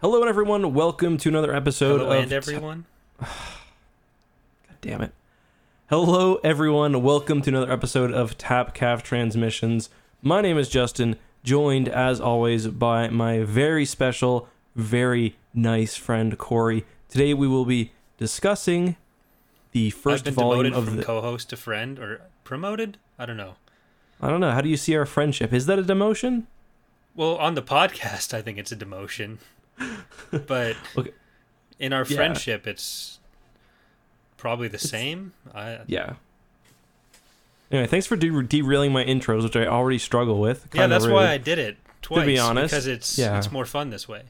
[0.00, 0.74] Hello, everyone.
[0.74, 2.22] Welcome to another episode Hello of.
[2.24, 2.84] and everyone.
[3.20, 3.28] God
[4.80, 5.12] damn it.
[5.90, 7.02] Hello, everyone.
[7.02, 9.88] Welcome to another episode of Tap Calf Transmissions.
[10.22, 16.84] My name is Justin, joined as always by my very special, very nice friend Corey.
[17.08, 18.96] Today we will be discussing
[19.72, 21.02] the I've first been volume demoted of from the.
[21.02, 22.98] co-host to friend or promoted.
[23.18, 23.54] I don't know.
[24.20, 24.50] I don't know.
[24.50, 25.52] How do you see our friendship?
[25.52, 26.44] Is that a demotion?
[27.14, 29.38] Well, on the podcast, I think it's a demotion,
[30.46, 31.10] but Okay.
[31.78, 32.16] in our Yeah.
[32.16, 33.18] friendship, it's
[34.36, 35.32] probably the same.
[35.54, 36.14] I, Yeah.
[37.70, 40.66] Anyway, thanks for de- derailing my intros, which I already struggle with.
[40.72, 41.14] yeah, Kinda that's rude.
[41.14, 42.20] why I did it twice.
[42.22, 43.36] To be honest, because it's yeah.
[43.36, 44.22] it's more fun this way.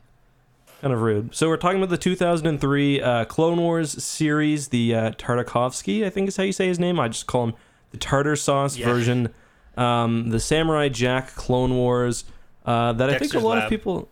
[0.80, 1.34] kind of rude.
[1.34, 6.28] So we're talking about the 2003 uh, Clone Wars series, the uh, Tartakovsky, I think
[6.28, 7.00] is how you say his name.
[7.00, 7.54] I just call him
[7.90, 8.86] the tartar sauce Yeah.
[8.86, 9.34] version.
[9.76, 12.24] Um, the Samurai Jack Clone Wars.
[12.64, 14.08] Uh, that I think a Dexter's lot of people.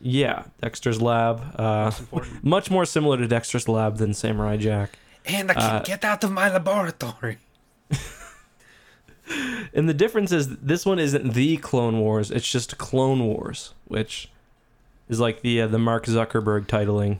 [0.00, 1.58] Yeah, Dexter's Lab.
[1.58, 1.90] Uh,
[2.42, 4.98] much more similar to Dexter's Lab than Samurai Jack.
[5.26, 7.38] and I uh, can't get out of my laboratory.
[9.72, 14.30] And the difference is this one isn't the Clone Wars; it's just Clone Wars, which
[15.08, 17.18] is like the uh, the Mark Zuckerberg titling,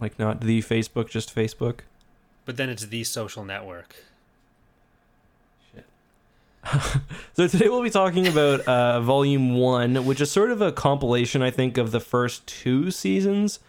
[0.00, 1.80] like not the Facebook, just Facebook.
[2.44, 3.96] But then it's the social network.
[7.34, 11.42] So today we'll be talking about uh, Volume One, which is sort of a compilation,
[11.42, 13.60] I think, of the first two seasons.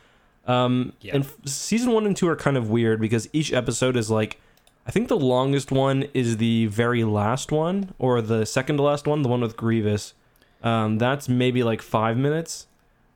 [0.45, 1.15] Um, Yeah.
[1.15, 4.39] And f- season one and two are kind of weird because each episode is like,
[4.87, 9.05] I think the longest one is the very last one, or the second to last
[9.05, 10.13] one, the one with Grievous.
[10.63, 12.67] Um, that's maybe like five minutes,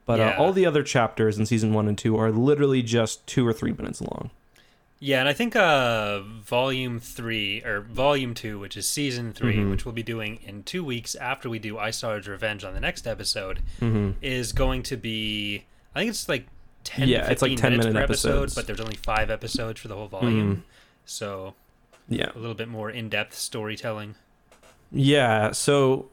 [0.06, 3.48] but uh, all the other chapters in season one and two are literally just two
[3.48, 4.32] or three minutes long.
[5.04, 9.72] Yeah, and I think uh, volume three or volume two, which is season 3 Mhm.
[9.72, 13.08] which we'll be doing in two weeks after we do Istar's Revenge on the next
[13.08, 14.12] episode, Mm-hmm.
[14.22, 15.64] is going to be.
[15.96, 16.46] I think it's like
[16.84, 17.08] ten.
[17.10, 18.54] Yeah, to it's like 10 minutes minute per episodes.
[18.54, 20.62] episode, but there's only five episodes for the whole volume, Mhm.
[21.06, 21.56] so
[22.08, 22.30] Yeah.
[22.36, 24.14] a little bit more in-depth storytelling.
[24.92, 26.10] Yeah, so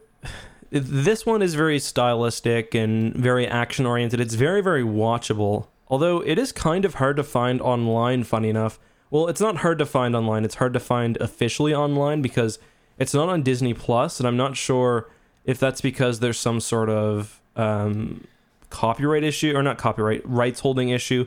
[0.71, 4.19] this one is very stylistic and very action oriented.
[4.21, 5.67] It's very, very watchable.
[5.91, 8.79] Although it is kind of hard to find online, funny enough.
[9.11, 12.59] Well, it's not hard to find online, it's hard to find officially online because
[12.99, 15.09] it's not on Disney Plus, and I'm not sure
[15.47, 18.27] if that's because there's some sort of um,
[18.69, 21.27] copyright issue, or not copyright, rights holding issue.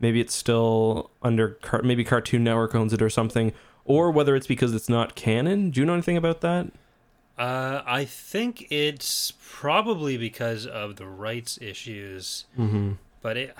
[0.00, 3.52] Maybe it's still under, car- maybe Cartoon Network owns it or something,
[3.84, 5.70] or whether it's because it's not canon.
[5.70, 6.66] Do you know anything about that?
[7.38, 12.92] Uh, I think it's probably because of the rights issues, Mm-hmm.
[13.22, 13.54] but it.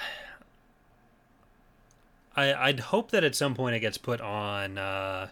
[2.49, 5.29] I I'd hope that at some point it gets put on uh,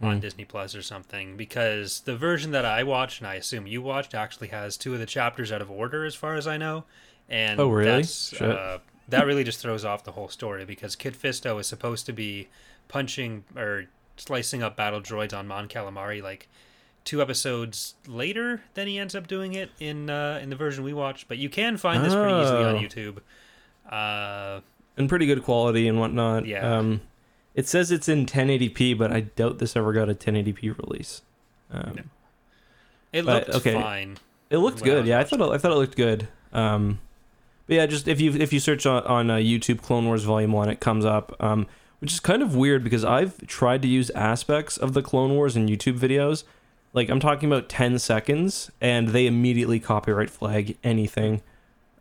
[0.00, 0.20] on Hmm.
[0.20, 4.14] Disney Plus or something because the version that I watched and I assume you watched
[4.14, 6.84] actually has two of the chapters out of order as far as I know,
[7.28, 8.04] and Oh, really?
[8.40, 8.78] Uh,
[9.08, 12.48] that really just throws off the whole story because Kit Fisto is supposed to be
[12.88, 13.84] punching or
[14.16, 16.48] slicing up battle droids on Mon Calamari like
[17.04, 20.92] two episodes later than he ends up doing it in uh, in the version we
[20.92, 21.28] watched.
[21.28, 22.78] But you can find this pretty easily on Oh.
[22.80, 23.18] YouTube.
[23.90, 24.60] Uh,
[24.96, 26.46] and pretty good quality and whatnot.
[26.46, 26.78] Yeah.
[26.78, 27.00] Um,
[27.54, 31.22] it says it's in 1080p, but I doubt this ever got a 1080p release.
[31.70, 32.02] Um, No.
[33.12, 33.74] it But, looked okay.
[33.74, 34.16] fine.
[34.50, 35.06] It looked good.
[35.06, 36.28] Yeah, I thought it, I thought it looked good.
[36.52, 36.98] Um,
[37.66, 40.52] but yeah, just if you if you search on, on uh, YouTube Clone Wars Volume
[40.52, 41.34] One, it comes up.
[41.40, 41.66] Um,
[42.00, 45.56] which is kind of weird because I've tried to use aspects of the Clone Wars
[45.56, 46.42] in YouTube videos.
[46.92, 51.42] Like I'm talking about 10 seconds, and they immediately copyright flag anything.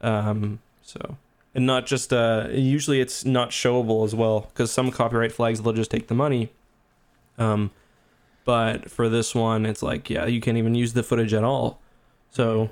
[0.02, 1.18] Um, so
[1.54, 5.74] and not just uh, usually it's not showable as well because some copyright flags they'll
[5.74, 6.52] just take the money.
[7.38, 7.72] Um,
[8.46, 11.80] but for this one, it's like yeah, you can't even use the footage at all.
[12.32, 12.72] So,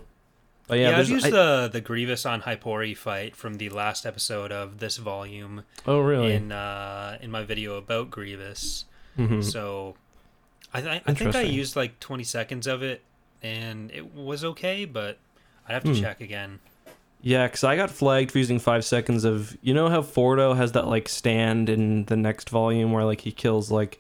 [0.68, 4.06] but yeah, Yeah, I've used I- the the Grievous on Hypori fight from the last
[4.06, 6.34] episode of this volume oh really?
[6.34, 8.86] in uh, in my video about Grievous.
[9.18, 9.44] Mhm.
[9.44, 9.96] So
[10.74, 13.02] I, th- I think I used like 20 seconds of it,
[13.42, 15.18] and it was okay, but
[15.68, 16.00] I'd have to Hmm.
[16.02, 16.60] check again.
[17.22, 20.72] Yeah, because I got flagged for using five seconds of you know how Fordo has
[20.74, 24.00] that like stand in the next volume where like he kills like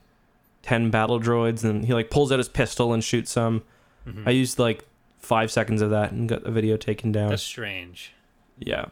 [0.61, 3.63] ten battle droids and he like pulls out his pistol and shoots some.
[4.07, 4.25] Mhm.
[4.27, 4.85] I used like
[5.19, 7.29] five seconds of that and got the video taken down.
[7.29, 8.13] That's strange.
[8.57, 8.85] yeah.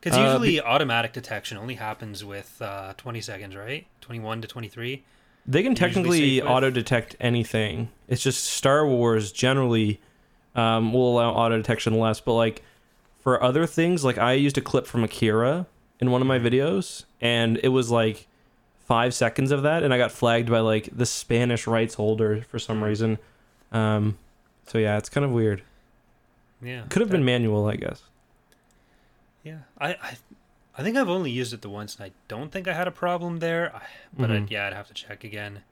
[0.00, 3.86] Because Uh, usually automatic detection only happens with uh, 20 seconds, right?
[4.02, 5.02] 21 to 23.
[5.46, 7.88] They can technically auto detect anything.
[8.06, 10.00] It's just Star Wars generally
[10.54, 12.62] um, will allow auto detection less, but like
[13.26, 15.66] for other things, like I used a clip from Akira
[15.98, 18.28] in one of my videos, and it was like
[18.84, 22.60] five seconds of that, and I got flagged by like the Spanish rights holder for
[22.60, 23.18] some reason.
[23.72, 24.16] Um,
[24.68, 25.64] so yeah, it's kind of weird.
[26.62, 26.84] Yeah.
[26.88, 28.04] Could have that- been manual, I guess.
[29.42, 30.16] Yeah, I, I,
[30.78, 32.92] I think I've only used it the once, and I don't think I had a
[32.92, 33.74] problem there.
[33.74, 33.82] I-
[34.16, 34.42] But Mhm.
[34.44, 35.64] I'd, yeah, I'd have to check again.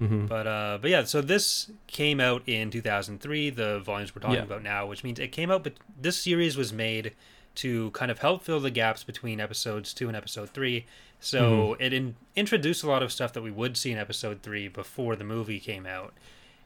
[0.00, 0.26] Mm-hmm.
[0.26, 3.50] But uh, but yeah, so this came out in 2003.
[3.50, 4.42] The volumes we're talking Yeah.
[4.42, 5.62] about now, which means it came out.
[5.62, 7.12] But this series was made
[7.56, 10.84] to kind of help fill the gaps between episodes two and episode three.
[11.20, 11.40] So
[11.72, 11.82] Mm-hmm.
[11.82, 15.16] it in, introduced a lot of stuff that we would see in episode three before
[15.16, 16.12] the movie came out.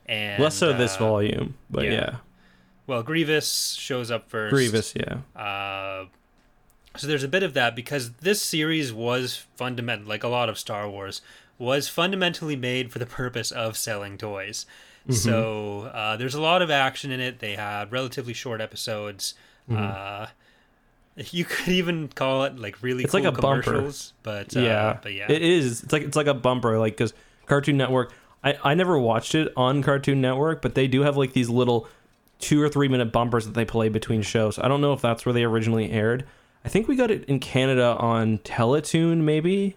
[0.06, 1.92] And Less so this uh, volume, but yeah.
[1.92, 2.16] yeah,
[2.88, 4.52] Well, Grievous shows up first.
[4.52, 5.18] Grievous, yeah.
[5.40, 6.06] Uh,
[6.96, 10.58] so there's a bit of that because this series was fundamental, like a lot of
[10.58, 11.22] Star Wars,
[11.60, 14.66] was fundamentally made for the purpose of selling toys.
[15.02, 15.12] Mm-hmm.
[15.12, 17.38] So uh, there's a lot of action in it.
[17.38, 19.34] They had relatively short episodes.
[19.70, 19.82] Mm-hmm.
[19.82, 20.26] Uh,
[21.30, 23.62] you could even call it like really It's cool like a bumper.
[23.62, 25.84] commercials, but uh, yeah, but yeah, it is.
[25.84, 27.12] It's like it's like a bumper, like because
[27.46, 28.12] Cartoon Network.
[28.42, 31.86] I I never watched it on Cartoon Network, but they do have like these little
[32.38, 34.58] two or three minute bumpers that they play between shows.
[34.58, 36.24] I don't know if that's where they originally aired.
[36.64, 39.76] I think we got it in Canada on Teletoon, maybe.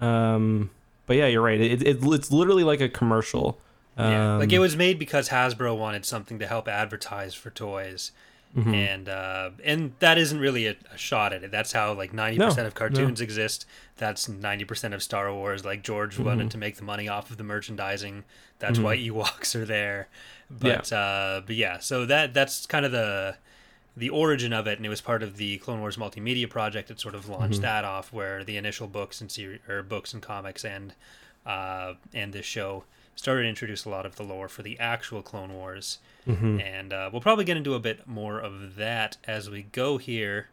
[0.00, 0.70] Um,
[1.06, 1.60] but yeah, you're right.
[1.60, 3.58] It, it it's literally like a commercial.
[3.98, 8.12] Yeah, like Um, it was made because Hasbro wanted something to help advertise for toys,
[8.56, 8.74] Mm-hmm.
[8.74, 11.50] and uh, and that isn't really a, a shot at it.
[11.50, 13.64] That's how like ninety No, percent of cartoons exist.
[13.96, 15.64] That's ninety percent of Star Wars.
[15.64, 16.24] Like George Mm-hmm.
[16.24, 18.24] wanted to make the money off of the merchandising.
[18.58, 20.08] That's why Ewoks are there.
[20.50, 20.56] Yeah.
[20.76, 23.36] But uh, but yeah, so that that's kind of the
[23.96, 26.98] the origin of it, and it was part of the Clone Wars multimedia project that
[27.00, 27.62] sort of launched Mm-hmm.
[27.62, 30.94] that off, where the initial books and series or books and comics and
[31.44, 32.84] uh, and this show
[33.16, 36.60] started to introduce a lot of the lore for the actual Clone Wars, Mm-hmm.
[36.60, 40.48] and uh, we'll probably get into a bit more of that as we go here.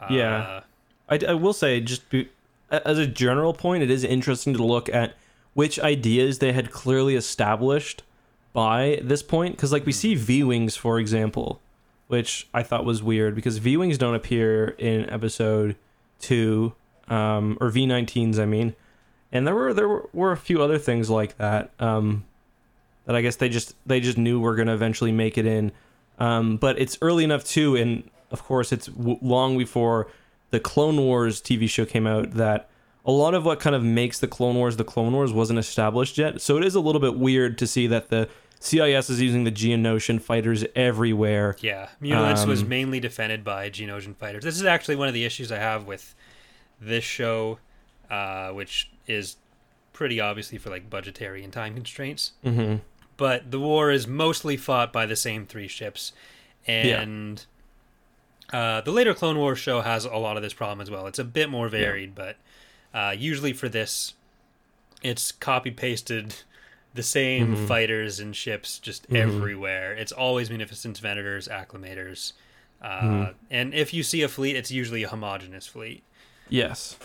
[0.00, 0.60] Uh, Yeah.
[1.08, 2.28] I, I will say, just be,
[2.70, 5.14] as a general point, it is interesting to look at
[5.54, 8.02] which ideas they had clearly established
[8.52, 9.56] by this point.
[9.56, 11.60] Because, like, we see V Wings, for example,
[12.08, 15.76] which I thought was weird because V Wings don't appear in episode
[16.18, 16.74] two,
[17.08, 18.74] um, or V 19s, I mean.
[19.30, 22.24] And there were there were, a few other things like that um,
[23.04, 25.70] that I guess they just they just knew were going to eventually make it in.
[26.18, 30.08] Um, but it's early enough too, and of course it's w- long before
[30.50, 32.70] the Clone Wars TV show came out that
[33.04, 36.16] a lot of what kind of makes the Clone Wars the Clone Wars wasn't established
[36.16, 36.40] yet.
[36.40, 38.28] So it is a little bit weird to see that the
[38.60, 41.56] CIS is using the Geonosian fighters everywhere.
[41.60, 41.88] Yeah,
[42.46, 44.44] was Um, mainly defended by Geonosian fighters.
[44.44, 46.14] This is actually one of the issues I have with
[46.80, 47.58] this show,
[48.10, 49.36] uh, which is
[49.92, 52.32] pretty obviously for like budgetary and time constraints.
[52.42, 52.76] hmm
[53.16, 56.12] But the war is mostly fought by the same three ships,
[56.66, 57.44] and
[58.52, 61.06] uh, the later Clone Wars show has a lot of this problem as well.
[61.06, 62.36] It's a bit more varied, but
[62.94, 64.14] uh, usually for this,
[65.02, 66.34] it's copy pasted
[66.98, 67.66] the same Mhm.
[67.68, 69.16] fighters and ships just Mhm.
[69.16, 69.94] everywhere.
[69.94, 72.32] It's always Munificent Venators, Acclamators.
[72.82, 73.34] Uh, Mhm.
[73.50, 76.02] And if you see a fleet, it's usually a homogenous fleet.
[76.50, 76.96] Yes.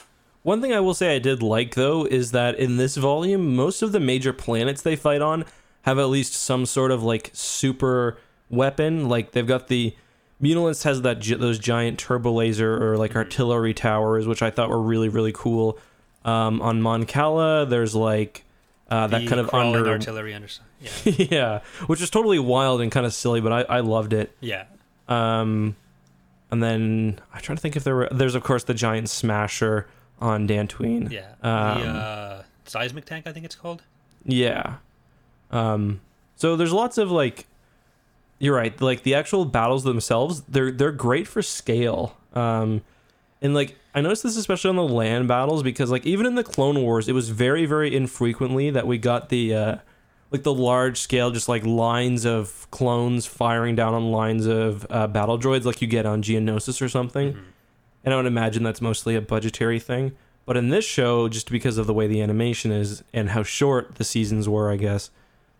[0.43, 3.81] One thing I will say I did like though is that in this volume, most
[3.81, 5.45] of the major planets they fight on
[5.83, 8.17] have at least some sort of like super
[8.49, 9.07] weapon.
[9.07, 9.95] Like they've got the
[10.41, 14.81] Muunilinst has that those giant turbo laser or like artillery towers, which I thought were
[14.81, 15.77] really really cool.
[16.25, 18.43] Um, on Mon Cala, there's like
[18.89, 20.47] uh, that kind of under artillery under.
[21.05, 21.13] Yeah.
[21.31, 24.35] yeah, which is totally wild and kind of silly, but I, I loved it.
[24.41, 24.65] yeah.
[25.07, 25.75] Um,
[26.51, 28.07] and then I'm trying to think if there were.
[28.11, 29.87] There's of course the giant smasher
[30.19, 31.09] on Dantooine.
[31.11, 31.33] Yeah.
[31.41, 33.81] Um, the uh, seismic tank, I think it's called.
[34.25, 34.75] Yeah.
[35.51, 36.01] Um.
[36.35, 37.47] So there's lots of like.
[38.39, 38.79] You're right.
[38.81, 42.17] Like the actual battles themselves, they're they're great for scale.
[42.33, 42.81] Um,
[43.41, 46.43] and like I noticed this especially on the land battles because like even in the
[46.43, 49.75] Clone Wars, it was very very infrequently that we got the uh,
[50.31, 55.05] like the large scale, just like lines of clones firing down on lines of uh,
[55.05, 57.37] battle droids, like you get on Geonosis or something.
[58.03, 60.13] And I would imagine that's mostly a budgetary thing.
[60.45, 63.95] But in this show, just because of the way the animation is and how short
[63.95, 65.11] the seasons were, I guess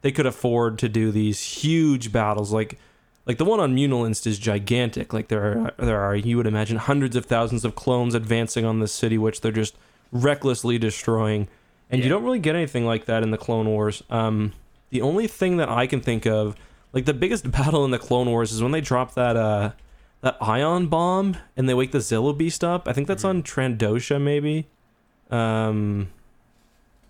[0.02, 2.52] they could afford to do these huge battles.
[2.52, 2.80] Like,
[3.26, 5.14] like the one on Muunilinst is gigantic.
[5.14, 8.80] Like there are there are you would imagine hundreds of thousands of clones advancing on
[8.80, 9.76] this city, which they're just
[10.12, 11.48] recklessly destroying.
[11.90, 14.02] And you don't really get anything like that in the Clone Wars.
[14.10, 14.54] Um,
[14.90, 16.56] the only thing that I can think of,
[16.92, 19.72] like the biggest battle in the Clone Wars, is when they drop that uh
[20.22, 22.88] that ion bomb and they wake the Zillo Beast up.
[22.88, 24.68] I think that's on Trandosha, maybe.
[25.30, 26.10] Um,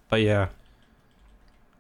[0.10, 0.50] but yeah,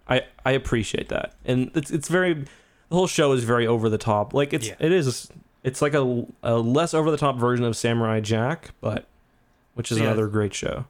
[0.08, 2.46] I I appreciate that, and it's it's very
[2.94, 4.36] the whole show is very over the top.
[4.36, 4.76] Like it's Yeah.
[4.80, 5.32] it is
[5.64, 9.08] it's like a, a less over the top version of Samurai Jack, but
[9.74, 10.06] which is Yeah.
[10.06, 10.86] another great show.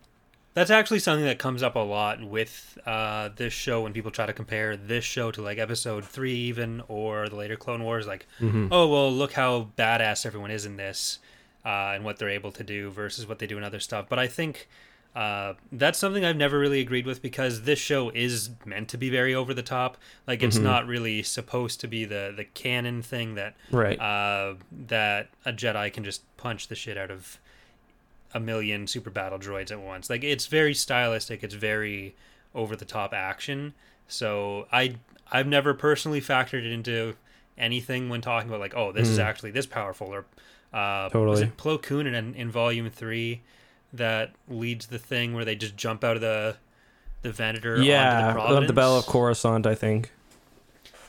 [0.54, 4.26] That's actually something that comes up a lot with uh, this show when people try
[4.26, 8.06] to compare this show to like episode three, even or the later Clone Wars.
[8.06, 8.68] Like, Mhm.
[8.70, 11.20] oh well, look how badass everyone is in this.
[11.66, 14.08] uh, and what they're able to do versus what they do in other stuff.
[14.10, 14.68] But I think
[15.16, 19.10] uh, that's something I've never really agreed with because this show is meant to be
[19.12, 19.98] very over the top.
[20.26, 20.64] Like it's Mhm.
[20.64, 24.00] not really supposed to be the the canon thing that Right.
[24.00, 24.56] uh,
[24.88, 27.38] that a Jedi can just punch the shit out of
[28.34, 30.10] a million super battle droids at once.
[30.10, 31.44] Like it's very stylistic.
[31.44, 32.16] It's very
[32.56, 33.74] over the top action.
[34.08, 34.96] So I
[35.32, 37.16] I've never personally factored it into
[37.58, 39.24] anything when talking about like oh this is Mhm.
[39.26, 40.26] actually this powerful or
[40.74, 41.44] uh, was Totally.
[41.44, 43.42] it Plo Koon in, in Volume Three
[43.94, 46.58] that leads the thing where they just jump out of the
[47.22, 48.74] the Venator yeah, onto the, uh, the?
[48.74, 50.12] Battle of Coruscant, I think.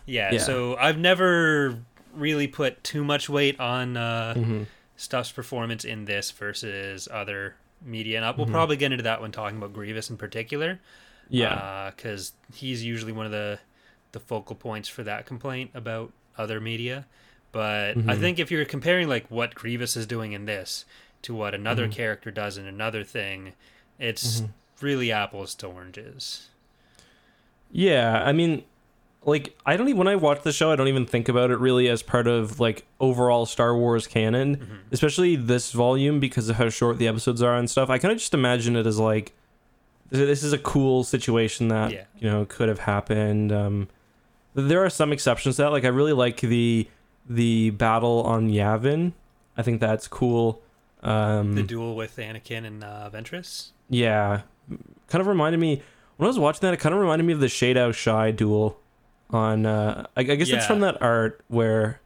[0.06, 0.38] Yeah, Yeah.
[0.38, 1.78] so I've never
[2.14, 4.62] really put too much weight on uh, hmm
[4.96, 8.52] Stuff's performance in this versus other media, and I, we'll Mhm.
[8.52, 10.78] probably get into that when talking about Grievous in particular.
[11.28, 11.90] Yeah.
[11.96, 13.58] because he's usually one of the
[14.12, 17.06] the focal points for that complaint about other media.
[17.50, 18.20] But I Mhm.
[18.20, 20.84] think if you're comparing like what Grievous is doing in this
[21.24, 21.92] to what another Mhm.
[21.92, 23.52] character does in another thing,
[23.98, 24.48] it's Mhm.
[24.80, 26.48] really apples to oranges.
[27.70, 28.62] Yeah, I mean,
[29.24, 31.58] like I don't even when I watch the show, I don't even think about it
[31.58, 34.78] really as part of like overall Star Wars canon, Mhm.
[34.92, 37.90] especially this volume because of how short the episodes are and stuff.
[37.90, 39.32] I kind of just imagine it as like
[40.10, 42.04] this is a cool situation that Yeah.
[42.18, 43.50] you know could have happened.
[43.50, 43.88] Um,
[44.54, 45.72] there are some exceptions to that.
[45.72, 46.86] Like I really like the
[47.28, 49.12] the battle on Yavin.
[49.56, 50.60] I think that's cool.
[51.04, 53.70] Um, The duel with Anakin and uh, Ventress.
[53.90, 54.42] yeah,
[55.08, 55.82] kind of reminded me
[56.16, 56.72] when I was watching that.
[56.74, 58.78] It kind of reminded me of the Shade Out Shy duel
[59.30, 59.66] on.
[59.66, 62.00] Uh, I, I guess it's from that art where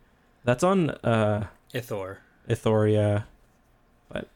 [0.45, 2.17] that's on uh, Ithor.
[2.49, 3.25] Ithoria,
[4.09, 4.29] but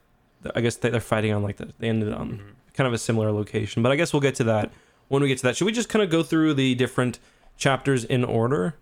[0.43, 2.41] th- I guess they- they're fighting on like the, they ended on Mhm.
[2.75, 3.83] kind of a similar location.
[3.83, 4.71] But I guess we'll get to that
[5.09, 5.57] when we get to that.
[5.57, 7.19] Should we just kind of go through the different
[7.57, 8.77] chapters in order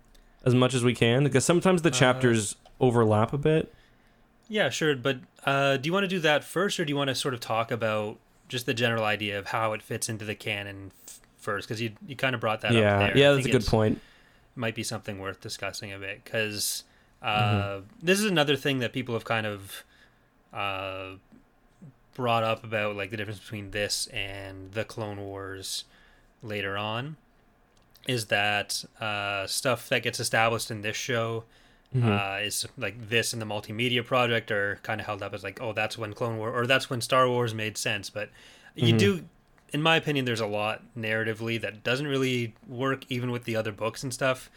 [0.45, 1.25] as much as we can?
[1.25, 3.73] Because sometimes the Uh, chapters overlap a bit.
[4.52, 4.95] Yeah, sure.
[4.97, 7.33] But uh, do you want to do that first, or do you want to sort
[7.35, 11.21] of talk about just the general idea of how it fits into the canon f-
[11.38, 11.69] first?
[11.69, 13.16] Because you you kind of brought that up Yeah, there.
[13.16, 14.00] yeah, that's a good point.
[14.57, 16.83] Might be something worth discussing a bit because
[17.23, 17.85] uh, Mm-hmm.
[18.02, 19.85] this is another thing that people have kind of
[20.52, 21.11] uh,
[22.14, 25.85] brought up about like the difference between this and the Clone Wars
[26.42, 27.16] later on.
[28.09, 31.45] Is that uh, stuff that gets established in this show
[31.95, 32.39] Mhm.
[32.41, 35.61] uh, is like this and the multimedia project are kind of held up as like
[35.61, 38.31] oh that's when clone war or that's when star wars made sense but
[38.77, 38.99] you Mhm.
[38.99, 39.25] do
[39.73, 43.73] in my opinion there's a lot narratively that doesn't really work even with the other
[43.73, 44.49] books and stuff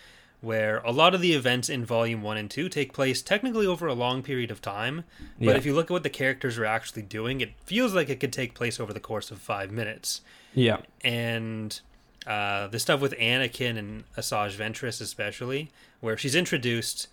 [0.41, 3.87] where a lot of the events in volume 1 and 2 take place technically over
[3.87, 5.03] a long period of time
[5.39, 5.55] but Yeah.
[5.55, 8.33] if you look at what the characters are actually doing it feels like it could
[8.33, 10.21] take place over the course of 5 minutes
[10.53, 11.79] yeah, and
[12.27, 17.07] uh, the stuff with Anakin and Asajj Ventress, especially, where she's introduced,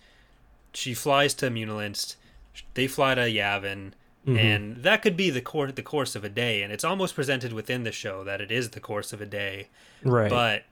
[0.73, 2.15] she flies to Muunilinst,
[2.73, 3.91] they fly to Yavin,
[4.27, 4.37] Mhm.
[4.37, 7.53] and that could be the course the course of a day, and it's almost presented
[7.53, 9.67] within the show that it is the course of a day,
[10.03, 10.29] right.
[10.29, 10.63] but.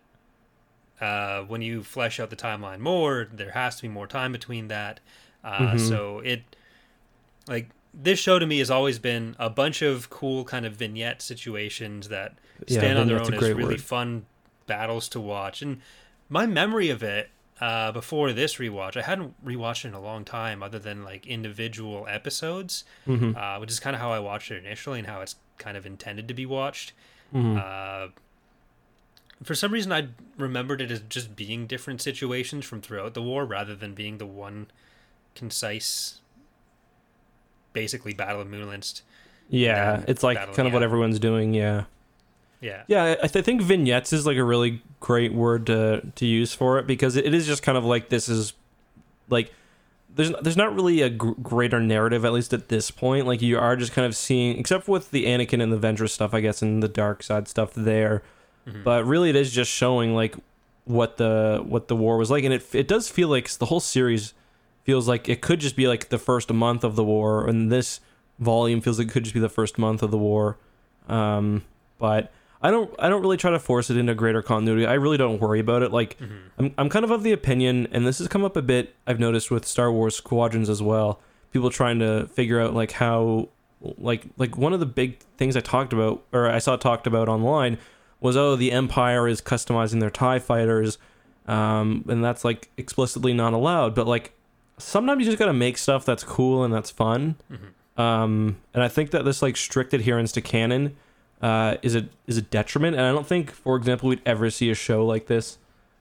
[1.01, 4.67] Uh, when you flesh out the timeline more, there has to be more time between
[4.67, 4.99] that.
[5.45, 5.79] Uh, Mhm.
[5.87, 6.41] So it,
[7.47, 11.21] like, this show to me has always been a bunch of cool kind of vignette
[11.21, 12.33] situations that
[12.67, 13.81] Yeah, stand on their own as really word.
[13.81, 14.25] fun
[14.67, 15.61] battles to watch.
[15.61, 15.81] And
[16.27, 17.29] my memory of it
[17.61, 21.27] uh, before this rewatch, I hadn't rewatched it in a long time, other than like
[21.27, 23.35] individual episodes, Mhm.
[23.35, 25.85] uh, which is kind of how I watched it initially and how it's kind of
[25.85, 26.93] intended to be watched.
[27.33, 27.57] Mhm.
[27.61, 28.11] Uh,
[29.43, 33.45] for some reason, I remembered it as just being different situations from throughout the war,
[33.45, 34.67] rather than being the one
[35.35, 36.19] concise,
[37.73, 39.01] basically Battle of Muunilinst.
[39.49, 41.53] yeah, it's like kind of what everyone's doing.
[41.53, 41.85] Yeah.
[42.61, 46.25] Yeah, Yeah, I, th- I think vignettes is like a really great word to to
[46.25, 48.53] use for it because it, is just kind of like this is
[49.29, 49.53] like
[50.13, 53.25] there's there's not really a gr- greater narrative at least at this point.
[53.27, 56.33] Like you are just kind of seeing, except with the Anakin and the Ventress stuff,
[56.33, 58.23] I guess, and the dark side stuff there.
[58.67, 58.83] Mhm.
[58.83, 60.35] But really, it is just showing like
[60.85, 63.79] what the what the war was like, and it it does feel like the whole
[63.79, 64.33] series
[64.83, 68.01] feels like it could just be like the first month of the war, and this
[68.39, 70.57] volume feels like it could just be the first month of the war.
[71.07, 71.63] Um,
[71.99, 74.85] but I don't I don't really try to force it into greater continuity.
[74.85, 75.91] I really don't worry about it.
[75.91, 76.29] Like Mhm.
[76.57, 78.95] I'm I'm kind of of the opinion, and this has come up a bit.
[79.07, 81.19] I've noticed with Star Wars Squadrons as well.
[81.51, 83.49] People trying to figure out like how
[83.97, 87.29] like like one of the big things I talked about or I saw talked about
[87.29, 87.77] online
[88.19, 90.97] was oh the Empire is customizing their Tie fighters,
[91.47, 93.95] um, and that's like explicitly not allowed.
[93.95, 94.33] But like
[94.77, 97.35] sometimes you just gotta make stuff that's cool and that's fun.
[97.51, 98.01] Mhm.
[98.01, 100.95] Um, and I think that this like strict adherence to canon
[101.41, 102.95] uh, is a is a detriment.
[102.97, 105.57] And I don't think, for example, we'd ever see a show like this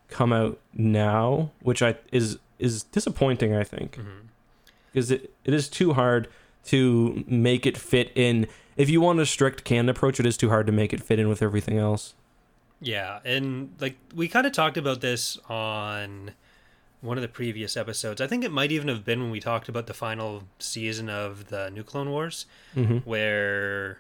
[0.09, 3.54] come out now, which I is is disappointing.
[3.54, 4.28] I think Mhm.
[4.92, 6.28] because it, it is too hard
[6.66, 8.47] to make it fit in.
[8.76, 11.18] If you want a strict canon approach, it is too hard to make it fit
[11.18, 12.14] in with everything else.
[12.80, 16.33] Yeah, and like we kind of talked about this on
[17.00, 18.21] one of the previous episodes.
[18.21, 21.49] I think it might even have been when we talked about the final season of
[21.49, 22.99] the New Clone Wars, Mm-hmm.
[22.99, 23.99] where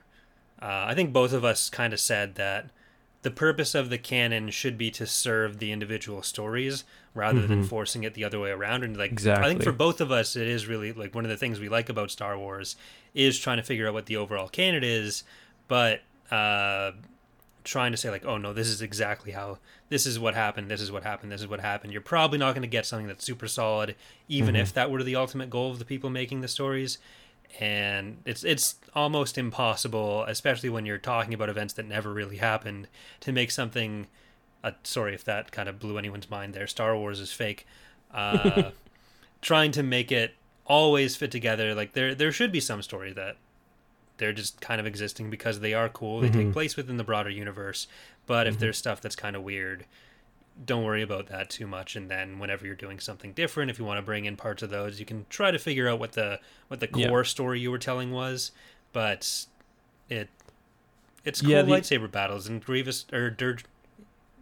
[0.60, 2.70] uh, I think both of us kind of said that
[3.22, 6.84] the purpose of the canon should be to serve the individual stories
[7.14, 7.68] rather than Mhm.
[7.68, 8.84] forcing it the other way around.
[8.84, 9.44] And like, exactly.
[9.44, 11.68] I think for both of us, it is really like one of the things we
[11.68, 12.76] like about Star Wars
[13.14, 15.24] is trying to figure out what the overall canon is,
[15.66, 16.92] but uh,
[17.64, 20.70] trying to say like, oh no, this is exactly how this is what happened.
[20.70, 21.32] This is what happened.
[21.32, 21.92] This is what happened.
[21.92, 23.96] You're probably not going to get something that's super solid,
[24.28, 24.60] even Mhm.
[24.60, 26.98] if that were the ultimate goal of the people making the stories.
[27.60, 32.88] And it's it's almost impossible, especially when you're talking about events that never really happened,
[33.20, 34.06] to make something.
[34.62, 36.66] Uh, sorry if that kind of blew anyone's mind there.
[36.66, 37.66] Star Wars is fake.
[38.12, 38.70] Uh,
[39.42, 40.34] trying to make it
[40.66, 41.74] always fit together.
[41.74, 43.36] Like there there should be some story that
[44.18, 46.20] they're just kind of existing because they are cool.
[46.20, 46.52] They take Mhm.
[46.52, 47.86] place within the broader universe.
[48.26, 48.58] But if Mhm.
[48.58, 49.86] there's stuff that's kind of weird,
[50.64, 51.94] don't worry about that too much.
[51.96, 54.70] And then whenever you're doing something different, if you want to bring in parts of
[54.70, 57.08] those, you can try to figure out what the what the Yeah.
[57.08, 58.50] core story you were telling was.
[58.92, 59.46] But
[60.08, 60.28] it
[61.24, 63.64] it's cool Yeah, the- lightsaber battles and Grievous or Durge.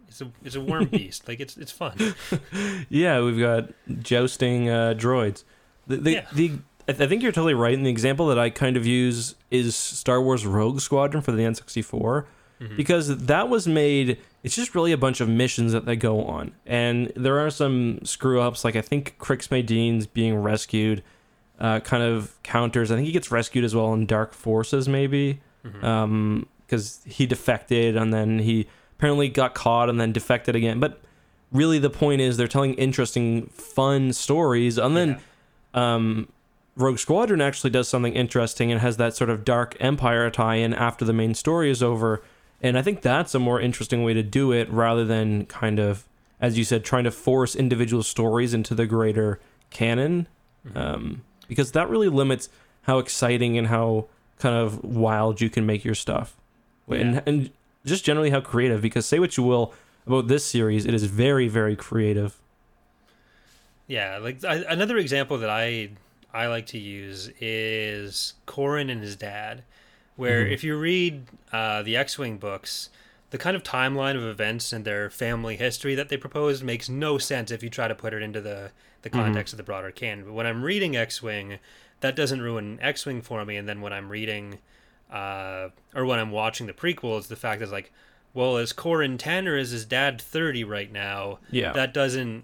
[0.07, 1.27] It's a it's a worm beast.
[1.27, 1.97] Like it's it's fun.
[2.89, 3.69] Yeah, we've got
[4.01, 5.43] jousting uh, droids.
[5.87, 6.25] The the, Yeah.
[6.33, 6.51] the
[6.89, 7.73] I th- I think you're totally right.
[7.73, 11.43] And the example that I kind of use is Star Wars Rogue Squadron for the
[11.43, 12.25] N64
[12.61, 12.77] Mhm.
[12.77, 14.17] because that was made.
[14.47, 17.99] It's just really a bunch of missions that they go on, and there are some
[18.03, 18.63] screw ups.
[18.63, 21.03] Like I think Crix Madine's being rescued,
[21.59, 22.89] uh, kind of counters.
[22.91, 25.83] I think he gets rescued as well in Dark Forces, maybe Mhm.
[25.83, 30.99] um because he defected and then he apparently got caught and then defected again but
[31.51, 35.09] really the point is they're telling interesting fun stories and then
[35.73, 35.95] Yeah.
[35.95, 36.27] um
[36.75, 41.03] rogue squadron actually does something interesting and has that sort of dark empire tie-in after
[41.05, 42.21] the main story is over
[42.61, 46.07] and i think that's a more interesting way to do it rather than kind of
[46.39, 49.39] as you said trying to force individual stories into the greater
[49.69, 50.27] canon
[50.65, 50.75] Mhm.
[50.77, 52.49] um, because that really limits
[52.83, 54.07] how exciting and how
[54.39, 56.35] kind of wild you can make your stuff,
[56.89, 56.97] Yeah.
[56.97, 57.49] and and
[57.85, 58.81] just generally how creative.
[58.81, 59.73] Because say what you will
[60.05, 62.37] about this series, it is very very creative.
[63.87, 65.89] Yeah, like I, another example that I
[66.33, 69.63] I like to use is Corran and his dad,
[70.17, 70.51] where Mhm.
[70.51, 72.89] if you read uh, the X-wing books,
[73.29, 77.17] the kind of timeline of events and their family history that they propose makes no
[77.17, 78.71] sense if you try to put it into the
[79.03, 80.25] the context of the broader canon.
[80.25, 81.59] But when I'm reading X-wing,
[82.01, 83.55] that doesn't ruin X-wing for me.
[83.55, 84.57] And then when I'm reading,
[85.11, 87.91] uh, or when I'm watching the prequels, the fact is like,
[88.33, 91.39] well, is Corran ten or is his dad thirty right now?
[91.51, 92.43] Yeah, that doesn't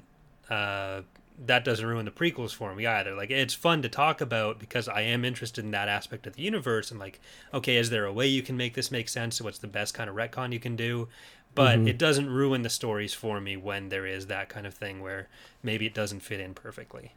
[0.49, 1.01] uh
[1.45, 4.88] that doesn't ruin the prequels for me either like it's fun to talk about because
[4.88, 7.19] i am interested in that aspect of the universe and like
[7.53, 10.10] okay is there a way you can make this make sense what's the best kind
[10.10, 11.08] of retcon you can do
[11.56, 11.88] but Mhm.
[11.89, 15.27] it doesn't ruin the stories for me when there is that kind of thing where
[15.62, 17.12] maybe it doesn't fit in perfectly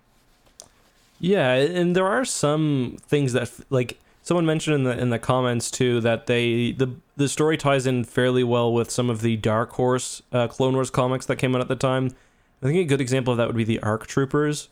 [1.18, 5.70] yeah, and there are some things that like someone mentioned in the in the comments
[5.70, 9.70] too that they the the story ties in fairly well with some of the Dark
[9.72, 12.10] Horse uh, Clone Wars comics that came out at the time.
[12.62, 14.68] I think a good example of that would be the Arc Troopers,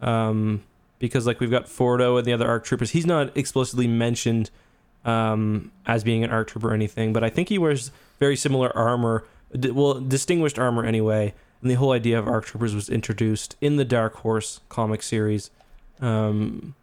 [0.00, 0.62] um,
[0.98, 2.90] because like we've got Fordo and the other Arc Troopers.
[2.90, 4.50] He's not explicitly mentioned
[5.04, 8.76] um, as being an Arc Trooper or anything, but I think he wears very similar
[8.76, 9.24] armor,
[9.54, 11.34] well, distinguished armor anyway.
[11.62, 15.50] And the whole idea of Arc Troopers was introduced in the Dark Horse comic series.
[16.00, 16.74] Um,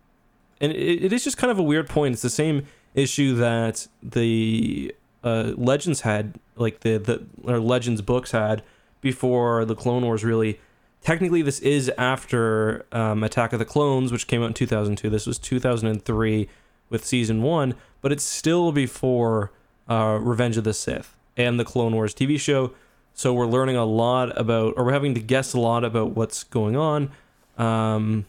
[0.60, 2.14] and it, it is just kind of a weird point.
[2.14, 8.32] It's the same issue that the uh, Legends had, like the the or Legends books
[8.32, 8.64] had
[9.06, 10.24] before the Clone Wars.
[10.24, 10.60] Really,
[11.02, 15.12] technically, this is after um, Attack of the Clones, which came out in 2002.
[15.12, 16.50] This was 2003
[16.90, 19.52] with season one, but it's still before
[19.88, 22.74] uh, Revenge of the Sith and the Clone Wars TV show.
[23.14, 26.44] So we're learning a lot about, or we're having to guess a lot about what's
[26.44, 27.12] going on.
[27.60, 28.26] Um,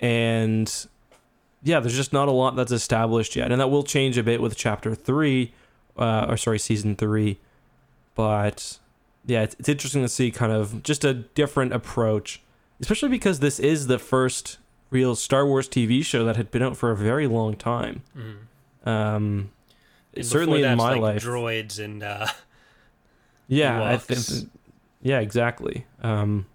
[0.00, 0.70] and
[1.62, 4.42] yeah, there's just not a lot that's established yet, and that will change a bit
[4.42, 5.54] with chapter three,
[5.96, 7.38] uh, or sorry, season three.
[8.14, 8.78] But
[9.26, 12.42] yeah, it's, it's interesting to see kind of just a different approach,
[12.80, 14.58] especially because this is the first
[14.90, 18.02] real Star Wars TV show that had been out for a very long time.
[18.16, 18.88] mm-hmm.
[18.88, 19.50] Um,
[20.20, 22.26] certainly in my like, life, droids and uh
[23.48, 24.46] yeah, I Ewoks.
[25.02, 25.86] yeah, exactly.
[26.02, 26.46] Um,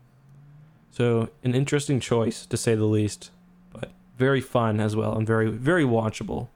[0.91, 3.31] so an interesting choice to say the least,
[3.73, 6.49] but very fun as well and very very watchable.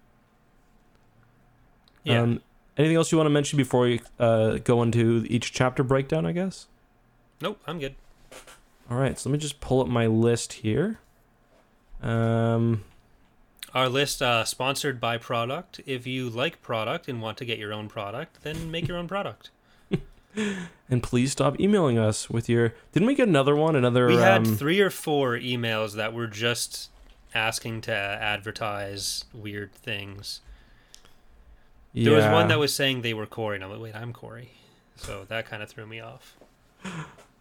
[2.04, 2.42] yeah Um,
[2.78, 6.26] anything else you want to mention before we uh, go into each chapter breakdown?
[6.26, 6.68] I guess.
[7.42, 7.96] nope i'm good
[8.90, 11.00] All right, so let me just pull up my list here.
[12.02, 12.84] Um,
[13.74, 15.80] our list uh, sponsored by product.
[15.86, 19.08] If you like product and want to get your own product, then make your own
[19.08, 19.50] product.
[20.90, 22.74] And please stop emailing us with your.
[22.92, 23.76] Didn't we get another one?
[23.76, 24.08] Another.
[24.08, 26.90] We had um, three or four emails that were just
[27.36, 30.42] asking to advertise weird things.
[31.94, 34.50] There was one that was saying they were Corey, and I'm like, wait, I'm Corey.
[34.96, 36.36] So that kind of threw me off.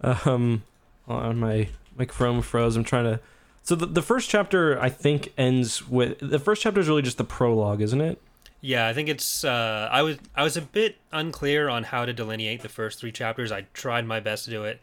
[0.04, 0.64] Um,
[1.06, 2.74] on my my Chrome froze.
[2.76, 3.20] I'm trying to.
[3.62, 7.18] So the the first chapter I think ends with the first chapter is really just
[7.18, 8.20] the prologue, isn't it?
[8.60, 9.44] Yeah, I think it's.
[9.44, 13.12] Uh, I was I was a bit unclear on how to delineate the first three
[13.12, 13.52] chapters.
[13.52, 14.80] I tried my best to do it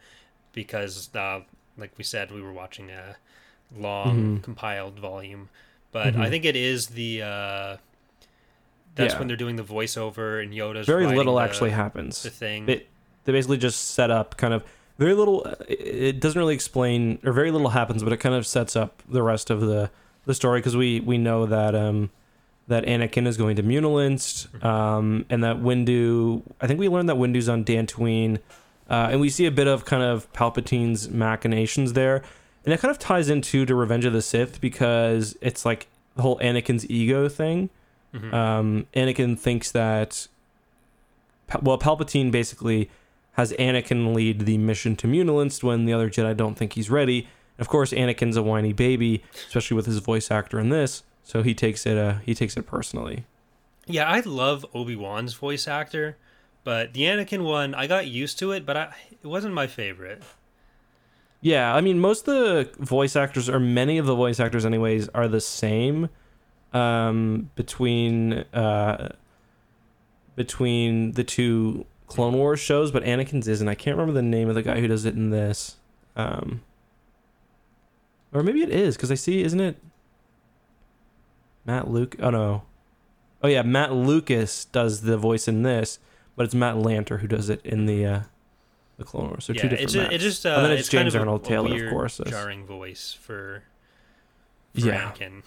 [0.53, 1.41] because, uh,
[1.77, 3.17] like we said, we were watching a
[3.75, 4.43] long Mhm.
[4.43, 5.49] compiled volume.
[5.91, 6.21] But Mhm.
[6.21, 7.23] I think it is the.
[7.23, 7.77] Uh,
[8.99, 9.19] that's Yeah.
[9.19, 12.21] when they're doing the voiceover and Yoda's Very little the- actually happens.
[12.23, 12.65] The thing.
[12.67, 12.85] They,
[13.25, 14.63] they basically just set up kind of
[14.97, 15.45] very little.
[15.67, 19.01] It it doesn't really explain or very little happens, but it kind of sets up
[19.09, 19.89] the rest of the
[20.25, 22.09] the story because we we know that um
[22.67, 26.43] that Anakin is going to Muunilinst, um, and that Windu.
[26.61, 28.37] I think we learned that Windu's on Dantooine,
[28.89, 32.21] uh, and we see a bit of kind of Palpatine's machinations there,
[32.65, 36.21] and it kind of ties into to Revenge of the Sith because it's like the
[36.21, 37.69] whole Anakin's ego thing.
[38.13, 38.33] Mhm.
[38.33, 40.27] Um, Anakin thinks that,
[41.61, 42.89] well, Palpatine basically
[43.33, 47.27] has Anakin lead the mission to Muunilinst when the other Jedi don't think he's ready.
[47.57, 51.53] Of course, Anakin's a whiny baby, especially with his voice actor in this, so he
[51.53, 51.97] takes it.
[51.97, 53.25] Uh, he takes it personally.
[53.85, 56.17] Yeah, I love Obi Wan's voice actor,
[56.63, 60.23] but the Anakin one, I got used to it, but I, it wasn't my favorite.
[61.41, 65.07] Yeah, I mean, most of the voice actors, or many of the voice actors, anyways,
[65.09, 66.09] are the same
[66.73, 69.15] um, between uh,
[70.35, 73.67] between the two Clone Wars shows, but Anakin's isn't.
[73.67, 75.77] I can't remember the name of the guy who does it in this.
[76.15, 76.61] Um,
[78.33, 79.77] or maybe it is because I see, isn't it?
[81.65, 82.15] Matt Luke.
[82.19, 82.63] Oh no.
[83.43, 85.99] Oh yeah, Mat Lucas does the voice in this,
[86.35, 88.19] but it's Matt Lanter who does it in the uh,
[88.97, 89.45] the Clone Wars.
[89.45, 89.83] So yeah, two different.
[89.89, 90.13] it's Matts.
[90.15, 91.91] it just uh, And then it's it's kind James of Arnold a Taylor, of weird,
[91.91, 93.63] course, jarring voice for,
[94.73, 95.11] for Yeah.
[95.11, 95.43] Anakin.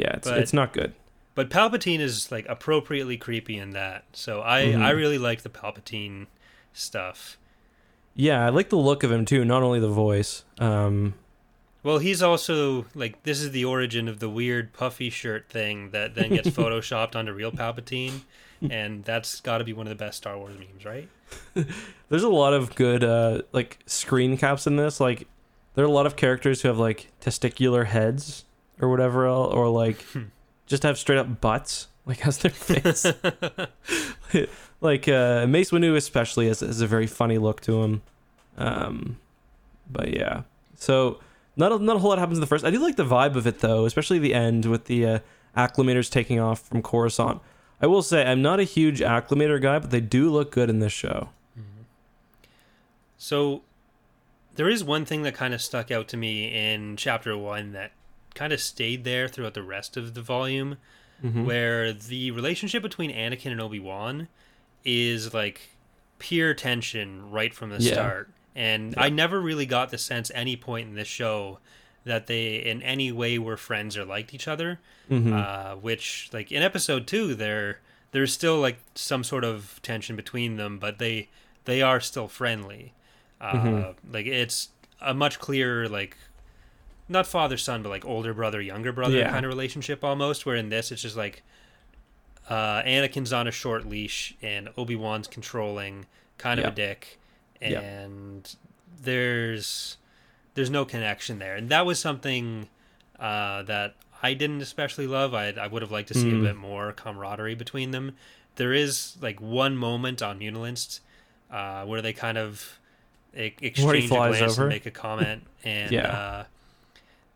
[0.00, 0.94] Yeah, it's But- it's not good.
[1.34, 4.04] But Palpatine is like appropriately creepy in that.
[4.14, 4.82] So I Mhm.
[4.82, 6.26] I really like the Palpatine
[6.72, 7.36] stuff.
[8.14, 10.44] Yeah, I like the look of him too, not only the voice.
[10.58, 11.12] Um,
[11.82, 16.14] Well, he's also like this is the origin of the weird puffy shirt thing that
[16.14, 18.22] then gets photoshopped onto real Palpatine,
[18.70, 21.08] and that's got to be one of the best Star Wars memes, right?
[22.08, 25.00] there's a lot of good uh, like screen caps in this.
[25.00, 25.26] Like,
[25.74, 28.45] there are a lot of characters who have like testicular heads
[28.80, 30.04] or whatever, el- or like
[30.66, 33.06] just have straight up butts, like as their face.
[34.80, 38.02] like uh, Mace Windu especially has, has a very funny look to him.
[38.58, 39.18] Um,
[39.90, 40.42] but yeah,
[40.76, 41.20] so
[41.56, 42.64] not a, not a whole lot happens in the first.
[42.64, 45.18] I do like the vibe of it though, especially the end with the uh,
[45.56, 47.40] acclamators taking off from Coruscant.
[47.80, 50.78] I will say I'm not a huge acclamator guy, but they do look good in
[50.80, 51.28] this show.
[53.18, 53.62] So
[54.56, 57.92] there is one thing that kind of stuck out to me in chapter one that
[58.36, 60.76] kind of stayed there throughout the rest of the volume,
[61.24, 61.44] Mhm.
[61.44, 64.28] where the relationship between Anakin and Obi Wan
[64.84, 65.70] is like
[66.18, 67.92] pure tension right from the Yeah.
[67.92, 68.30] start.
[68.54, 69.02] And Yeah.
[69.02, 71.58] I never really got the sense any point in this show
[72.04, 74.78] that they in any way were friends or liked each other.
[75.10, 75.32] Mhm.
[75.32, 77.80] Uh, which like in episode two, there
[78.12, 81.28] there's still like some sort of tension between them, but they
[81.64, 82.92] they are still friendly.
[83.40, 83.94] Uh, Mhm.
[84.10, 84.68] Like it's
[85.00, 86.16] a much clearer like
[87.08, 89.30] not father son, but like older brother younger brother Yeah.
[89.30, 90.44] kind of relationship almost.
[90.46, 91.42] Where in this, it's just like
[92.48, 96.06] uh, Anakin's on a short leash and Obi Wan's controlling,
[96.38, 97.18] kind of a dick,
[97.60, 98.54] and
[99.02, 99.96] there's
[100.54, 102.68] there's no connection there, and that was something
[103.20, 105.34] uh, that I didn't especially love.
[105.34, 106.40] I I would have liked to see Mm.
[106.40, 108.16] a bit more camaraderie between them.
[108.56, 111.00] There is like one moment on Muunilinst
[111.50, 112.78] uh, where they kind of
[113.34, 114.62] exchange a glance over.
[114.62, 116.44] and make a comment, and Yeah.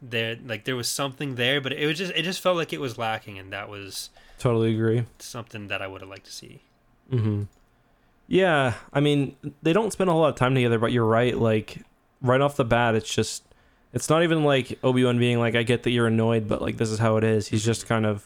[0.03, 2.81] There like there was something there, but it was just it just felt like it
[2.81, 5.05] was lacking, and that was Totally agree.
[5.19, 6.63] something that I would have liked to see.
[7.13, 7.43] mm-hmm.
[8.27, 11.37] Yeah, I mean, they don't spend a whole lot of time together, but you're right.
[11.37, 11.83] Like,
[12.23, 13.43] right off the bat, it's just,
[13.93, 16.77] it's not even like Obi Wan being like, I get that you're annoyed, but like,
[16.77, 17.49] this is how it is.
[17.49, 18.25] He's just kind of,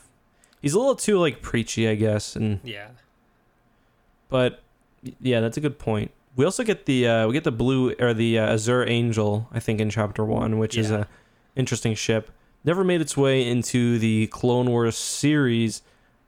[0.61, 2.37] he's a little too like preachy, I guess.
[2.37, 2.89] And, Yeah,
[4.29, 4.63] but
[5.21, 6.11] yeah, that's a good point.
[6.37, 9.61] We also get the, uh, we get the blue or the uh, Azure Angel, I
[9.61, 11.07] think, in chapter one, which is a
[11.57, 12.31] interesting ship.
[12.65, 15.83] Never made its way into the Clone Wars series.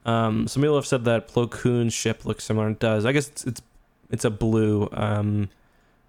[0.05, 2.71] Um, some people have said that Plo Koon's ship looks similar.
[2.71, 3.05] It does.
[3.05, 3.63] I guess it's it's,
[4.11, 5.49] it's a blue um,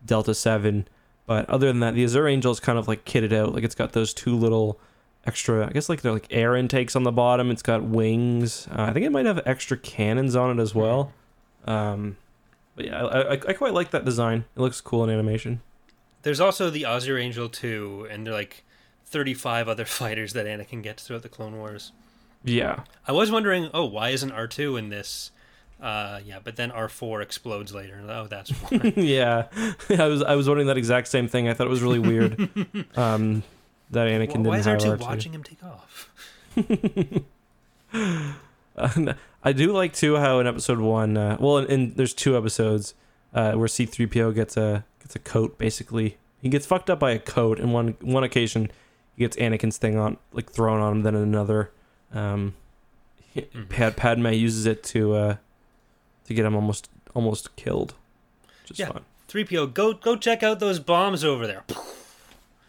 [0.06, 0.88] Delta Seven,
[1.26, 3.54] but other than that, the Azure Angel is kind of like kitted out.
[3.54, 4.80] Like it's got those two little
[5.26, 5.68] extra.
[5.68, 7.50] I guess like they're like air intakes on the bottom.
[7.50, 8.68] It's got wings.
[8.72, 11.14] Uh, I think it might have extra cannons on it as well.
[11.66, 12.18] Um,
[12.76, 14.46] but yeah, I, I, I quite like that design.
[14.56, 15.62] It looks cool in animation.
[16.22, 18.64] There's also the Azure Angel 2, and they're like
[19.08, 21.92] 35 other fighters that Anakin gets throughout the Clone Wars.
[22.44, 22.84] Yeah.
[23.08, 25.32] I was wondering, oh, why isn't R2 in this?
[25.82, 28.02] Uh, yeah, but then R4 explodes later.
[28.08, 28.52] Oh, that's
[28.96, 29.48] yeah.
[29.90, 31.48] I was I was wondering that exact same thing.
[31.48, 32.50] I thought it was really weird.
[32.98, 33.44] um,
[33.92, 35.00] that Anakin didn't why is R2 R2.
[35.00, 36.10] watching him take off?
[38.78, 42.38] Uh, I do like too how in episode one, uh, well, in, in there's two
[42.38, 42.94] episodes
[43.34, 45.58] uh, where C-3PO gets a gets a coat.
[45.58, 47.60] Basically, he gets fucked up by a coat.
[47.60, 48.72] And one one occasion,
[49.18, 51.02] he gets Anakin's thing on like thrown on him.
[51.04, 51.72] Then another,
[52.14, 52.54] um,
[53.36, 53.68] Mhm.
[53.70, 55.36] Pad, Padme uses it to uh,
[56.26, 57.94] to get him almost almost killed.
[58.64, 58.92] Which is Yeah.
[58.92, 59.04] fun.
[59.28, 61.64] 3PO, go go check out those bombs over there.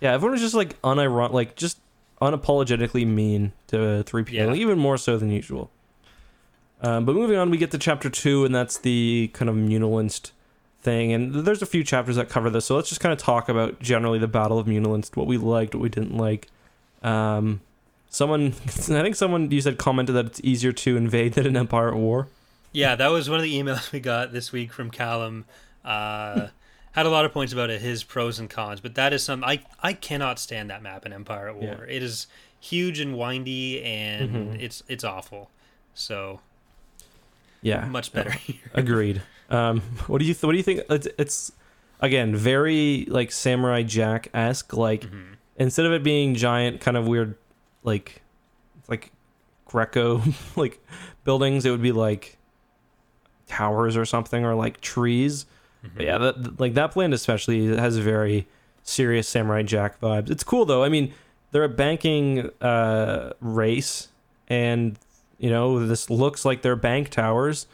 [0.00, 1.78] Yeah, everyone was just like unironic, like just
[2.20, 4.46] unapologetically mean to 3PO, Yeah.
[4.46, 5.70] like, even more so than usual.
[6.80, 10.30] Um, but moving on, we get to chapter two, and that's the kind of Muunilinst
[10.80, 11.12] thing.
[11.12, 13.80] And there's a few chapters that cover this, so let's just kind of talk about
[13.80, 16.48] generally the Battle of Muunilinst, what we liked, what we didn't like.
[17.02, 17.60] Um,
[18.10, 18.70] someone, I
[19.02, 22.28] think someone you said commented that it's easier to invade than an Empire at War.
[22.72, 25.44] Yeah, that was one of the emails we got this week from Callum.
[25.84, 26.48] Uh,
[26.92, 29.44] had a lot of points about it, his pros and cons, but that is some
[29.44, 31.86] I I cannot stand that map in Empire at War.
[31.88, 32.26] It is
[32.60, 34.60] huge and windy, and Mhm.
[34.60, 35.50] it's it's awful.
[35.94, 36.40] So
[37.62, 38.56] Yeah, much better here.
[38.74, 39.22] Agreed.
[39.50, 40.82] Um, what do you th- what do you think?
[40.90, 41.52] It's, it's
[42.00, 44.72] again very like Samurai Jack esque.
[44.74, 45.36] Like Mhm.
[45.56, 47.36] instead of it being giant, kind of weird,
[47.82, 48.22] like
[48.88, 49.12] like
[49.66, 50.22] Greco
[50.56, 50.84] like
[51.24, 52.36] buildings, it would be like
[53.46, 55.46] towers or something, or like trees.
[55.94, 58.46] But yeah, that like that plan especially has very
[58.82, 60.28] serious Samurai Jack vibes.
[60.30, 60.82] It's cool though.
[60.84, 61.14] I mean,
[61.52, 64.08] they're a banking uh, race,
[64.48, 64.98] and
[65.38, 67.66] you know this looks like they're bank towers.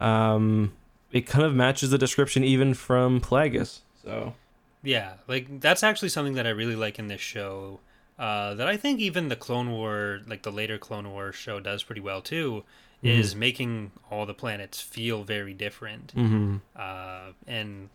[0.00, 0.72] Um,
[1.12, 3.80] it kind of matches the description even from Plagueis.
[4.02, 4.34] So
[4.82, 7.80] Yeah, like that's actually something that I really like in this show.
[8.18, 11.82] Uh, that I think even the Clone War, like the later Clone War show, does
[11.82, 12.64] pretty well too.
[13.02, 17.88] Is making all the planets feel very different, hmm uh, and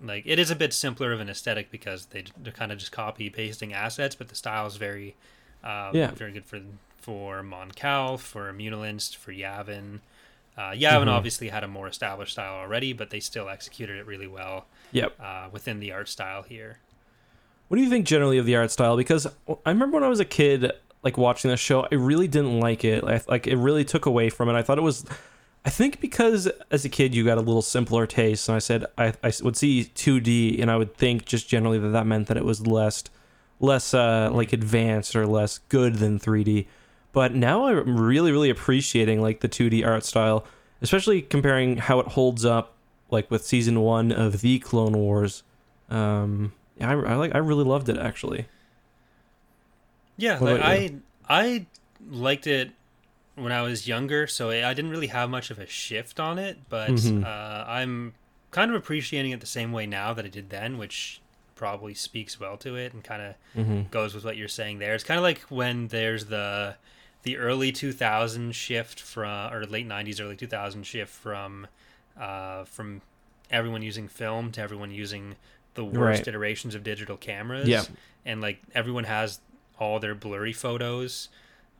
[0.00, 2.92] like it is a bit simpler of an aesthetic because they they're kind of just
[2.92, 5.16] copy pasting assets, but the style is very,
[5.64, 6.12] uh, Yeah.
[6.12, 6.60] very good for
[7.00, 9.98] for Mon Cal, for Muunilinst, for Yavin.
[10.56, 11.08] Uh, Yavin Mhm.
[11.08, 15.14] obviously had a more established style already, but they still executed it really well yep.
[15.20, 16.78] uh, within the art style here.
[17.68, 18.96] What do you think generally of the art style?
[18.96, 20.70] Because I remember when I was a kid,
[21.02, 23.02] like watching this show, I really didn't like it.
[23.02, 24.54] Like, like it really took away from it.
[24.54, 25.06] I thought it was,
[25.64, 28.84] I think because as a kid you got a little simpler taste, and I said
[28.98, 32.36] I, I would see 2D, and I would think just generally that that meant that
[32.36, 33.04] it was less,
[33.58, 36.66] less uh, like advanced or less good than 3D.
[37.12, 40.44] But now I'm really, really appreciating like the 2D art style,
[40.80, 42.72] especially comparing how it holds up,
[43.10, 45.42] like with season one of the Clone Wars.
[45.90, 47.34] Um, yeah, I, I like.
[47.34, 48.46] I really loved it actually.
[50.16, 50.94] Yeah, like I
[51.28, 51.66] I
[52.10, 52.70] liked it
[53.34, 56.58] when I was younger, so I didn't really have much of a shift on it,
[56.68, 57.24] but Mhm.
[57.24, 58.14] uh, I'm
[58.50, 61.20] kind of appreciating it the same way now that I did then, which
[61.54, 63.82] probably speaks well to it and kind of Mm-hmm.
[63.90, 64.94] goes with what you're saying there.
[64.94, 66.76] It's kind of like when there's the
[67.22, 71.66] the early 2000 shift from or late 90s early 2000 shift from
[72.18, 73.00] uh from
[73.50, 75.36] everyone using film to everyone using
[75.74, 76.28] the worst Right.
[76.28, 77.84] iterations of digital cameras Yeah.
[78.24, 79.40] and like everyone has
[79.78, 81.28] all their blurry photos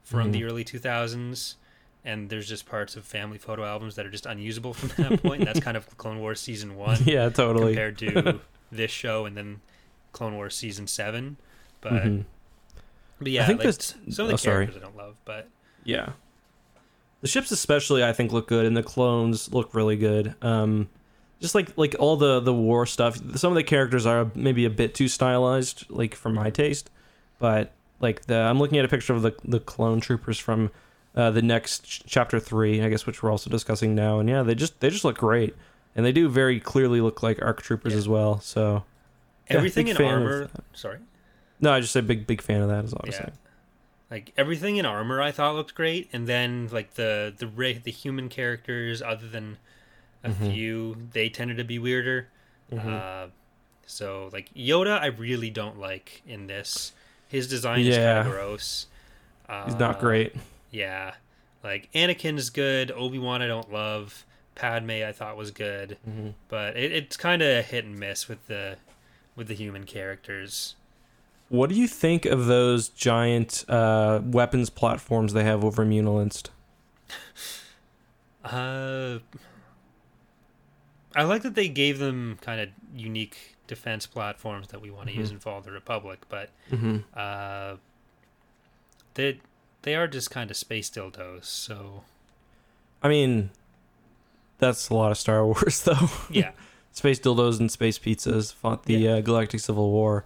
[0.03, 0.33] from Mhm.
[0.33, 1.57] the early 2000s
[2.05, 5.41] and there's just parts of family photo albums that are just unusable from that point
[5.41, 7.73] and that's kind of clone wars season one Yeah, totally.
[7.73, 8.41] compared to
[8.73, 9.61] this show and then
[10.13, 11.39] Clone Wars season seven.
[11.81, 12.25] But Mhm.
[13.23, 14.69] But yeah, I think like, this- some of the oh, sorry.
[14.75, 15.49] I don't love, but
[15.85, 16.11] Yeah.
[17.21, 20.35] The ships especially I think look good and the clones look really good.
[20.43, 20.89] Um
[21.41, 23.17] just like like all the the war stuff.
[23.37, 26.91] Some of the characters are maybe a bit too stylized like for my taste,
[27.39, 30.71] but like the I'm looking at a picture of the the clone troopers from
[31.15, 34.43] uh, the next ch- chapter 3, I guess which we're also discussing now and yeah,
[34.43, 35.55] they just they just look great.
[35.95, 37.99] And they do very clearly look like arc troopers Yeah.
[37.99, 38.41] as well.
[38.41, 38.85] So
[39.49, 40.49] everything in armor.
[40.73, 40.99] Sorry,
[41.63, 43.13] no, I just say big big fan of that is all Yeah.
[43.13, 43.33] saying.
[44.11, 47.47] like everything in armor I thought looked great, and then like the the
[47.83, 49.57] the human characters, other than
[50.23, 50.53] a Mhm.
[50.53, 52.29] few, they tended to be weirder.
[52.71, 52.87] Mhm.
[52.87, 53.29] Uh,
[53.87, 56.93] so like Yoda, I really don't like in this.
[57.29, 58.17] His design is Yeah.
[58.23, 58.87] kind of gross.
[59.49, 60.35] Uh, He's not great.
[60.71, 61.15] Yeah,
[61.65, 62.91] like Anakin is good.
[62.91, 64.27] Obi Wan I don't love.
[64.55, 65.97] Padme I thought was good.
[66.07, 66.35] Mhm.
[66.49, 68.77] but it, it's kind of hit and miss with the
[69.37, 70.75] with the human characters.
[71.53, 76.49] What do you think of those giant uh, weapons platforms they have over Muunilinst?
[78.43, 79.19] Uh,
[81.15, 85.15] I like that they gave them kind of unique defense platforms that we want to
[85.15, 85.33] use Mhm.
[85.35, 86.97] in Fall of the Republic, but Mm-hmm.
[87.15, 87.77] uh,
[89.15, 89.39] they
[89.83, 91.45] they are just kind of space dildos.
[91.45, 92.05] So
[93.03, 93.51] I mean,
[94.59, 96.09] that's a lot of Star Wars, though.
[96.31, 96.53] yeah,
[96.93, 100.25] space dildos and space pizzas fought the uh, Galactic Civil War.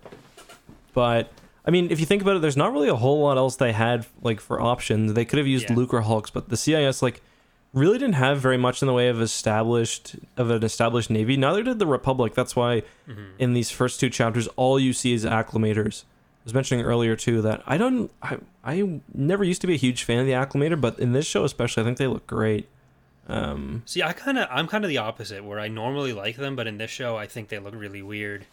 [0.96, 1.30] But
[1.66, 3.72] I mean, if you think about it, there's not really a whole lot else they
[3.72, 5.12] had like for options.
[5.12, 5.76] They could have used Yeah.
[5.76, 7.20] Lucrehulks, but the CIS like
[7.74, 11.36] really didn't have very much in the way of established of an established navy.
[11.36, 12.32] Neither did the Republic.
[12.34, 13.26] That's why Mhm.
[13.38, 16.04] in these first two chapters, all you see is acclamators.
[16.04, 19.76] I was mentioning earlier too that I don't, I, I never used to be a
[19.76, 22.68] huge fan of the acclamator, but in this show especially, I think they look great.
[23.28, 26.56] Um, see, I kind of I'm kind of the opposite, where I normally like them,
[26.56, 28.46] but in this show, I think they look really weird.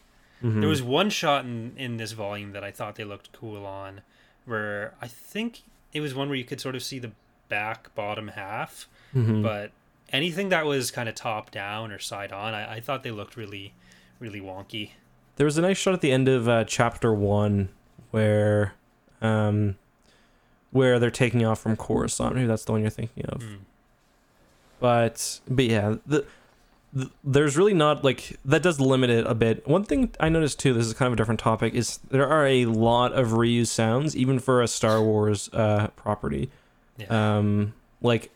[0.44, 0.60] Mhm.
[0.60, 4.02] There was one shot in in this volume that I thought they looked cool on,
[4.46, 5.62] where I think
[5.94, 7.12] it was one where you could sort of see the
[7.50, 9.42] back bottom half, Mhm.
[9.44, 9.72] but
[10.12, 13.36] anything that was kind of top down or side on, I, I thought they looked
[13.38, 13.74] really,
[14.20, 14.92] really wonky.
[15.36, 17.70] There was a nice shot at the end of uh, chapter one
[18.12, 18.74] where,
[19.22, 19.76] um,
[20.72, 22.36] where they're taking off from Coruscant.
[22.36, 23.42] Maybe that's the one you're thinking of.
[23.42, 23.58] Mm.
[24.80, 26.26] But but yeah, the,
[26.94, 29.68] the there's really not like that does limit it a bit.
[29.68, 32.46] One thing I noticed too, this is kind of a different topic, is there are
[32.46, 36.50] a lot of reused sounds even for a Star Wars uh, property.
[36.98, 37.38] Yeah.
[37.38, 38.32] Um, like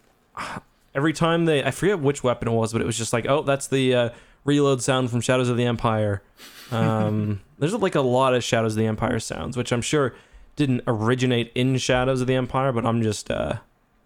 [0.96, 3.44] every time they, I forget which weapon it was, but it was just like, oh,
[3.44, 4.10] that's the uh,
[4.44, 6.24] reload sound from Shadows of the Empire.
[6.72, 10.16] Um, there's like a lot of Shadows of the Empire sounds, which I'm sure
[10.56, 13.58] didn't originate in Shadows of the Empire, but I'm just, uh,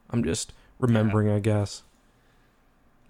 [0.10, 1.84] I'm just remembering, I guess.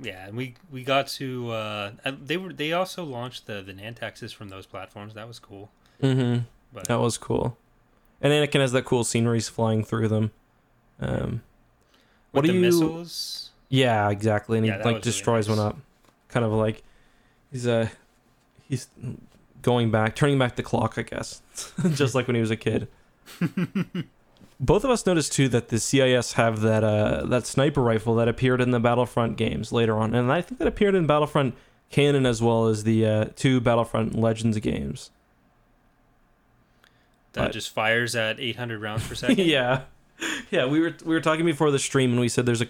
[0.02, 4.34] Yeah, and we we got to uh, they were they also launched the the Nantexes
[4.34, 5.14] from those platforms.
[5.14, 5.70] That was cool.
[6.02, 6.40] Mm-hmm.
[6.74, 7.58] But That was cool.
[8.22, 10.32] And Anakin has that cool sceneries flying through them.
[11.00, 11.42] Um,
[12.32, 12.62] what do you?
[12.62, 14.58] missiles, Yeah, exactly.
[14.58, 15.58] And Yeah, he like was really destroys nice.
[15.58, 15.78] one up.
[16.30, 16.82] Kind of like
[17.52, 17.90] he's uh
[18.68, 18.88] he's
[19.62, 21.42] going back, turning back the clock, I guess.
[21.94, 22.88] Just like when he was a kid.
[24.63, 28.28] Both of us noticed too that the CIS have that uh that sniper rifle that
[28.28, 30.13] appeared in the Battlefront games later on.
[30.13, 31.56] And I think that appeared in Battlefront
[31.89, 35.10] canon as well as the uh two Battlefront Legends games.
[37.34, 39.39] that but- just fires at 800 rounds per second.
[39.39, 39.82] yeah,
[40.52, 40.65] yeah.
[40.65, 42.67] We were we were talking before the stream, and we said there's a,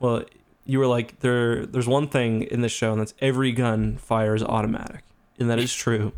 [0.00, 0.24] well,
[0.64, 1.66] you were like there.
[1.66, 5.02] There's one thing in this show, and that's every gun fires automatic,
[5.38, 6.12] and that is true.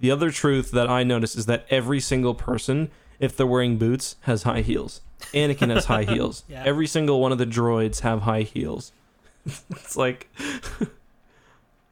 [0.00, 4.16] The other truth that I noticed is that every single person, if they're wearing boots,
[4.22, 5.00] has high heels.
[5.34, 6.44] Anakin has high heels.
[6.48, 6.62] Yeah.
[6.66, 8.92] Every single one of the droids have high heels.
[9.70, 10.28] it's like.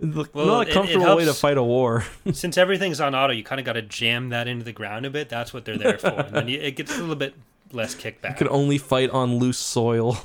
[0.03, 2.07] Well, not it- a it comfortable way to fight a war.
[2.33, 5.11] Since everything's on auto, you kind of got to jam that into the ground a
[5.11, 5.29] bit.
[5.29, 7.35] That's what they're there for, and then you, it gets a little bit
[7.71, 8.31] less kickback.
[8.31, 10.17] You can only fight on loose soil.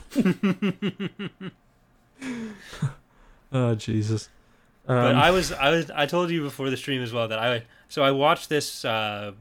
[3.51, 4.29] oh Jesus!
[4.85, 7.39] but Um, I was I was I told you before the stream as well that
[7.39, 9.33] I so I watched this uh,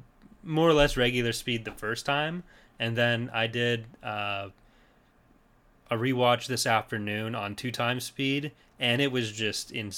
[0.45, 2.43] more or less regular speed the first time,
[2.79, 4.49] and then I did uh,
[5.91, 9.91] a rewatch this afternoon on two times speed, and it was just in.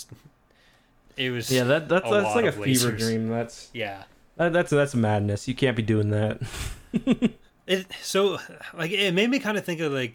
[1.17, 2.99] It was yeah, that that's that's like a fever lasers.
[2.99, 3.29] dream.
[3.29, 4.05] That's yeah.
[4.37, 5.49] that, that's that's madness.
[5.49, 6.41] You can't be doing that.
[7.69, 8.39] It so
[8.75, 10.15] like it made me kind of think of like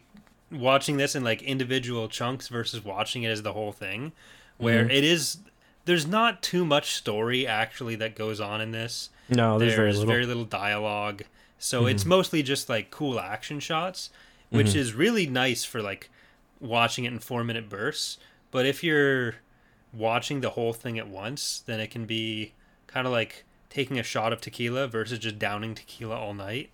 [0.49, 4.13] watching this in like individual chunks versus watching it as the whole thing,
[4.57, 4.91] where Mhm.
[4.93, 5.37] it is.
[5.85, 9.09] There's not too much story actually that goes on in this.
[9.29, 10.43] No, there's, very little.
[10.45, 11.23] dialogue,
[11.57, 12.07] so it's Mhm.
[12.07, 14.09] mostly just like cool action shots,
[14.49, 14.75] which Mhm.
[14.75, 16.09] is really nice for like
[16.59, 18.17] watching it in four minute bursts.
[18.51, 19.35] But if you're
[19.93, 22.53] watching the whole thing at once, then it can be
[22.87, 26.69] kind of like taking a shot of tequila versus just downing tequila all night.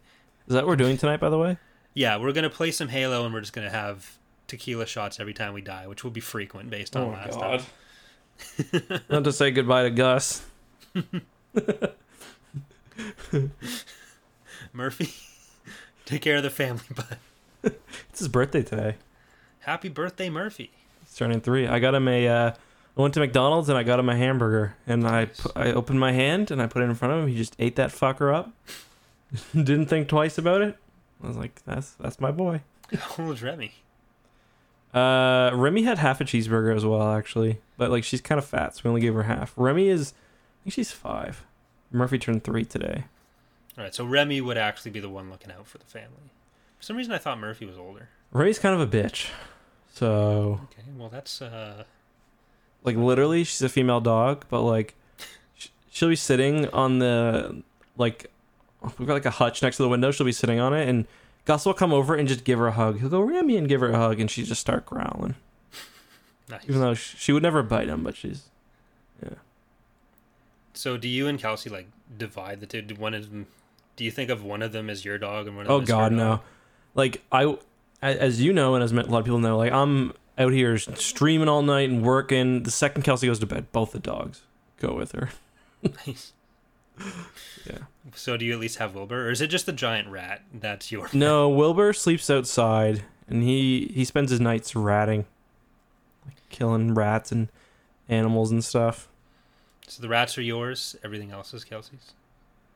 [0.48, 1.20] Is that what we're doing tonight?
[1.20, 1.58] By the way.
[1.93, 4.17] Yeah, we're gonna play some Halo, and we're just gonna have
[4.48, 7.62] tequila shots every time we die, which will be frequent based on last time.
[9.10, 10.43] Not to say goodbye to Gus.
[14.73, 15.13] Murphy,
[16.06, 17.17] take care of the family, bud.
[18.10, 18.96] It's his birthday today.
[19.60, 20.71] Happy birthday, Murphy.
[21.04, 21.67] He's turning three.
[21.67, 22.27] I got him a.
[22.27, 22.52] Uh,
[22.98, 26.00] I went to McDonald's and I got him a hamburger, and I pu- I opened
[26.00, 27.27] my hand and I put it in front of him.
[27.27, 28.52] He just ate that fucker up.
[29.54, 30.77] Didn't think twice about it.
[31.23, 32.62] I was like, that's that's my boy.
[32.98, 33.73] How old is Remy?
[34.98, 38.75] Uh, Remy had half a cheeseburger as well, actually, but like she's kind of fat,
[38.75, 39.54] so we only gave her half.
[39.56, 41.43] Remy is, I think she's five.
[41.91, 43.06] Murphy turned three today.
[43.77, 46.31] All right, so Remy would actually be the one looking out for the family.
[46.77, 48.10] For some reason, I thought Murphy was older.
[48.31, 49.29] Remy's kind of a bitch,
[49.93, 51.83] so Okay, well that's uh,
[52.83, 54.95] like literally she's a female dog, but like
[55.89, 57.62] she'll be sitting on the
[57.98, 58.29] like
[58.98, 60.12] we've got like a hutch next to the window.
[60.12, 61.08] She'll be sitting on it, and
[61.48, 63.00] Gus will come over and just give her a hug.
[63.00, 65.35] He'll go Remy and give her a hug, and she just start growling.
[66.50, 66.63] Nice.
[66.67, 68.50] Even though sh- she would never bite him, but she's
[69.23, 69.35] yeah.
[70.73, 71.87] So do you and Kelsey like
[72.17, 72.81] divide the two?
[72.81, 73.48] Do one of them?
[73.95, 75.83] Do you think of one of them as your dog and one of oh them
[75.83, 76.41] her god no.
[76.95, 77.58] Like I,
[78.02, 81.48] as you know, and as a lot of people know, like I'm out here streaming
[81.48, 82.63] all night and working.
[82.63, 84.41] The second Kelsey goes to bed, both the dogs
[84.81, 85.29] go with her.
[86.06, 86.33] Nice.
[87.65, 87.79] Yeah.
[88.15, 90.91] So do you at least have Wilbur, or is it just the giant rat that's
[90.91, 91.10] your?
[91.13, 95.25] No, Wilbur sleeps outside, and he he spends his nights ratting,
[96.25, 97.50] like killing rats and
[98.10, 99.08] animals and stuff.
[99.87, 100.95] So the rats are yours.
[101.04, 102.13] Everything else is Kelsey's.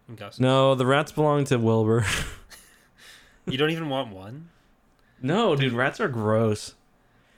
[0.07, 0.39] And Gus's.
[0.39, 2.05] No, the rats belong to Wilbur.
[3.47, 4.49] You don't even want one.
[5.22, 6.76] no, dude, rats are gross.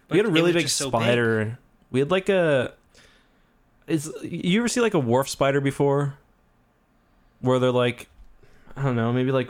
[0.09, 0.99] But we had a really big just so big.
[1.01, 1.57] spider.
[1.91, 2.73] We had like a.
[3.87, 6.17] Is you ever see like a wharf spider before?
[7.43, 8.07] Where they're like,
[8.75, 9.49] I don't know, maybe like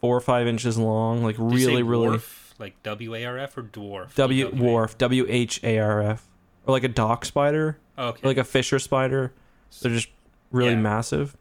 [0.00, 3.56] four or five inches long, like Did really, really Wharf, like W A R F
[3.58, 4.14] or dwarf.
[4.14, 4.62] W D-W-A?
[4.70, 6.28] wharf W H A R F,
[6.66, 8.26] or like a dock spider, Oh, okay.
[8.28, 9.32] like a fisher spider.
[9.80, 10.08] They're just
[10.50, 10.80] really Yeah.
[10.80, 11.36] massive.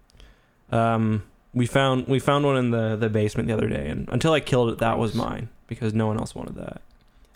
[0.71, 1.23] Um,
[1.53, 4.39] we found we found one in the the basement the other day, and until I
[4.39, 6.81] killed it, that was mine because no one else wanted that.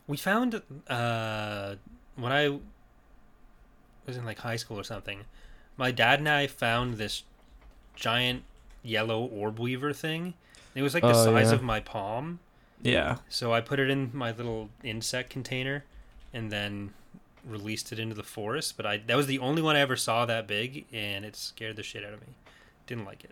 [0.07, 1.75] We found uh,
[2.15, 2.57] when I
[4.07, 5.21] was in like high school or something.
[5.77, 7.23] My dad and I found this
[7.95, 8.43] giant
[8.83, 10.33] yellow orb weaver thing.
[10.75, 11.55] It was like the Oh, size yeah.
[11.55, 12.39] of my palm.
[12.81, 15.85] Yeah, So I put it in my little insect container
[16.33, 16.93] and then
[17.47, 18.75] released it into the forest.
[18.77, 21.77] But I that was the only one I ever saw that big, and it scared
[21.77, 22.27] the shit out of me.
[22.85, 23.31] Didn't like it.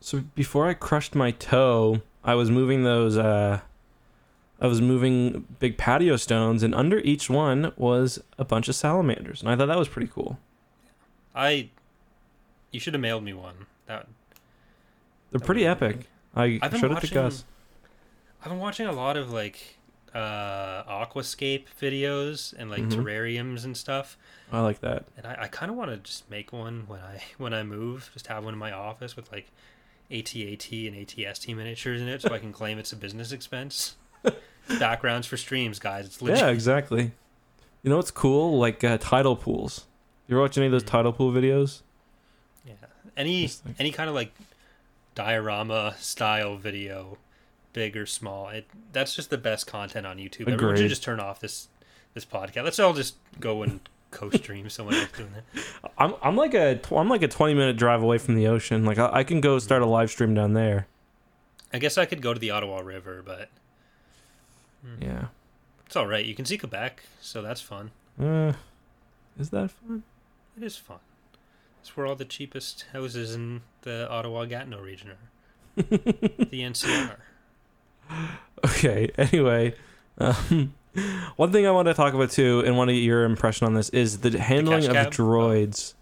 [0.00, 3.60] So before I crushed my toe, I was moving those uh
[4.60, 9.40] I was moving big patio stones and under each one was a bunch of salamanders.
[9.42, 10.38] And I thought that was pretty cool.
[11.34, 11.68] I,
[12.70, 13.66] you should have mailed me one.
[13.86, 14.06] That
[15.30, 16.06] They're That pretty epic.
[16.34, 17.14] I I've showed it to.
[17.14, 17.44] Gus.
[18.42, 19.76] I've been watching a lot of like
[20.14, 22.92] uh aquascape videos and like Mhm.
[22.92, 24.16] terrariums and stuff
[24.52, 25.06] I like that.
[25.16, 28.10] and i, I kind of want to just make one when i when i move
[28.12, 29.50] just have one in my office with like
[30.12, 33.96] ATAT and ATST miniatures in it so I can claim it's a business expense.
[34.78, 36.04] Backgrounds for streams, guys.
[36.04, 36.40] It's legit.
[36.40, 37.12] Yeah, exactly.
[37.82, 38.58] You know what's cool?
[38.58, 39.86] Like uh, tidal pools.
[40.28, 40.88] You ever watch any of those Mhm.
[40.88, 41.80] tidal pool videos?
[43.16, 44.32] Any like- any kind of like
[45.14, 47.18] diorama style video,
[47.72, 50.48] big or small, it that's just the best content on YouTube.
[50.48, 51.68] Everyone should just turn off this
[52.14, 52.64] this podcast.
[52.64, 55.64] Let's all just go and co-stream someone else doing it.
[55.98, 58.84] I'm I'm like a I'm like a 20 minute drive away from the ocean.
[58.84, 60.86] Like I, I can go start a live stream down there.
[61.72, 63.48] I guess I could go to the Ottawa River, but
[64.84, 65.02] Hmm.
[65.02, 65.24] Yeah.
[65.86, 66.24] it's all right.
[66.24, 67.90] You can see Quebec, so that's fun.
[68.20, 68.52] Uh,
[69.38, 70.02] is that fun?
[70.56, 70.98] It is fun.
[71.84, 75.18] It's where all the cheapest houses in the Ottawa Gatineau region are.
[75.76, 77.16] the NCR.
[78.64, 79.10] Okay.
[79.18, 79.74] Anyway,
[80.16, 80.72] um,
[81.36, 83.74] one thing I want to talk about too, and want to get your impression on
[83.74, 85.12] this is the handling of cab?
[85.12, 85.92] droids.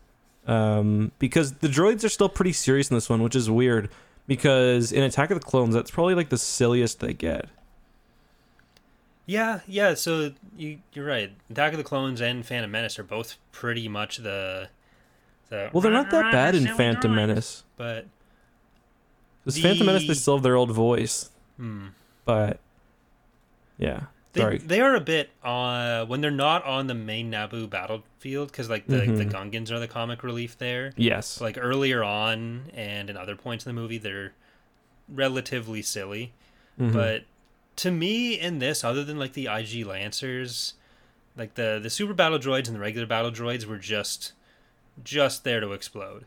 [0.46, 3.90] Um, because the droids are still pretty serious in this one, which is weird.
[4.28, 7.48] Because in Attack of the Clones, that's probably like the silliest they get.
[9.26, 9.94] Yeah, yeah.
[9.94, 11.32] So you you're right.
[11.50, 14.68] Attack of the Clones and Phantom Menace are both pretty much the
[15.52, 15.70] the.
[15.72, 17.14] Well, they're not that bad in Phantom.
[17.14, 17.62] Menace.
[17.76, 18.06] But
[19.44, 21.88] Because Phantom Menace, they still have their old voice, hmm,
[22.24, 22.58] but
[23.78, 24.04] yeah.
[24.32, 24.58] they Sorry.
[24.58, 28.86] they are a bit uh when they're not on the main Naboo battlefield because like
[28.86, 29.30] the the Mhm.
[29.32, 30.92] Gungans are the comic relief there.
[30.96, 31.26] Yes.
[31.26, 34.32] So, like earlier on and in other points in the movie, they're
[35.08, 36.32] relatively silly.
[36.80, 36.92] Mhm.
[36.92, 37.24] But
[37.76, 40.74] to me, in this, other than like the IG Lancers,
[41.36, 44.32] like the the super battle droids and the regular battle droids were just
[45.04, 46.24] just there to explode.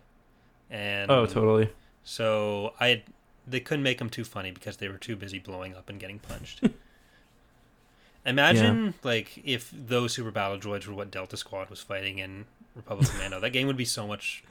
[0.69, 1.69] And oh, totally.
[2.03, 3.03] So I
[3.47, 6.19] they couldn't make them too funny because they were too busy blowing up and getting
[6.19, 6.63] punched.
[8.25, 12.45] Imagine like if those super battle droids were what Delta Squad was fighting in
[12.75, 13.39] Republic Commando.
[13.39, 14.43] that game would be so much.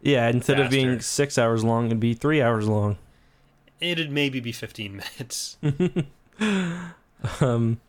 [0.00, 0.28] Yeah.
[0.28, 2.96] Instead of being six hours long, it'd be three hours long.
[3.80, 5.58] It'd maybe be fifteen minutes.
[7.40, 7.80] um,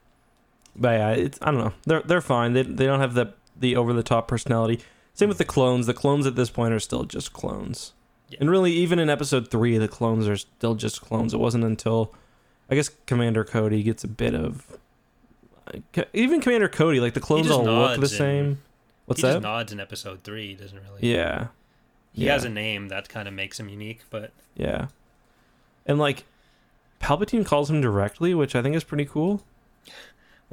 [0.76, 1.74] but yeah, it's I don't know.
[1.86, 2.54] They're they're fine.
[2.54, 4.82] They they don't have the the over the top personality.
[5.14, 5.86] Same with the clones.
[5.86, 7.94] The clones at this point are still just clones.
[8.30, 8.38] Yeah.
[8.42, 11.34] And really, even in episode three, the clones are still just clones.
[11.34, 12.14] It wasn't until
[12.70, 14.78] I guess Commander Cody gets a bit of
[15.68, 18.62] uh, even Commander Cody, like the clones all look the same.
[19.06, 19.34] What's he that?
[19.34, 20.50] just nods in episode three.
[20.50, 21.14] He doesn't really.
[21.14, 21.48] yeah.
[22.14, 22.34] He yeah.
[22.34, 24.88] has a name that kind of makes him unique, but Yeah.
[25.86, 26.26] And like
[27.02, 29.44] Palpatine calls him directly, which I think is pretty cool.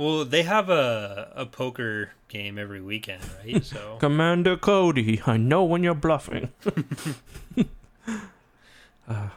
[0.00, 3.62] Well, they have a a poker game every weekend, right?
[3.72, 6.48] So Commander Cody, I know when you're bluffing.
[9.06, 9.28] uh.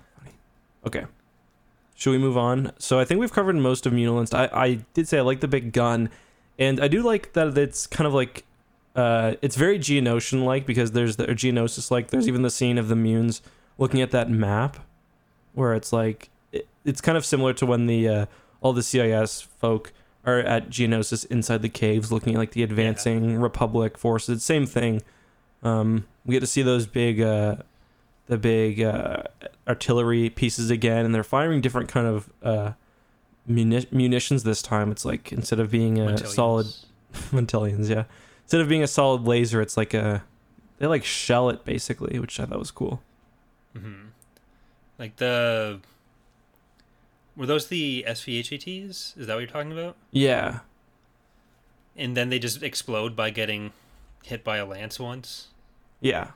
[0.86, 1.06] Okay.
[1.96, 2.72] Should we move on?
[2.80, 4.34] So I think we've covered most of Muunilinst.
[4.34, 6.10] I, I did say I like the big gun,
[6.58, 8.46] and I do like that it's kind of like,
[8.96, 12.10] uh, it's very Geonosian like because there's the Geonosis like.
[12.10, 13.42] There's even the scene of the Muuns
[13.78, 14.78] looking at that map,
[15.54, 18.26] where it's like it, it's kind of similar to when the uh,
[18.62, 19.92] all the CIS folk
[20.26, 24.44] are at Geonosis inside the caves looking at like the advancing Republic forces.
[24.44, 25.02] Same thing.
[25.64, 27.58] Um, we get to see those big, uh,
[28.28, 29.24] the big uh,
[29.68, 32.72] artillery pieces again, and they're firing different kind of uh,
[33.46, 34.92] muni- munitions this time.
[34.92, 36.28] It's like instead of being a Mantillions.
[36.28, 36.68] solid
[37.32, 38.06] Mantillions, yeah,
[38.44, 40.24] instead of being a solid laser, it's like a
[40.80, 43.02] they like shell it basically, which I thought was cool.
[43.78, 44.06] hmm
[45.00, 45.80] Like the
[47.36, 49.16] were those the SPHA-Ts?
[49.18, 49.96] Is that what you're talking about?
[50.12, 50.60] Yeah,
[51.96, 53.72] And then they just explode by getting
[54.24, 55.48] hit by a lance once.
[56.02, 56.32] yeah,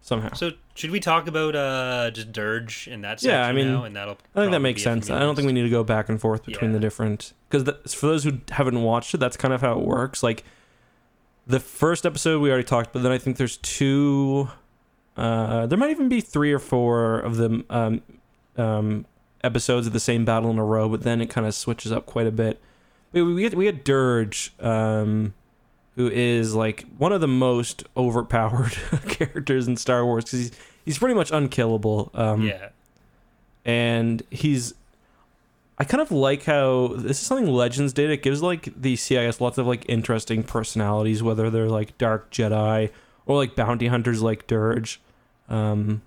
[0.00, 0.32] somehow.
[0.34, 3.84] So should we talk about uh just Durge in that section Yeah, I mean, now?
[3.84, 5.10] And that'll I think that makes be it for sense.
[5.10, 7.62] I don't think we need to go back and forth between the different because
[7.94, 10.22] for those who haven't watched it, that's kind of how it works.
[10.22, 10.44] Like
[11.46, 14.48] the first episode we already talked, but then I think there's two.
[15.16, 18.02] Uh, there might even be three or four of them um,
[18.56, 19.06] um,
[19.44, 22.06] episodes of the same battle in a row, but then it kind of switches up
[22.06, 22.60] quite a bit.
[23.12, 25.34] We we get we get Durge, um,
[25.96, 28.72] who is like one of the most overpowered
[29.08, 30.52] characters in Star Wars because he's
[30.84, 32.10] he's pretty much unkillable.
[32.14, 32.68] Um, Yeah.
[33.64, 34.74] and he's
[35.76, 38.08] I kind of like how this is something Legends did.
[38.10, 42.90] It gives like the CIS lots of like interesting personalities, whether they're like Dark Jedi
[43.26, 44.98] or like bounty hunters like Durge.
[45.48, 46.02] Um,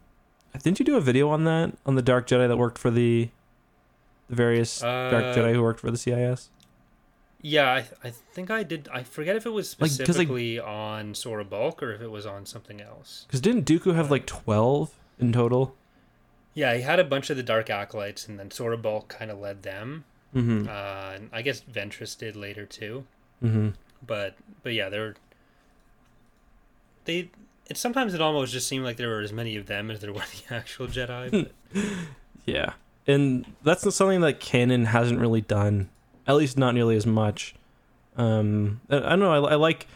[0.64, 3.30] didn't you do a video on that on the Dark Jedi that worked for the
[4.30, 6.50] the various Dark Uh, Jedi who worked for the CIS?
[7.42, 8.90] Yeah, I, I think I did.
[8.92, 12.10] I forget if it was Like, 'cause, like- specifically on Sora Bulq or if it
[12.12, 13.26] was on something else.
[13.28, 15.76] Because didn't Dooku have like twelve in total?
[16.54, 19.38] Yeah, he had a bunch of the Dark Acolytes, and then Sora Bulq kind of
[19.38, 20.06] led them.
[20.36, 20.68] Mm-hmm.
[20.68, 23.06] Uh, and I guess Ventress did later too.
[23.44, 23.70] Mm-hmm.
[24.06, 25.16] But but yeah, they're
[27.06, 27.30] they.
[27.70, 30.14] It sometimes it almost just seemed like there were as many of them as there
[30.14, 31.32] were the actual Jedi.
[31.74, 31.82] But
[32.46, 32.74] Yeah,
[33.06, 35.90] and that's not something that canon hasn't really done,
[36.26, 37.56] at least not nearly as much.
[38.16, 39.46] Um, I, I don't know.
[39.46, 39.88] I, I like,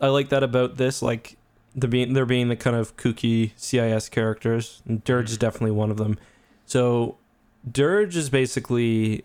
[0.00, 1.00] I like that about this.
[1.00, 1.36] Like,
[1.74, 4.82] the being there being the kind of kooky CIS characters.
[4.86, 6.18] And Durge is definitely one of them.
[6.64, 7.16] So,
[7.70, 9.24] Durge is basically,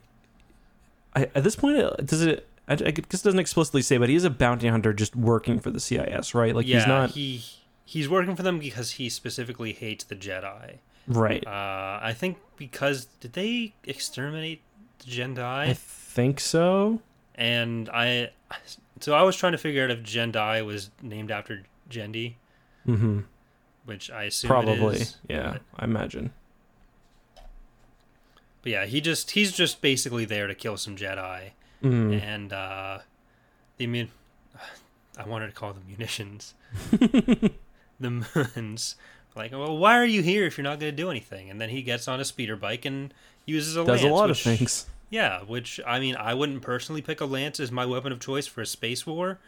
[1.16, 2.48] I, at this point, uh, does it?
[2.68, 5.60] I, I guess it doesn't explicitly say, but he is a bounty hunter just working
[5.60, 6.56] for the CIS, right?
[6.56, 7.44] Like yeah, he's not he
[7.92, 10.78] he's working for them because he specifically hates the Jedi.
[11.08, 11.46] right.
[11.46, 14.62] Uh, I think because did they exterminate
[15.00, 15.40] the Jedi?
[15.70, 17.02] I think so.
[17.36, 18.30] and I,
[19.02, 22.36] so I was trying to figure out if Gen'Dai was named after Jendi,
[22.88, 23.20] Mm-hmm.
[23.86, 25.52] which I assume Probably, is, yeah.
[25.54, 26.32] But, I imagine.
[28.62, 31.52] but yeah, he just he's just basically there to kill some Jedi,
[31.84, 32.22] Mm.
[32.22, 33.00] and uh,
[33.78, 34.12] the mun-
[35.18, 36.54] I wanted to call them munitions,
[38.02, 38.26] the
[38.56, 38.96] moons.
[39.36, 41.50] Like, well, why are you here if you're not going to do anything?
[41.50, 43.14] And then he gets on a speeder bike and
[43.46, 44.86] uses a does lance, a lot which- of things.
[45.10, 48.48] Yeah, which I mean, I wouldn't personally pick a lance as my weapon of choice
[48.48, 49.40] for a space war,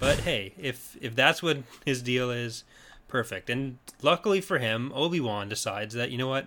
[0.00, 2.64] but hey, if if that's what his deal is,
[3.06, 3.48] perfect.
[3.48, 6.46] And luckily for him, Obi Wan decides that you know what,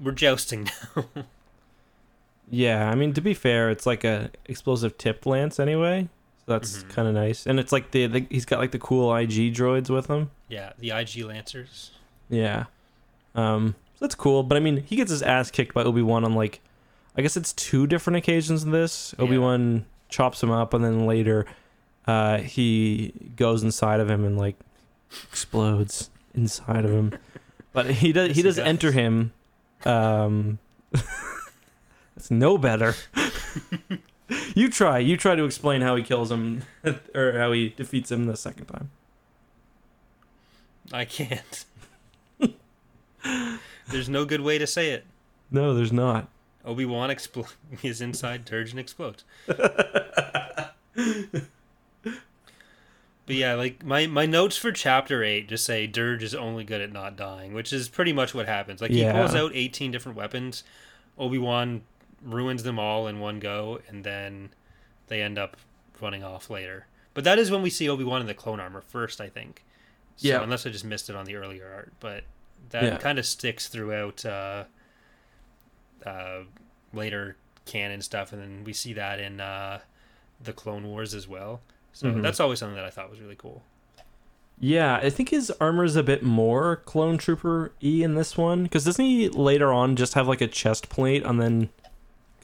[0.00, 1.04] we're jousting now.
[2.48, 6.08] Yeah, I mean to be fair, it's like a explosive tipped lance anyway.
[6.46, 6.88] So that's Mhm.
[6.90, 7.46] kind of nice.
[7.46, 10.30] And it's like the, the he's got like the cool IG droids with him.
[10.48, 11.90] yeah, the IG Lancers.
[12.28, 12.64] Yeah.
[13.34, 16.34] Um so that's cool, but I mean, he gets his ass kicked by Obi-Wan on
[16.34, 16.60] like
[17.16, 19.14] I guess it's two different occasions in this.
[19.18, 19.24] Yeah.
[19.24, 21.46] Obi-Wan chops him up and then later
[22.06, 24.56] uh he goes inside of him and like
[25.32, 27.12] explodes inside of him.
[27.72, 28.66] But he does Yes, he he does does.
[28.66, 29.32] enter him
[29.86, 30.58] um
[32.16, 32.94] It's no better.
[34.54, 34.98] you try.
[34.98, 36.62] You try to explain how he kills him
[37.14, 38.90] or how he defeats him the second time.
[40.92, 41.64] I can't.
[43.88, 45.04] There's no good way to say it.
[45.50, 46.28] No, there's not.
[46.64, 47.52] Obi Wan expl-
[47.82, 49.24] is inside Durge and explodes.
[53.26, 56.82] But yeah, like my, my notes for chapter eight just say Durge is only good
[56.82, 58.82] at not dying, which is pretty much what happens.
[58.82, 60.62] Like he pulls out eighteen different weapons,
[61.18, 61.82] Obi Wan
[62.24, 64.50] ruins them all in one go, and then
[65.08, 65.56] they end up
[66.00, 66.86] running off later.
[67.12, 69.62] But that is when we see Obi Wan in the clone armor first, I think.
[70.16, 70.42] So, Yeah.
[70.42, 72.24] Unless I just missed it on the earlier art, but
[72.70, 72.96] that Yeah.
[72.98, 74.64] kind of sticks throughout uh,
[76.04, 76.40] uh,
[76.92, 79.80] later canon stuff, and then we see that in uh,
[80.42, 81.60] the Clone Wars as well.
[81.92, 82.22] So Mhm.
[82.22, 83.62] that's always something that I thought was really cool.
[84.60, 88.62] Yeah, I think his armor is a bit more clone trooper e in this one
[88.64, 91.70] because doesn't he later on just have like a chest plate and then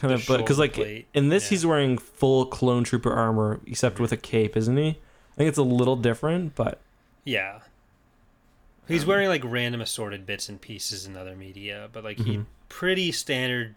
[0.01, 1.51] kind of but because like plate, in this yeah.
[1.51, 4.88] he's wearing full clone trooper armor except with a cape, isn't he?
[4.88, 6.80] I think it's a little different, but
[7.24, 7.61] Yeah.
[8.88, 12.38] He's Um, wearing like random assorted bits and pieces in other media, but like he
[12.38, 12.46] Mhm.
[12.68, 13.74] pretty standard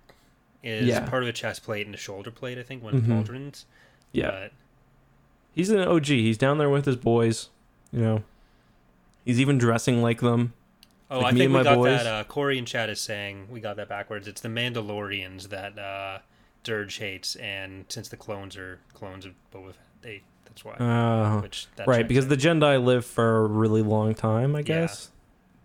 [0.64, 1.08] is Yeah.
[1.08, 3.08] part of a chest plate and a shoulder plate, I think, one of Mhm.
[3.26, 3.66] Pauldron's.
[4.12, 4.52] yeah, But
[5.54, 6.22] he's an OG.
[6.22, 7.50] He's down there with his boys,
[7.92, 8.24] you know.
[9.26, 10.54] He's even dressing like them.
[11.14, 12.04] Oh, Like I think and we got boys.
[12.04, 12.08] that.
[12.08, 14.28] Uh, Corey in chat is saying we got that backwards.
[14.28, 16.20] It's the Mandalorians that uh,
[16.64, 20.74] Durge hates, and since the clones are clones of Boba Fett, they that's why.
[20.74, 22.30] Uh, which that right, because out.
[22.30, 24.64] the Jedi live for a really long time, I Yeah.
[24.64, 25.10] guess.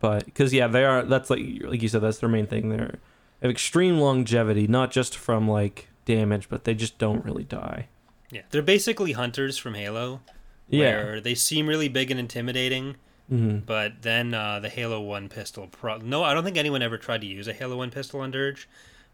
[0.01, 1.03] But because yeah, they are.
[1.03, 2.69] That's like like you said, that's their main thing.
[2.69, 2.99] They're
[3.43, 7.89] have extreme longevity, not just from like damage, but they just don't really die.
[8.31, 10.21] yeah, they're basically hunters from Halo.
[10.71, 11.03] Yeah.
[11.03, 12.97] where they seem really big and intimidating,
[13.29, 15.69] hmm But then uh, the Halo One pistol.
[15.71, 18.33] Pro- no, I don't think anyone ever tried to use a Halo One pistol on
[18.33, 18.67] Durge,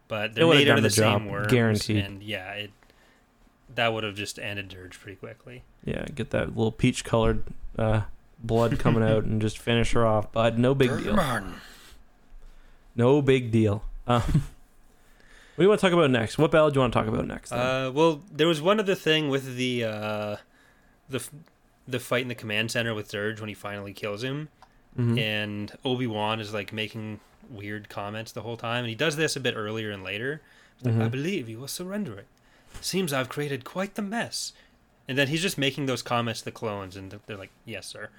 [0.07, 1.97] but they're made out of the, the job, same worms, guaranteed.
[2.03, 2.71] And yeah, it
[3.75, 5.63] that would have just ended Durge pretty quickly.
[5.83, 7.43] Yeah, get that little peach colored
[7.77, 8.01] uh,
[8.41, 10.31] blood coming out and just finish her off.
[10.31, 11.15] But no big deal.
[12.95, 13.83] No big deal.
[14.07, 14.21] Um,
[15.55, 16.37] what do you want to talk about next?
[16.37, 17.51] What battle do you want to talk about next?
[17.51, 20.35] Uh, well, there was one other thing with the uh,
[21.09, 21.31] the f-
[21.87, 24.49] the fight in the command center with Durge when he finally kills him,
[24.99, 25.19] Mhm.
[25.19, 27.19] and Obi Wan is like making
[27.49, 30.41] weird comments the whole time, and he does this a bit earlier and later.
[30.83, 32.27] Like, I believe you will surrender it.
[32.81, 34.51] Seems I've created quite the mess.
[35.07, 38.09] And then he's just making those comments to the clones, and they're like, "Yes, sir."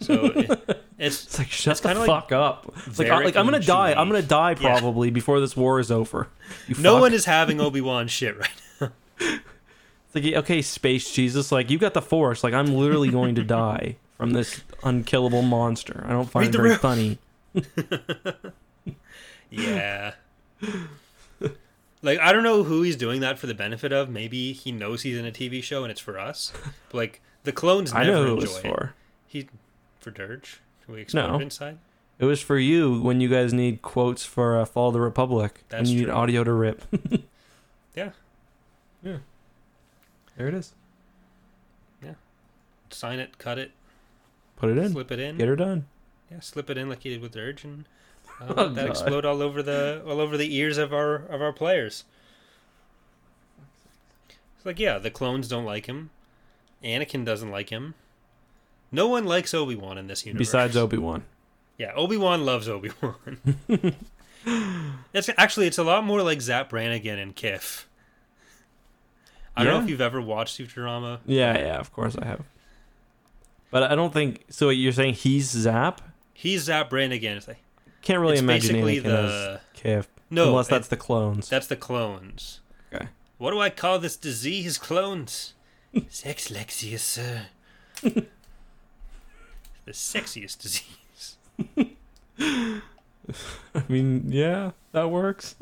[0.00, 0.50] So it,
[0.98, 2.70] it's It's like shut It's the like fuck up.
[2.86, 3.94] It's like, I, like I'm gonna die.
[3.94, 4.78] I'm gonna die Yeah.
[4.78, 6.28] probably before this war is over.
[6.68, 7.00] You no fuck.
[7.00, 8.90] one is having Obi Wan shit right.
[10.14, 11.50] It's like okay, space Jesus.
[11.52, 12.44] Like you got the force.
[12.44, 16.04] Like I'm literally going to die from this unkillable monster.
[16.06, 16.78] I don't find Read it very room.
[16.78, 17.18] funny.
[19.50, 20.14] Yeah.
[22.02, 24.08] like I don't know who he's doing that for the benefit of.
[24.08, 26.52] Maybe he knows he's in a TV show and it's for us.
[26.88, 28.62] But like the clones I never know who it enjoy was it.
[28.62, 28.94] for.
[29.26, 29.48] He
[30.00, 30.58] for Durge.
[30.84, 31.38] Can we explode No.
[31.38, 31.78] inside?
[32.18, 35.64] It was for you when you guys need quotes for uh, Fall of the Republic.
[35.68, 36.14] That's and you need true.
[36.14, 36.82] audio to rip.
[37.96, 38.10] Yeah.
[39.04, 39.18] Yeah.
[40.36, 40.72] There it is.
[42.02, 42.14] Yeah.
[42.90, 43.70] Sign it, cut it,
[44.56, 44.92] Put it in.
[44.92, 45.36] slip it in.
[45.38, 45.86] Get her done.
[46.30, 47.84] Yeah, slip it in like you did with Durge, and
[48.40, 48.90] uh, Oh, that God.
[48.90, 52.04] explode all over the all over the ears of our of our players.
[54.56, 56.10] It's like yeah, the clones don't like him.
[56.82, 57.94] Anakin doesn't like him.
[58.90, 60.46] No one likes Obi Wan in this universe.
[60.48, 61.24] Besides Obi Wan.
[61.78, 63.38] Yeah, Obi Wan loves Obi Wan.
[65.12, 67.84] it's actually it's a lot more like Zapp Brannigan and Kif.
[69.56, 71.20] I don't know if you've ever watched Futurama.
[71.26, 72.42] Yeah, yeah, of course I have.
[73.70, 74.68] But I don't think so.
[74.70, 76.00] You're saying he's Zapp?
[76.32, 77.36] He's Zapp Brannigan.
[77.36, 77.58] It's like
[78.02, 81.48] Can't really it's imagine basically the Kif, no, unless it- that's the clones.
[81.48, 82.60] that's the clones.
[82.92, 83.08] Okay.
[83.38, 84.78] What do I call this disease?
[84.78, 85.54] Clones.
[86.08, 87.46] Sex Lexius, sir.
[88.02, 88.26] the
[89.88, 91.36] sexiest disease.
[93.74, 95.56] I mean, yeah, that works.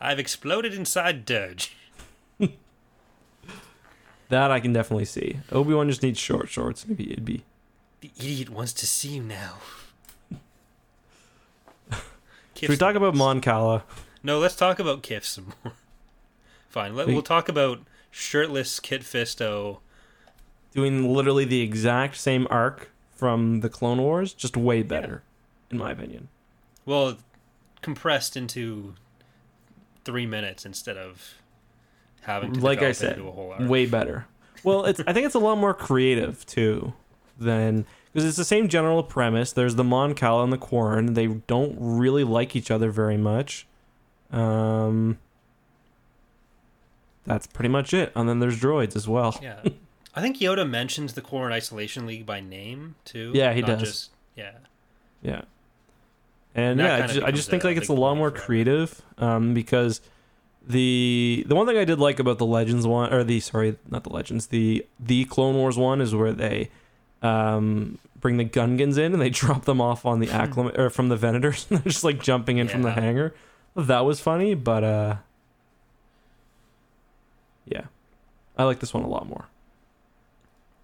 [0.00, 1.70] I've exploded inside Durge.
[4.30, 5.38] That I can definitely see.
[5.52, 6.86] Obi Wan just needs short shorts.
[6.88, 7.44] Maybe it'd be.
[8.00, 9.56] The idiot wants to see you now.
[12.56, 13.84] Should we talk about Mon Cala?
[14.22, 15.72] No, let's talk about Kif some more.
[16.68, 19.78] Fine, let, We- we'll talk about shirtless Kit Fisto.
[20.74, 25.22] doing literally the exact same arc from the Clone Wars, just way better,
[25.70, 26.28] in my opinion.
[26.86, 27.18] Well,
[27.82, 28.94] compressed into
[30.04, 31.34] three minutes instead of
[32.22, 33.68] having to Like I said, into a whole arc.
[33.68, 34.26] way better.
[34.62, 36.92] Well, it's I think it's a lot more creative too
[37.38, 39.52] than because it's the same general premise.
[39.52, 41.14] There's the Mon Cala and the Quarren.
[41.14, 43.66] They don't really like each other very much.
[44.30, 45.18] Um,
[47.24, 48.12] that's pretty much it.
[48.14, 49.38] And then there's droids as well.
[49.42, 49.60] Yeah,
[50.14, 53.32] I think Yoda mentions the and Isolation League by name too.
[53.34, 53.80] Yeah, he not does.
[53.80, 54.52] Just, yeah,
[55.22, 55.42] Yeah.
[56.52, 59.00] And That yeah, I just, I just think a like it's a lot more creative
[59.18, 60.00] um, because
[60.66, 64.04] the the one thing I did like about the Legends one or the sorry not
[64.04, 66.70] the Legends the the Clone Wars one is where they
[67.22, 71.08] um, bring the Gungans in and they drop them off on the acclim or from
[71.08, 73.34] the Venators and they're just like jumping in from the hangar.
[73.76, 75.16] That was funny, but uh,
[77.66, 77.84] yeah,
[78.56, 79.46] I like this one a lot more.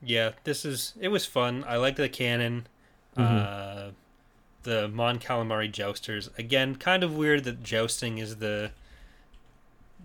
[0.03, 0.33] yeah.
[0.45, 1.65] This is it was fun.
[1.67, 2.67] I liked the canon.
[3.17, 3.23] Mhm.
[3.25, 3.91] Uh,
[4.63, 6.77] the Mon Calamari jousters again.
[6.77, 8.73] Kind of weird that jousting is the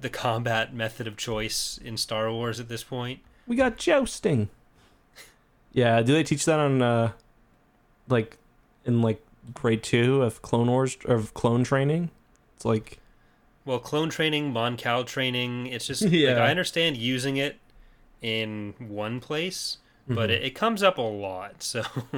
[0.02, 3.20] the combat method of choice in Star Wars at this point.
[3.48, 4.50] We got jousting.
[5.74, 7.12] Yeah, do they teach that on uh,
[8.10, 8.38] like
[8.86, 9.24] in like
[9.54, 12.10] grade two of Clone Wars of clone training.
[12.56, 13.00] It's like
[13.66, 16.44] Well, clone training, Mon Cal training, it's just like Yeah.
[16.44, 17.58] I understand using it
[18.22, 19.78] in one place,
[20.08, 20.34] but Mhm.
[20.34, 21.64] it, it comes up a lot.
[21.64, 21.84] So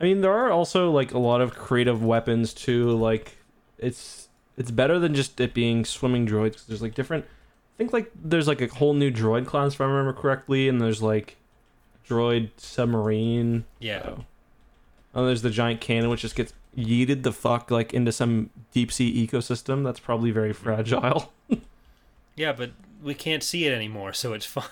[0.00, 2.90] I mean, there are also like a lot of creative weapons too.
[2.96, 3.36] Like
[3.78, 4.28] it's
[4.60, 6.52] it's better than just it being swimming droids.
[6.52, 7.24] 'cause there's like different.
[7.24, 10.80] I think like there's like a whole new droid class if I remember correctly, and
[10.80, 11.36] there's like
[12.08, 13.64] droid submarine.
[13.78, 14.24] yeah, So.
[15.14, 18.92] And there's the giant cannon which just gets yeeted the fuck like into some deep
[18.92, 21.32] sea ecosystem that's probably very fragile.
[22.36, 22.70] yeah, but
[23.02, 24.64] we can't see it anymore, so it's fine.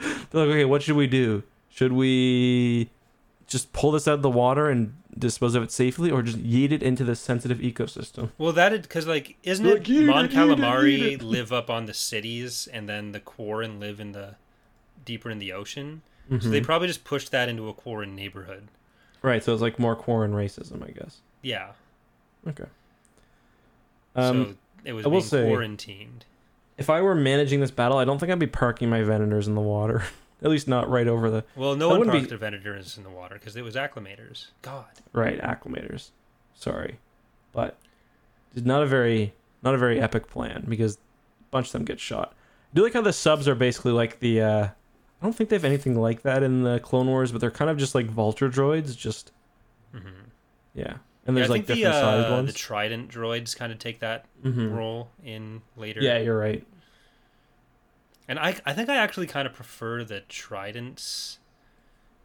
[0.00, 1.42] They're like, okay, what should we do?
[1.70, 2.90] Should we
[3.46, 6.70] just pull this out of the water and dispose of it safely, or just yeet
[6.72, 8.30] it into the sensitive ecosystem?
[8.38, 11.12] Well, that it because like isn't Like, it eat Mon it, eat it, eat Calamari
[11.14, 11.22] it.
[11.22, 14.34] live up on the cities, and then the Quarren live in the
[15.04, 16.02] deeper in the ocean.
[16.30, 16.50] So Mhm.
[16.50, 18.68] they probably just pushed that into a Quarren neighborhood.
[19.22, 21.20] right, so it's like more Quarren racism, I guess.
[21.42, 21.72] Yeah,
[22.48, 22.64] Okay.
[24.14, 24.54] Um, so
[24.84, 26.24] it was I will being say- quarantined.
[26.78, 29.54] if I were managing this battle, I don't think I'd be parking my Venators in
[29.54, 30.02] the water.
[30.42, 32.96] At least not right over the Well, no that one wouldn't parked be- their Venators
[32.96, 34.48] in the water because it was acclamators.
[34.62, 34.86] God.
[35.12, 36.10] right acclamators.
[36.54, 36.98] Sorry,
[37.52, 37.78] but
[38.54, 40.98] it's not a very not a very epic plan because a
[41.50, 42.34] bunch of them get shot.
[42.34, 44.40] I do like how the subs are basically like the.
[44.42, 44.64] uh
[45.20, 47.70] I don't think they have anything like that in the Clone Wars, but they're kind
[47.70, 48.96] of just like vulture droids.
[48.96, 49.30] Just
[49.92, 50.00] hmm
[50.74, 50.94] yeah,
[51.26, 52.52] and there's yeah, like different the, sized uh, ones.
[52.52, 54.74] the Trident droids kind of take that Mhm.
[54.74, 56.00] role in later.
[56.00, 56.66] Yeah, you're right.
[58.28, 61.38] And I, I think I actually kind of prefer the Tridents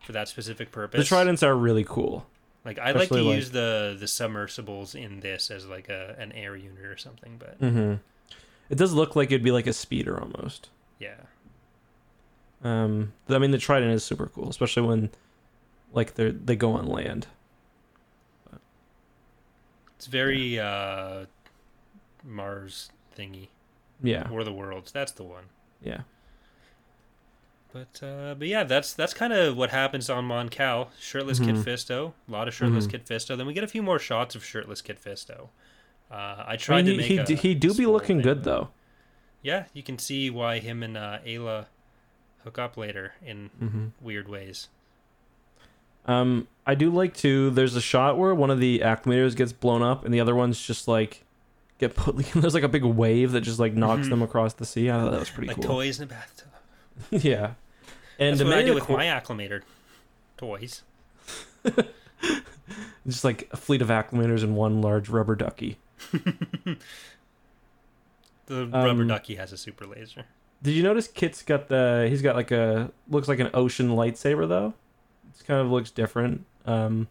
[0.03, 0.99] for that specific purpose.
[0.99, 2.25] The Tridents are really cool.
[2.63, 6.31] Like I like to like- use the the submersibles in this as like a an
[6.33, 7.95] air unit or something, but mm-hmm.
[8.69, 10.69] It does look like it'd be like a speeder almost.
[10.99, 11.15] yeah.
[12.63, 15.09] Um, I mean, the Trident is super cool, especially when
[15.93, 17.27] like they they go on land.
[19.95, 21.25] It's very uh
[22.23, 23.47] Mars thingy.
[24.01, 24.91] Yeah, War of the Worlds.
[24.91, 25.45] That's the one.
[25.81, 26.01] Yeah.
[27.73, 30.89] But uh, but yeah, that's that's kind of what happens on Mon Cal.
[30.99, 31.63] Shirtless Kid Mhm.
[31.63, 32.91] Fisto, a lot of shirtless Mhm.
[32.91, 33.37] Kit Fisto.
[33.37, 35.49] Then we get a few more shots of shirtless Kit Fisto.
[36.09, 38.43] Uh, I I tried mean, to he make he, he do be looking thing, good
[38.45, 38.69] though.
[39.43, 41.65] Yeah, you can see why him and uh, Aayla
[42.43, 44.69] hook up later in hmm weird ways.
[46.05, 47.49] Um, I do like to.
[47.49, 50.59] There's a shot where one of the acclamators gets blown up, and the other ones
[50.65, 51.25] just like
[51.79, 52.15] get put.
[52.33, 54.11] There's like a big wave that just like knocks Mhm.
[54.11, 54.89] them across the sea.
[54.89, 55.65] I thought that was pretty like cool.
[55.75, 56.47] toys in a bathtub.
[57.11, 57.51] yeah,
[58.19, 59.61] and That's what I do with my acclamator
[60.37, 60.81] toys.
[63.07, 65.77] just like a fleet of acclamators and one large rubber ducky.
[68.45, 70.25] The rubber Um, ducky has a super laser.
[70.63, 72.07] Did you notice Kit's got the?
[72.09, 74.73] He's got like a looks like an ocean lightsaber though.
[75.39, 77.07] It kind of looks different um,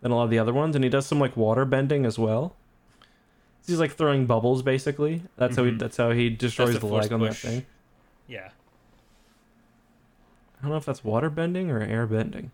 [0.00, 2.18] than a lot of the other ones, and he does some like water bending as
[2.18, 2.54] well.
[3.66, 5.22] He's like throwing bubbles basically.
[5.36, 5.70] That's how he.
[5.72, 7.64] That's how he destroys the the, leg on that thing.
[8.28, 8.50] Yeah,
[10.58, 12.50] I don't know if that's water bending or air bending.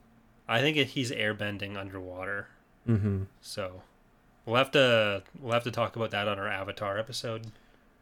[0.49, 2.49] I think it, he's airbending underwater.
[2.89, 3.25] Mm-hmm.
[3.41, 3.83] So
[4.45, 7.47] we'll have to we'll have to talk about that on our Avatar episode.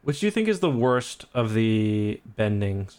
[0.01, 2.95] Which do you think is the worst of the bendings?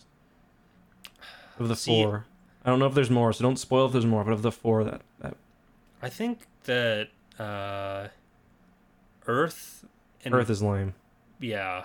[1.59, 2.27] Of the See- four,
[2.65, 4.23] I don't know if there's more, so don't spoil if there's more.
[4.23, 5.37] But of the four, that that
[6.01, 7.09] I think that
[7.39, 8.09] uh,
[9.27, 9.85] Earth
[10.25, 10.95] and Earth is lame.
[11.41, 11.85] yeah,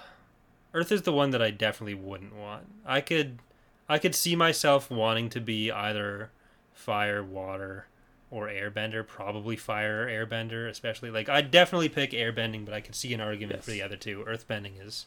[0.74, 2.66] Earth is the one that I definitely wouldn't want.
[2.86, 3.40] I could
[3.88, 6.32] I could see myself wanting to be either
[6.74, 7.88] fire, water,
[8.32, 9.06] or airbender.
[9.06, 13.22] Probably fire or airbender, especially like I'd definitely pick airbending, but I could see an
[13.22, 14.24] argument for the other two.
[14.28, 15.06] Earthbending is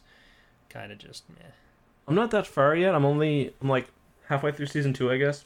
[0.69, 1.51] kind of just meh.
[2.07, 2.95] I'm not that far yet.
[2.95, 3.87] I'm only I'm like
[4.27, 5.45] halfway through season two, I guess.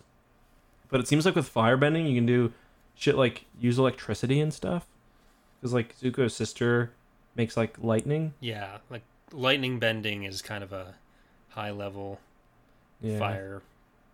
[0.89, 2.53] But it seems like with firebending, you can do
[2.95, 4.85] shit like use electricity and stuff.
[5.59, 6.91] Because like Zuko's sister
[7.35, 8.33] makes like lightning.
[8.39, 10.95] Yeah, like lightning bending is kind of a
[11.49, 12.19] high level
[13.01, 13.19] Yeah.
[13.19, 13.61] fire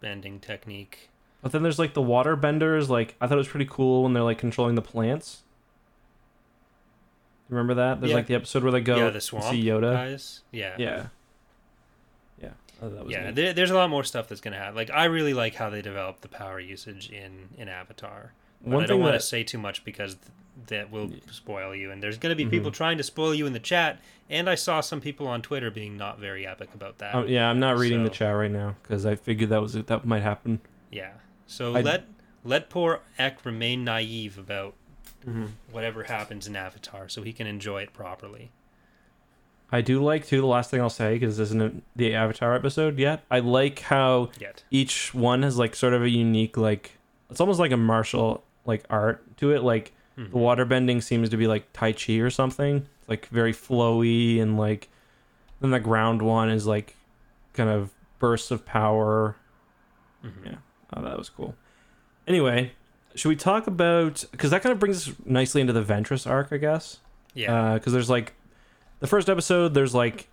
[0.01, 1.09] bending technique.
[1.41, 2.89] But then there's like the water benders.
[2.89, 5.41] Like I thought it was pretty cool when they're like controlling the plants.
[7.49, 7.99] Remember that?
[7.99, 8.17] There's Yeah.
[8.17, 9.93] like the episode where they go yeah, the swamp see Yoda.
[9.93, 10.41] guys.
[10.51, 10.75] Yeah.
[10.77, 11.07] Yeah.
[12.41, 12.49] Yeah.
[12.81, 14.75] Oh, was yeah, there, there's a lot more stuff that's gonna happen.
[14.75, 18.33] Like I really like how they develop the power usage in in Avatar.
[18.61, 20.27] But One I don't want to say too much because th-
[20.67, 21.91] that will spoil you.
[21.91, 22.49] And there's gonna be Mhm.
[22.51, 23.99] people trying to spoil you in the chat.
[24.29, 27.15] And I saw some people on Twitter being not very epic about that.
[27.15, 30.05] oh, yeah, I'm not reading the chat right now because I figured that was that
[30.05, 30.59] might happen.
[30.91, 31.11] Yeah.
[31.47, 32.05] So I- let
[32.43, 34.75] let poor Eck remain naive about
[35.71, 38.51] whatever happens in Avatar, so he can enjoy it properly.
[39.71, 40.41] I do like too.
[40.41, 43.23] The last thing I'll say because this isn't the Avatar episode yet.
[43.29, 44.63] I like how Yet.
[44.71, 46.97] each one has like sort of a unique like.
[47.29, 49.63] It's almost like a martial like art to it.
[49.63, 50.31] Like Mhm.
[50.31, 52.87] the water bending seems to be like Tai Chi or something.
[52.99, 54.89] It's like very flowy and like
[55.61, 56.95] then the ground one is like
[57.53, 59.35] kind of bursts of power.
[60.23, 60.45] Mhm.
[60.45, 60.55] Yeah.
[60.93, 61.55] Oh, that was cool.
[62.27, 62.73] Anyway,
[63.15, 66.49] should we talk about because that kind of brings us nicely into the Ventress arc,
[66.51, 66.99] I guess.
[67.33, 67.73] Yeah.
[67.75, 68.33] Because there's like
[68.99, 69.73] the first episode.
[69.73, 70.27] There's like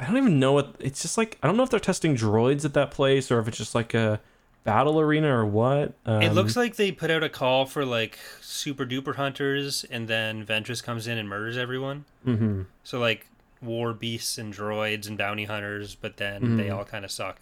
[0.00, 1.38] I don't even know what it's just like.
[1.42, 3.94] I don't know if they're testing droids at that place or if it's just like
[3.94, 4.20] a
[4.68, 5.94] battle arena or what.
[6.06, 10.08] Um, it looks like they put out a call for like super duper hunters, and
[10.08, 12.04] then Ventress comes in and murders everyone.
[12.24, 13.26] hmm So like
[13.60, 16.76] war beasts and droids and bounty hunters, but then they Mhm.
[16.76, 17.40] all kind of suck,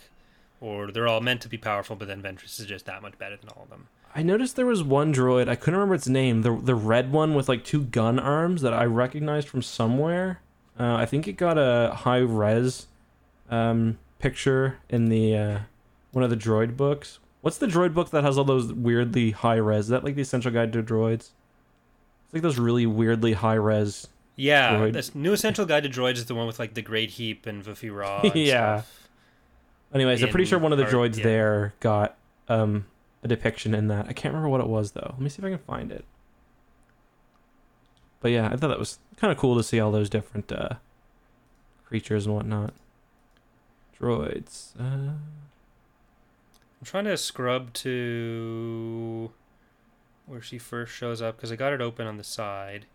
[0.60, 3.36] or they're all meant to be powerful, but then Ventress is just that much better
[3.36, 3.88] than all of them.
[4.14, 5.46] I noticed there was one droid.
[5.46, 6.40] I couldn't remember its name.
[6.40, 10.40] The the red one with like two gun arms that I recognized from somewhere.
[10.80, 12.86] Uh, I think it got a high res
[13.50, 15.58] um, picture in the uh,
[16.16, 17.18] one of the droid books.
[17.42, 19.80] What's the droid book that has all those weirdly high res?
[19.80, 21.14] Is that like the Essential Guide to Droids?
[22.24, 24.08] It's like those really weirdly high res.
[24.34, 24.94] Yeah, Droid.
[24.94, 27.62] this new essential guide to droids is the one with like the Great Heap and
[27.62, 28.20] Vuffi Raa.
[28.24, 28.78] and Yeah.
[28.78, 29.08] stuff.
[29.94, 31.24] Anyways, I'm pretty sure one of the droids yeah.
[31.24, 32.16] there got
[32.48, 32.86] um,
[33.22, 34.06] a depiction in that.
[34.08, 35.10] I can't remember what it was though.
[35.12, 36.06] Let me see if I can find it.
[38.20, 40.70] But yeah, I thought that was kind of cool to see all those different uh,
[41.86, 42.72] creatures and whatnot.
[44.00, 44.70] Droids.
[44.80, 45.12] Uh,
[46.80, 49.32] I'm trying to scrub to
[50.26, 52.86] where she first shows up because I got it open on the side,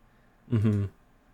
[0.52, 0.86] mm-hmm.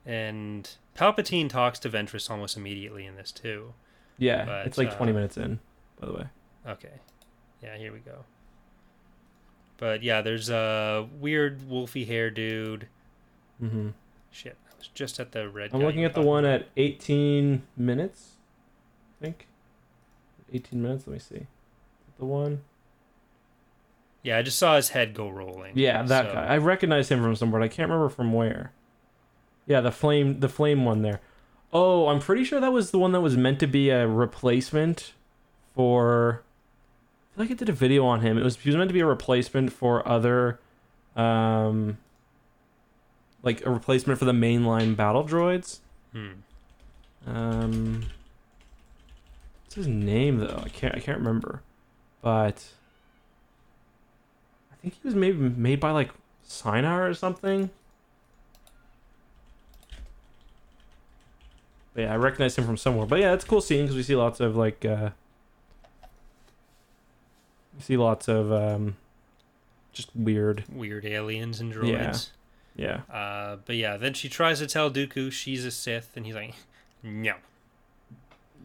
[0.05, 3.73] and Palpatine talks to Ventress almost immediately in this too.
[4.17, 5.59] Yeah, But, it's like 20 uh, minutes in,
[5.99, 6.25] by the way.
[6.67, 6.93] Okay.
[7.61, 8.25] Yeah, here we go.
[9.77, 12.87] But yeah, there's a weird wolfy hair dude.
[13.61, 13.89] Mm-hmm.
[14.31, 15.71] Shit, I was just at the red.
[15.73, 18.37] I'm looking at the one at 18 minutes.
[19.19, 19.47] I think.
[20.51, 21.05] 18 minutes.
[21.07, 21.47] Let me see.
[22.20, 22.61] The one.
[24.24, 25.74] Yeah, I just saw his head go rolling.
[25.76, 26.45] Yeah, that so- guy.
[26.47, 27.61] I recognize him from somewhere.
[27.61, 28.72] I can't remember from where.
[29.65, 31.22] Yeah, the flame, the flame one there.
[31.74, 35.13] Oh, I'm pretty sure that was the one that was meant to be a replacement
[35.76, 36.43] for.
[37.34, 38.38] I feel like I did a video on him.
[38.38, 40.59] It was he was meant to be a replacement for other,
[41.15, 41.97] um,
[43.43, 45.80] like a replacement for the mainline battle droids.
[46.13, 46.30] Hmm.
[47.28, 48.05] Um,
[49.65, 50.61] what's his name though?
[50.65, 51.61] I can't I can't remember,
[52.22, 52.65] but
[54.72, 56.11] I think he was maybe made by like
[56.47, 57.70] Sienar or something.
[61.93, 63.05] But yeah, I recognize him from somewhere.
[63.07, 65.09] But yeah, it's a cool scene because we see lots of like uh,
[67.76, 68.97] we see lots of um,
[69.93, 70.63] just weird.
[70.72, 72.09] Weird aliens and Yeah.
[72.11, 72.30] droids.
[72.76, 76.36] Yeah, Uh, but yeah, then she tries to tell Dooku she's a Sith, and he's
[76.36, 76.53] like,
[77.01, 77.34] "No."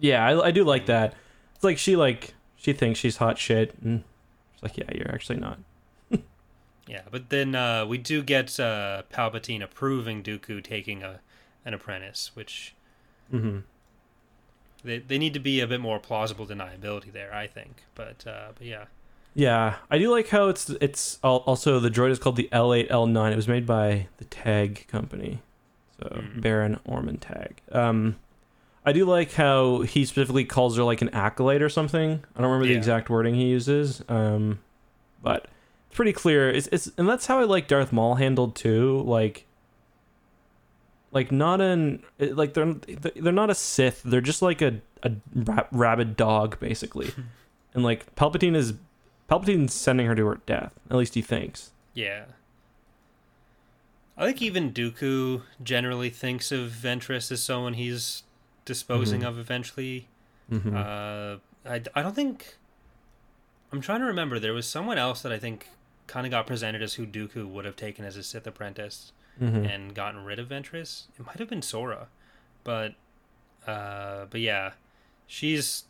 [0.01, 1.15] yeah, I, I do like that.
[1.55, 4.03] It's like she like she thinks she's hot shit, and
[4.55, 5.59] she's like, yeah, you're actually not.
[6.89, 11.21] Yeah, but then uh, we do get uh, Palpatine approving Dooku taking a
[11.65, 12.75] an apprentice, which
[13.33, 13.59] Mm-hmm.
[14.85, 17.85] they they need to be a bit more plausible deniability there, I think.
[17.95, 18.87] But uh, but yeah,
[19.35, 23.33] Yeah, I do like how it's it's also the droid is called the L8 L9.
[23.33, 25.41] It was made by the Tagge company,
[26.01, 26.41] so Mm.
[26.43, 27.59] Baron Orman Tagge.
[27.75, 28.17] Um,
[28.85, 32.25] I do like how he specifically calls her like an acolyte or something.
[32.35, 34.59] I don't remember the exact wording he uses, um,
[35.23, 35.47] but
[35.87, 36.51] it's pretty clear.
[36.51, 39.03] It's it's and that's how I like Darth Maul handled too.
[39.03, 39.47] Like,
[41.13, 44.03] like not an like they're they're not a Sith.
[44.05, 47.13] They're just like a a ra- rabid dog basically,
[47.75, 48.75] and like Palpatine is
[49.31, 50.73] Palpatine's sending her to her death.
[50.91, 51.71] At least he thinks.
[51.95, 52.25] yeah.
[54.15, 58.25] I think even Dooku generally thinks of Ventress as someone he's
[58.65, 59.29] disposing Mhm.
[59.29, 60.09] of eventually.
[60.51, 60.77] Mm-hmm.
[60.77, 62.57] Uh, I, I don't think.
[63.73, 64.39] I'm trying to remember.
[64.39, 65.69] There was someone else that I think
[66.07, 69.65] kind of got presented as who Dooku would have taken as a Sith apprentice mm-hmm.
[69.65, 71.05] and gotten rid of Ventress.
[71.19, 72.09] It might have been Sora,
[72.65, 72.95] but
[73.67, 74.73] uh, but yeah,
[75.27, 75.85] she's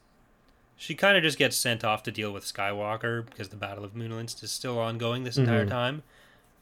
[0.77, 3.95] she kind of just gets sent off to deal with Skywalker because the Battle of
[3.95, 5.70] Muunilinst is still ongoing this entire Mhm.
[5.70, 6.03] time.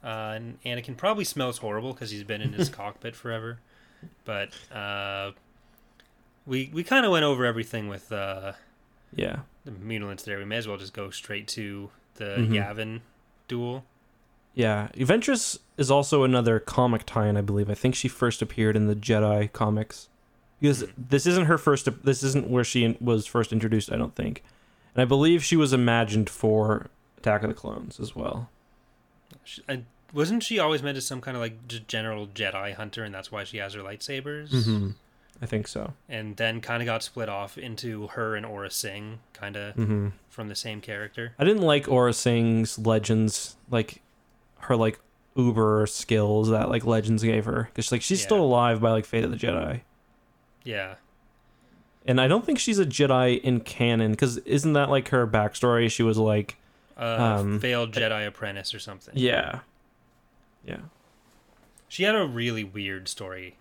[0.03, 3.59] Uh, and Anakin probably smells horrible because he's been in his cockpit forever.
[4.25, 5.33] But uh,
[6.47, 8.53] we we kind of went over everything with uh,
[9.15, 9.41] Yeah.
[9.65, 10.39] the Muunilinst there.
[10.39, 12.51] We may as well just go straight to the Mhm.
[12.51, 13.01] Yavin
[13.49, 13.85] duel.
[14.55, 14.89] Yeah.
[14.95, 17.71] Ventress is also another comic tie-in, I believe.
[17.71, 20.09] I think she first appeared in the Jedi comics.
[20.61, 20.93] Because Mhm.
[21.09, 24.43] this isn't her first this isn't where she was first introduced, I don't think.
[24.95, 26.89] And I believe she was imagined for
[27.19, 28.51] Attack of the Clones as well.
[29.45, 33.15] She, I, wasn't she always meant as some kind of like general Jedi hunter, and
[33.15, 34.51] that's why she has her lightsabers?
[34.51, 34.95] Mhm.
[35.43, 35.95] I think so.
[36.09, 40.13] And then kind of got split off into her and Aurra Sing, kind of Mhm.
[40.29, 41.35] from the same character.
[41.39, 43.57] I didn't like Aurra Sing's legends.
[43.71, 44.03] Like,
[44.61, 44.99] her like
[45.37, 49.25] uber skills that like Legends gave her because like she's still alive by like Fate
[49.25, 49.81] of the Jedi,
[50.65, 50.97] Yeah.
[52.05, 55.91] and I don't think she's a Jedi in canon because isn't that like her backstory?
[55.91, 56.57] She was like,
[56.99, 59.15] Uh, Um, failed Jedi apprentice or something.
[59.17, 59.61] yeah,
[60.65, 60.81] yeah,
[61.89, 63.57] She had a really weird story.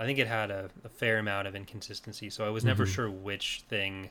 [0.00, 2.94] I think it had a, a fair amount of inconsistency, so I was never Mhm.
[2.94, 4.10] sure which thing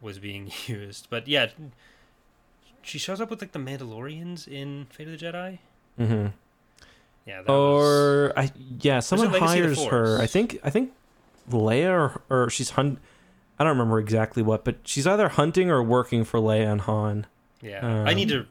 [0.00, 1.06] was being used.
[1.08, 1.46] But yeah,
[2.82, 5.58] she shows up with like the Mandalorians in Fate of the Jedi.
[5.98, 6.26] mm-hmm.
[7.26, 10.18] Yeah, that was or I yeah, someone Legacy of the hires her.
[10.20, 10.92] I think I think
[11.50, 12.98] Leia or, or she's hunt.
[13.58, 17.26] I don't remember exactly what, but she's either hunting or working for Leia and Han.
[17.60, 18.04] yeah.
[18.06, 18.46] I need to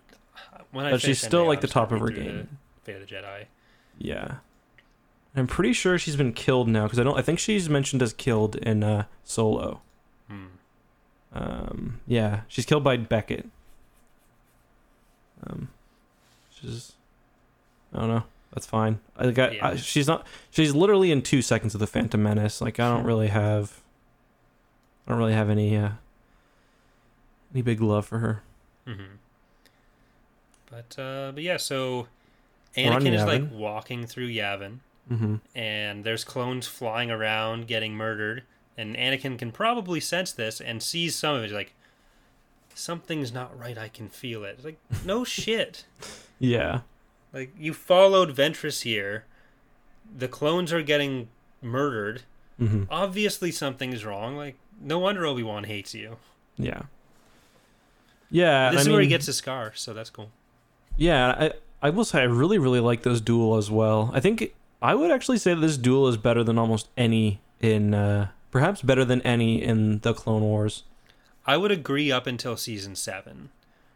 [0.71, 2.57] when I Um, but she's still like the top of her game.
[2.83, 3.45] Fate of the Jedi.
[3.97, 4.35] Yeah.
[5.39, 7.17] I'm pretty sure she's been killed now because I don't.
[7.17, 9.81] I think she's mentioned as killed in uh, Solo.
[10.29, 10.45] Hmm.
[11.33, 13.47] Um, yeah, she's killed by Beckett.
[15.45, 15.69] Um,
[16.49, 16.93] she's.
[17.93, 18.23] I don't know.
[18.53, 18.99] That's fine.
[19.17, 19.53] I got.
[19.53, 19.67] Yeah.
[19.69, 20.25] I, she's not.
[20.49, 22.61] She's literally in two seconds of the Phantom Menace.
[22.61, 23.81] Like I don't really have.
[25.05, 25.75] I don't really have any.
[25.77, 25.91] uh
[27.53, 28.41] Any big love for her.
[28.85, 29.15] hmm
[30.71, 32.07] But uh, but yeah, so
[32.75, 34.79] Anakin is like walking through Yavin,
[35.11, 35.35] Mm-hmm.
[35.55, 38.43] and there's clones flying around getting murdered,
[38.77, 41.45] and Anakin can probably sense this and sees some of it.
[41.45, 41.73] He's like,
[42.75, 43.77] something's not right.
[43.77, 44.55] I can feel it.
[44.57, 45.85] It's like, no shit.
[46.39, 46.81] Yeah.
[47.33, 49.25] Like you followed Ventress here.
[50.17, 51.27] The clones are getting
[51.61, 52.23] murdered.
[52.59, 52.83] Mm-hmm.
[52.89, 54.35] Obviously, something's wrong.
[54.35, 56.17] Like, no wonder Obi Wan hates you.
[56.57, 56.83] Yeah.
[58.29, 58.71] Yeah.
[58.71, 60.31] this I is where he gets his scar, so that's cool.
[60.95, 64.11] Yeah, I I will say I really really like this duel as well.
[64.13, 68.27] I think I would actually say this duel is better than almost any in uh
[68.51, 70.83] perhaps better than any in the Clone Wars.
[71.45, 73.49] I would agree up until season seven.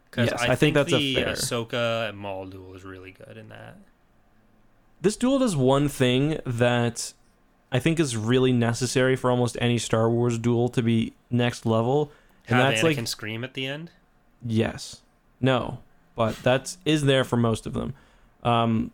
[0.09, 2.83] Because Yes, I, I think, think that's a the fair- Ahsoka and Maul duel is
[2.83, 3.77] really good in that.
[5.01, 7.13] This duel does one thing that
[7.71, 12.11] I think is really necessary for almost any Star Wars duel to be next level,
[12.47, 13.91] and Have that's Anakin like scream at the end.
[14.45, 15.01] yes,
[15.39, 15.79] no,
[16.15, 17.93] but that's is there for most of them.
[18.43, 18.91] Um,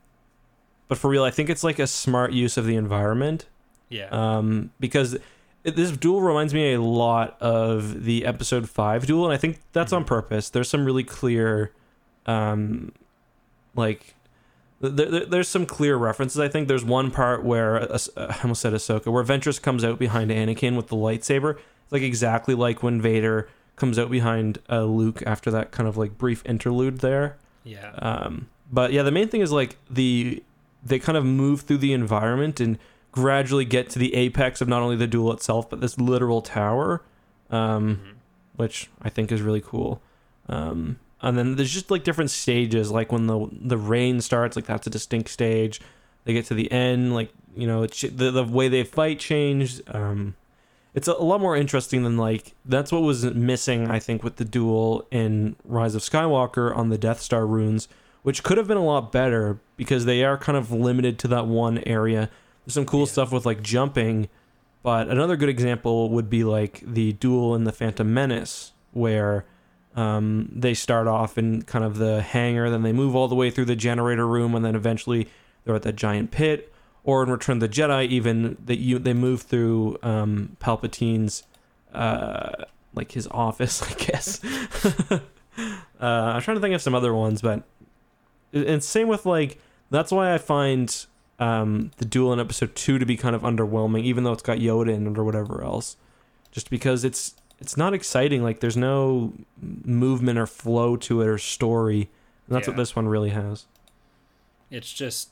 [0.88, 3.46] but for real, I think it's like a smart use of the environment.
[3.90, 4.08] Yeah.
[4.12, 5.18] um, because
[5.64, 9.94] this duel reminds me a lot of the episode five duel, and I think that's
[9.94, 10.08] on Mhm.
[10.08, 10.50] purpose.
[10.50, 11.72] There's some really clear,
[12.26, 12.92] um,
[13.76, 14.14] like.
[14.80, 16.40] There, there- there's some clear references.
[16.40, 19.98] I think there's one part where uh, I almost said Ahsoka, where Ventress comes out
[19.98, 21.56] behind Anakin with the lightsaber.
[21.84, 25.98] It's like exactly like when Vader comes out behind uh, Luke after that kind of
[25.98, 27.38] like brief interlude there.
[27.64, 27.92] yeah.
[28.00, 30.44] Um, but yeah, the main thing is like the
[30.88, 32.78] they kind of move through the environment and
[33.12, 37.02] gradually get to the apex of not only the duel itself, but this literal tower,
[37.50, 38.00] um, Mhm.
[38.56, 40.02] which I think is really cool.
[40.50, 44.66] Um, and then there's just like different stages, like when the the rain starts, like
[44.66, 45.82] that's a distinct stage.
[46.26, 49.82] They get to the end, like you know, it's the the way they fight changed.
[49.94, 50.36] Um,
[50.94, 54.36] it's a, a lot more interesting than like that's what was missing, I think, with
[54.36, 57.88] the duel in Rise of Skywalker on the Death Star runes,
[58.24, 61.48] which could have been a lot better because they are kind of limited to that
[61.48, 62.30] one area.
[62.66, 63.06] There's some cool Yeah.
[63.06, 64.28] stuff with like jumping,
[64.84, 69.46] but another good example would be like the duel in the Phantom Menace, where
[69.96, 73.50] um, they start off in kind of the hangar, then they move all the way
[73.50, 75.28] through the generator room, and then eventually
[75.64, 76.72] they're at that giant pit.
[77.04, 81.44] Or in Return of the Jedi, even that you they move through um, Palpatine's
[81.94, 84.44] uh, like his office, I guess.
[85.12, 85.20] uh,
[86.02, 87.64] I'm trying to think of some other ones, but
[88.66, 91.06] and same with like that's why I find
[91.40, 94.58] um, the duel in episode two to be kind of underwhelming, even though it's got
[94.58, 95.98] Yoda in it or whatever else.
[96.52, 98.44] Just because it's it's not exciting.
[98.44, 102.10] Like there's no movement or flow to it or story.
[102.48, 103.66] And that's what this one really has.
[104.72, 105.30] It's just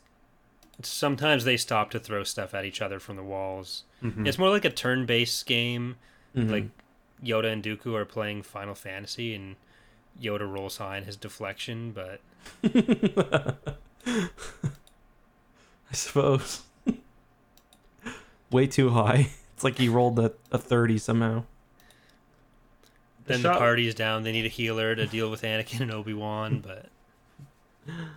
[0.81, 3.83] sometimes they stop to throw stuff at each other from the walls.
[4.03, 4.27] Mm-hmm.
[4.27, 5.95] It's more like a turn-based game.
[6.35, 6.51] Mhm.
[6.51, 6.65] Like
[7.23, 9.55] Yoda and Dooku are playing Final Fantasy, and
[10.21, 12.19] Yoda rolls high in his deflection, but
[14.05, 16.63] I suppose.
[18.51, 19.29] Way too high.
[19.55, 21.45] It's like he rolled a, a 30 somehow.
[23.25, 24.23] then shot- the party's down.
[24.23, 26.87] They need a healer to deal with Anakin and Obi Wan, but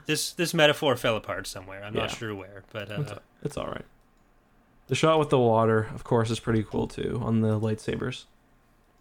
[0.06, 1.84] this this metaphor fell apart somewhere.
[1.84, 3.84] I'm not sure where, but It's, uh, it's all right.
[4.88, 8.24] The shot with the water, of course, is pretty cool too on the lightsabers.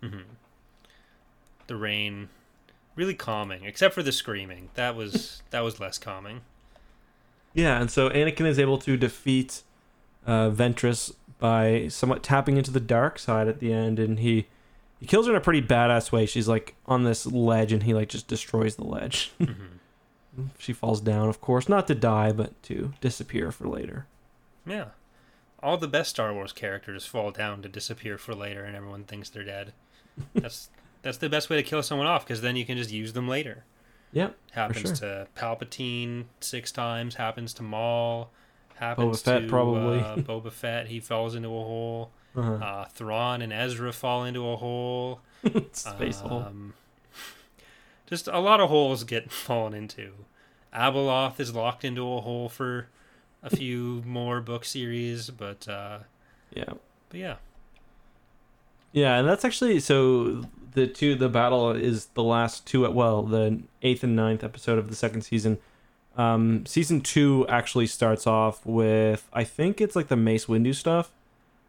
[0.04, 0.22] mhm.
[1.66, 2.30] the rain,
[2.98, 4.70] really calming, except for the screaming.
[4.74, 6.42] That was that was less calming.
[7.54, 9.64] Yeah, and so Anakin is able to defeat
[10.26, 14.48] uh, Ventress by somewhat tapping into the dark side at the end, and he
[15.00, 16.26] he kills her in a pretty badass way.
[16.26, 19.32] She's like on this ledge, and he like just destroys the ledge.
[20.38, 20.50] Mhm.
[20.60, 24.06] she falls down, of course, not to die, but to disappear for later.
[24.68, 24.90] Yeah.
[25.64, 29.30] All the best Star Wars characters fall down to disappear for later, and everyone thinks
[29.30, 29.74] they're dead.
[30.36, 30.70] That's
[31.02, 33.28] that's the best way to kill someone off, because then you can just use them
[33.28, 33.64] later.
[34.14, 34.36] Yep.
[34.52, 34.96] Happens sure.
[34.96, 37.16] to Palpatine six times.
[37.16, 38.30] Happens to Maul.
[38.76, 40.00] Happens to Boba Fett, to probably.
[40.00, 40.88] uh, Boba Fett.
[40.88, 42.12] He falls into a hole.
[42.36, 42.54] Uh-huh.
[42.54, 45.22] Uh, Thrawn and Ezra fall into a hole.
[45.72, 46.44] Space hole.
[46.44, 46.74] Um,
[48.06, 50.14] Just a lot of holes get fallen into.
[50.74, 52.88] Abeloth is locked into a hole for
[53.44, 56.00] a few more book series, but uh,
[56.54, 56.74] Yeah.
[57.10, 57.36] but yeah,
[58.92, 60.44] Yeah, and that's actually so
[60.78, 64.78] the two the battle is the last two at well the eighth and ninth episode
[64.78, 65.58] of the second season.
[66.16, 71.12] Um, season two actually starts off with I think it's like the Mace Windu stuff.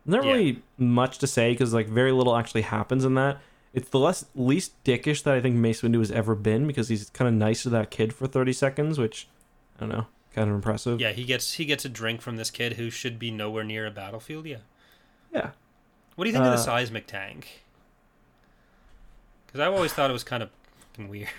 [0.07, 0.33] Not Yeah.
[0.33, 3.39] really much to say because like very little actually happens in that.
[3.75, 7.11] It's the less least dickish that I think Mace Windu has ever been because he's
[7.11, 9.29] kind of nice to that kid for thirty seconds, which
[9.77, 11.01] I don't know, kind of impressive.
[11.01, 13.87] yeah, he gets he gets a drink from this kid who should be nowhere near
[13.87, 14.47] a battlefield.
[14.47, 14.59] Yeah,
[15.33, 15.51] Yeah.
[16.17, 17.63] what do you think of the Uh, seismic tank?
[19.49, 20.51] Because I've always thought it was kind of
[20.99, 21.29] weird.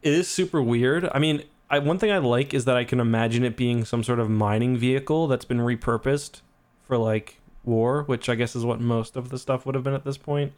[0.00, 1.08] It is super weird.
[1.12, 4.04] I mean, I one thing I like is that I can imagine it being some
[4.04, 6.40] sort of mining vehicle that's been repurposed
[6.86, 9.94] for like war, which I guess is what most of the stuff would have been
[9.94, 10.52] at this point.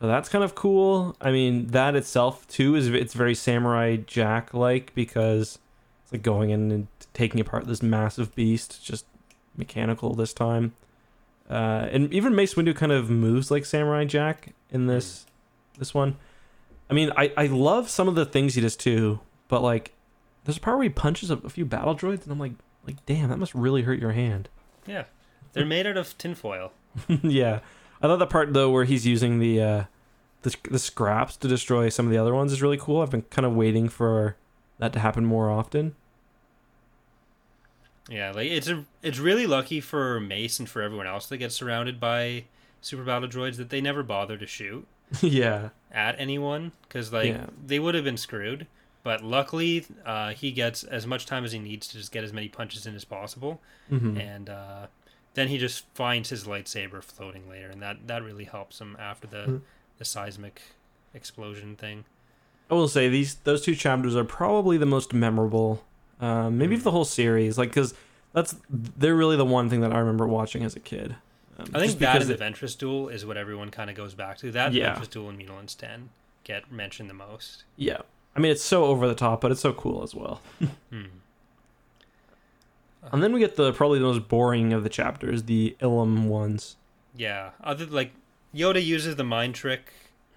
[0.00, 1.16] So that's kind of cool.
[1.22, 5.58] I mean, that itself too is it's very Samurai Jack like because
[6.02, 9.06] it's like going in and taking apart this massive beast, just
[9.56, 10.74] mechanical this time.
[11.48, 15.26] Uh, and even Mace Windu kind of moves like Samurai Jack in this
[15.80, 16.16] this one.
[16.88, 19.92] I mean, I, I love some of the things he does too, but like,
[20.44, 22.52] there's a part where he punches a, a few battle droids, and I'm like,
[22.86, 24.48] like, damn, that must really hurt your hand.
[24.86, 25.04] Yeah,
[25.52, 26.72] they're made out of tinfoil.
[27.22, 27.60] yeah,
[28.02, 29.84] I love that part though where he's using the uh,
[30.42, 33.02] the the scraps to destroy some of the other ones is really cool.
[33.02, 34.36] I've been kind of waiting for
[34.78, 35.94] that to happen more often.
[38.08, 41.54] Yeah, like it's a it's really lucky for Mace and for everyone else that gets
[41.54, 42.44] surrounded by
[42.80, 44.86] super battle droids that they never bother to shoot
[45.22, 47.46] yeah, at anyone because like Yeah.
[47.66, 48.66] they would have been screwed.
[49.02, 52.32] But luckily, uh, he gets as much time as he needs to just get as
[52.34, 54.86] many punches in as possible, hmm and uh,
[55.34, 59.26] then he just finds his lightsaber floating later, and that that really helps him after
[59.26, 59.60] the Mhm.
[59.98, 60.60] the seismic
[61.14, 62.04] explosion thing.
[62.70, 65.82] I will say these those two chapters are probably the most memorable,
[66.20, 67.56] um, maybe of the whole series.
[67.56, 67.94] Like, because
[68.34, 71.16] that's they're really the one thing that I remember watching as a kid.
[71.60, 73.88] Um, I think just that because and the it- Ventress duel is what everyone kind
[73.90, 74.50] of goes back to.
[74.50, 74.94] That Yeah.
[74.96, 76.10] Ventress duel and Muunilinst ten
[76.44, 77.64] get mentioned the most.
[77.76, 77.98] yeah.
[78.36, 80.40] I mean, it's so over the top, but it's so cool as well.
[80.90, 81.06] Hmm.
[83.12, 86.76] And then we get the probably the most boring of the chapters, the Ilum ones.
[87.16, 88.12] Yeah, other like
[88.54, 89.92] Yoda uses the mind trick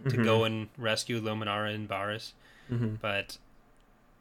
[0.06, 0.24] to Mhm.
[0.24, 2.32] go and rescue Luminara and Barriss,
[2.72, 3.00] Mhm.
[3.02, 3.38] but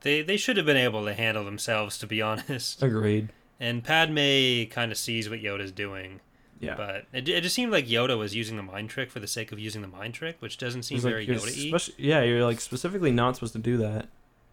[0.01, 2.83] they they should have been able to handle themselves, to be honest.
[2.83, 3.29] Agreed.
[3.61, 6.21] And Padme kind of sees what Yoda's doing,
[6.63, 6.75] Yeah.
[6.77, 9.51] but it, it just seemed like Yoda was using the mind trick for the sake
[9.53, 11.93] of using the mind trick, which doesn't seem like very you're Yoda-y.
[11.99, 14.07] yeah, you're like specifically not supposed to do that.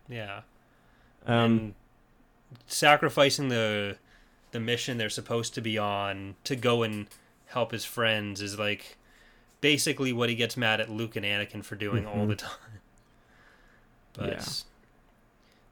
[0.10, 0.42] Yeah,
[1.28, 1.74] Um, and
[2.68, 3.98] sacrificing the
[4.52, 7.06] the mission they're supposed to be on to go and
[7.48, 8.98] help his friends is like
[9.62, 12.30] basically what he gets mad at Luke and Anakin for doing all Mhm.
[12.30, 12.82] the time.
[14.14, 14.44] But Yeah.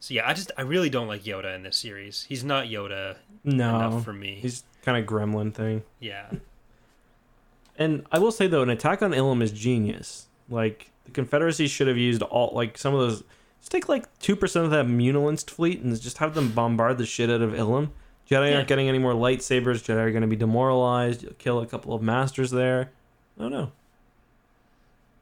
[0.08, 2.26] So yeah, I just I really don't like Yoda in this series.
[2.30, 4.36] He's not Yoda no, enough for me.
[4.42, 5.84] he's kind of gremlin thing.
[6.00, 6.30] yeah.
[7.80, 10.28] And I will say though, an attack on Ilum is genius.
[10.50, 13.24] Like the Confederacy should have used all like some of those.
[13.60, 17.06] Just take like two percent of that Muunilinst fleet and just have them bombard the
[17.06, 17.90] shit out of Ilum.
[18.30, 18.56] Jedi Yeah.
[18.56, 19.84] aren't getting any more lightsabers.
[19.84, 21.22] Jedi are going to be demoralized.
[21.24, 22.92] You'll kill a couple of masters there.
[23.38, 23.72] I don't know.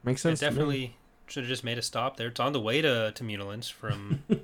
[0.04, 0.42] Makes It sense.
[0.42, 0.48] me.
[0.48, 0.96] definitely
[1.28, 2.28] should have just made a stop there.
[2.28, 4.24] It's on the way to to Muunilinst from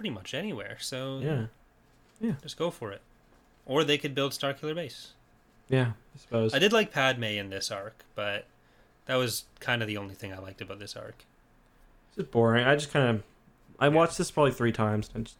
[0.00, 0.78] pretty much anywhere.
[0.80, 1.44] So Yeah.
[2.22, 3.02] Yeah, just go for it.
[3.66, 5.12] Or they could build Starkiller Base.
[5.68, 5.92] Yeah.
[6.14, 6.54] I suppose.
[6.54, 8.46] I did like Padme in this arc, but
[9.04, 11.26] that was kind of the only thing I liked about this arc.
[12.08, 12.66] It's just boring.
[12.66, 13.22] I just kind of.
[13.78, 15.36] I watched this probably three times and just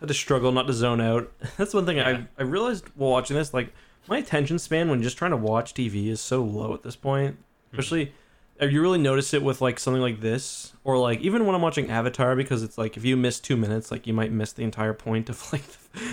[0.00, 1.30] had to struggle not to zone out.
[1.56, 2.24] That's one thing Yeah.
[2.36, 3.54] I I realized while watching this.
[3.54, 3.72] Like
[4.08, 7.36] my attention span when just trying to watch TV is so low at this point.
[7.70, 7.78] Hmm.
[7.78, 8.12] Especially, uh,
[8.60, 11.90] you really notice it with like something like this, or like even when I'm watching
[11.90, 14.94] Avatar, because it's like if you miss two minutes, like you might miss the entire
[14.94, 15.64] point of like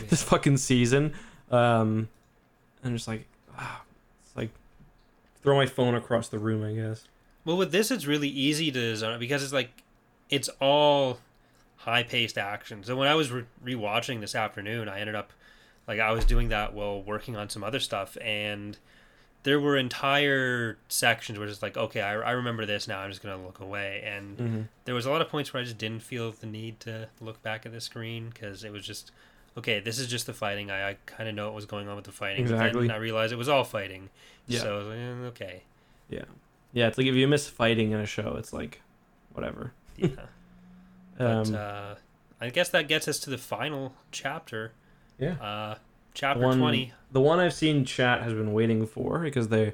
[0.09, 1.13] this fucking season.
[1.49, 2.09] Um,
[2.83, 3.27] and just like,
[3.57, 3.83] ah,
[4.25, 4.49] it's like
[5.41, 7.03] throw my phone across the room, I guess.
[7.45, 9.83] Well, with this, it's really easy to zone because it's like
[10.29, 11.19] it's all
[11.77, 12.83] high paced action.
[12.83, 15.31] So when I was re- rewatching this afternoon, I ended up
[15.87, 18.77] like I was doing that while working on some other stuff, and
[19.43, 22.99] there were entire sections where it's like, okay, I, I remember this now.
[22.99, 24.61] I'm just gonna look away, and Mm-hmm.
[24.85, 27.41] there was a lot of points where I just didn't feel the need to look
[27.41, 29.11] back at the screen because it was just
[29.57, 29.79] okay.
[29.79, 30.69] This is just the fighting.
[30.71, 32.41] I, I kind of know what was going on with the fighting.
[32.41, 32.87] Exactly.
[32.87, 34.09] Then I realized it was all fighting.
[34.47, 34.59] Yeah.
[34.59, 35.63] So I was like, eh, okay.
[36.09, 36.25] Yeah.
[36.73, 38.81] Yeah, it's like if you miss fighting in a show, it's like
[39.33, 39.73] whatever.
[39.97, 40.07] Yeah.
[41.17, 41.95] but Um, uh,
[42.39, 44.71] I guess that gets us to the final chapter.
[45.19, 45.33] yeah.
[45.33, 45.75] Uh,
[46.13, 46.93] chapter One- twenty.
[47.11, 49.73] The one I've seen chat has been waiting for because they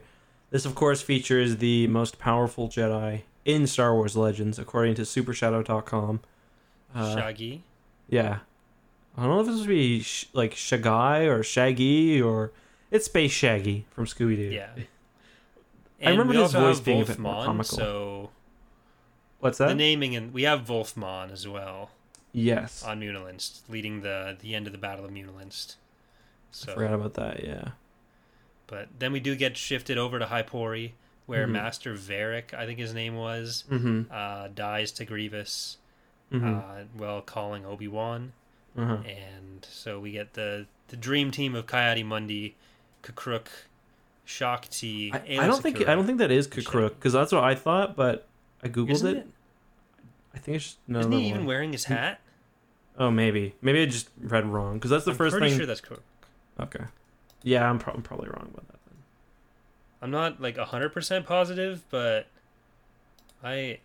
[0.50, 6.22] this of course features the most powerful Jedi in Star Wars Legends according to supershadow.com.
[6.96, 7.64] Uh, Shaggy.
[8.10, 8.40] yeah.
[9.16, 12.52] I don't know if this would be sh- like Shagai or Shaggy or
[12.92, 14.44] it's Space Shaggy from Scooby Doo.
[14.54, 14.70] Yeah.
[16.04, 17.78] I remember his voice being a bit more comical.
[17.78, 18.30] So
[19.40, 19.70] What's that?
[19.70, 21.92] the naming and we have Wolfmon as well
[22.32, 22.84] yes.
[22.84, 25.76] on Muunilinst, leading the the end of the Battle of Muunilinst.
[26.68, 27.44] I forgot about that.
[27.44, 27.70] Yeah.
[28.68, 30.92] but then we do get shifted over to Hypori,
[31.26, 31.52] where Mhm.
[31.52, 34.12] Master Varric, I think his name was, Mm-hmm.
[34.12, 35.78] uh, dies to Grievous,
[36.34, 36.56] mm-hmm.
[36.56, 38.34] uh, while calling Obi Wan,
[38.78, 38.98] uh-huh.
[39.08, 42.56] and so we get the the dream team of Coyote Mundi,
[43.04, 43.48] K'Kruhk,
[44.26, 45.12] Shakti.
[45.14, 46.48] I, I don't think I don't think that is.
[46.48, 48.28] K'Kruhk because that's what I thought, but
[48.64, 49.18] I googled Isn't it.
[49.18, 49.28] it?
[50.36, 51.00] I think it's just no.
[51.00, 52.20] Isn't he even wearing his hat?
[53.00, 55.58] Oh, maybe maybe I just read wrong because that's the I'm first pretty thing.
[55.60, 56.04] sure that's correct.
[56.60, 56.84] Okay.
[57.44, 58.80] Yeah, I'm, pro- I'm probably wrong about that.
[58.86, 58.98] Then.
[60.02, 62.28] I'm not like hundred percent positive, but
[63.44, 63.80] I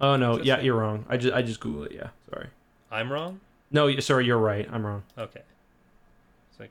[0.00, 1.04] Oh no, yeah, you're wrong.
[1.08, 1.92] I just I just googled it.
[1.92, 2.48] Yeah, sorry.
[2.90, 3.40] I'm wrong.
[3.70, 4.68] No, sorry, you're right.
[4.70, 5.04] I'm wrong.
[5.16, 5.42] Okay,
[6.50, 6.70] it's like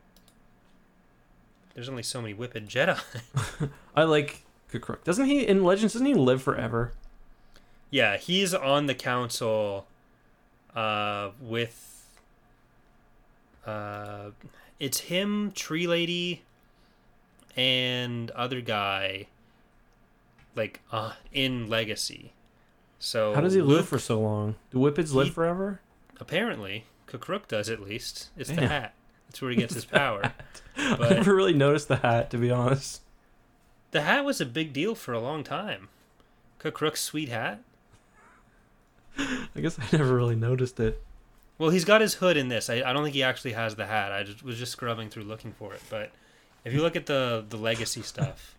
[1.73, 2.99] there's only so many Whiphid Jedi.
[3.95, 5.03] I like K'Kruhk.
[5.03, 5.93] Doesn't he in Legends?
[5.93, 6.93] Doesn't he live forever?
[7.89, 9.85] yeah, he's on the council,
[10.75, 11.90] uh, with
[13.65, 14.31] uh,
[14.79, 16.43] it's him, Tree Lady,
[17.55, 19.27] and other guy,
[20.55, 22.33] like uh, in Legacy.
[22.99, 24.55] So How does he live for so long?
[24.71, 25.81] Do Whiphids live He- forever?
[26.19, 28.29] Apparently, K'Kruhk does at least.
[28.38, 28.93] It's the hat.
[29.27, 30.33] That's where he gets his power.
[30.77, 33.01] I never really noticed the hat, to be honest.
[33.89, 35.89] The hat was a big deal for a long time.
[36.59, 37.61] K'Kruhk's sweet hat.
[39.17, 41.01] I guess I never really noticed it.
[41.61, 42.71] Well, he's got his hood in this.
[42.71, 44.11] I, I don't think he actually has the hat.
[44.11, 45.81] I just, was just scrubbing through looking for it.
[45.91, 46.11] But
[46.65, 48.55] if you look at the the legacy stuff,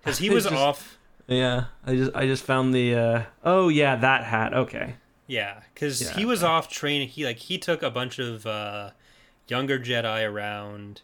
[0.00, 0.96] because he was just- off.
[1.26, 2.94] Yeah, I just I just found the.
[2.94, 4.54] uh Oh yeah, that hat.
[4.54, 4.94] Okay.
[5.26, 7.08] Yeah, because Yeah, he was off training.
[7.08, 8.92] He like he took a bunch of uh,
[9.48, 11.02] younger Jedi around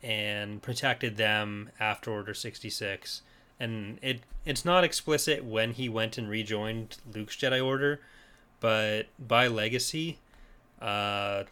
[0.00, 3.22] and protected them after Order sixty six.
[3.58, 8.00] And it it's not explicit when he went and rejoined Luke's Jedi Order,
[8.60, 10.18] but by legacy,
[10.80, 11.44] uh,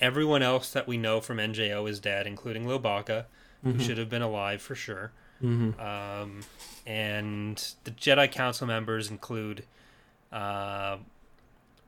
[0.00, 3.24] everyone else that we know from NJO is dead, including Lowbacca,
[3.62, 3.80] who Mhm.
[3.80, 5.12] should have been alive for sure.
[5.42, 5.78] Mhm.
[5.80, 6.40] Um,
[6.86, 9.64] and the Jedi Council members include
[10.32, 10.98] uh,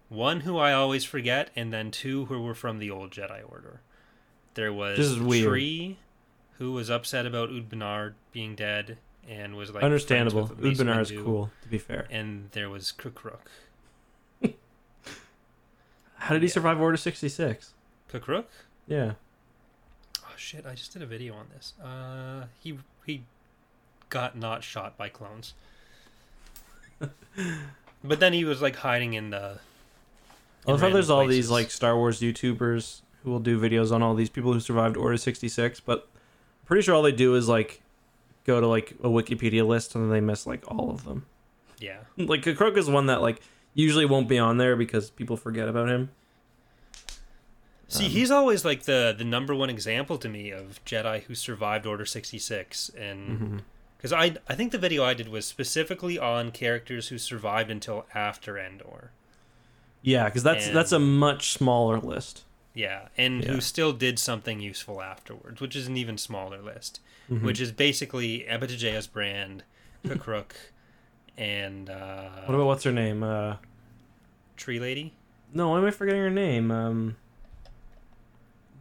[0.09, 3.81] one who I always forget, and then two who were from the old Jedi Order.
[4.55, 5.16] There was is.
[5.45, 5.99] Tree,
[6.59, 10.47] who was upset about Ood Bnar being dead and was like Understandable.
[10.47, 11.24] friends with Ood Mace Bnar's Windu.
[11.24, 12.07] cool, to be fair.
[12.11, 13.40] And there was K'Kruhk.
[16.19, 16.53] How did he Yeah.
[16.55, 17.73] survive Order sixty six?
[18.12, 18.45] K'Kruhk?
[18.86, 19.12] Yeah.
[20.24, 20.65] Oh shit!
[20.66, 21.74] I just did a video on this.
[21.82, 23.23] Uh, he he
[24.11, 25.55] got not shot by clones.
[28.05, 29.59] but then he was like hiding in the.
[30.66, 33.93] I love how there's random all these like Star Wars YouTubers who will do videos
[33.93, 37.35] on all these people who survived Order 66, but I'm pretty sure all they do
[37.35, 37.81] is like
[38.45, 41.27] go to like a Wikipedia list and then they miss like all of them.
[41.78, 41.99] Yeah.
[42.16, 43.40] Like Krok is one that like
[43.83, 46.11] usually won't be on there because people forget about him.
[47.89, 51.35] See, Um, he's always like the the number one example to me of Jedi who
[51.35, 53.63] survived Order sixty six, and
[53.97, 58.07] because I I think the video I did was specifically on characters who survived until
[58.15, 59.11] after Endor.
[60.03, 62.45] Yeah, because that's And- that's a much smaller list.
[62.75, 63.53] Yeah, and Yeah.
[63.53, 67.01] who still did something useful afterwards, which is an even smaller list,
[67.31, 67.43] Mhm.
[67.43, 69.65] which is basically Empatojayos Brand,
[70.07, 70.53] K'Kruhk,
[71.37, 73.23] and uh, what about what's her name?
[73.25, 73.57] Uh,
[74.59, 75.13] Tree Lady.
[75.55, 76.71] no, why am I forgetting her name?
[76.71, 77.17] Um,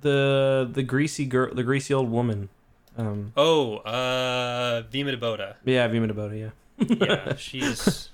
[0.02, 2.50] the the greasy girl, the greasy old woman.
[2.98, 5.56] Um, Oh, uh, Vima-Da-Boda.
[5.66, 6.96] yeah, Vima Dabota, yeah.
[7.08, 8.10] Yeah, she's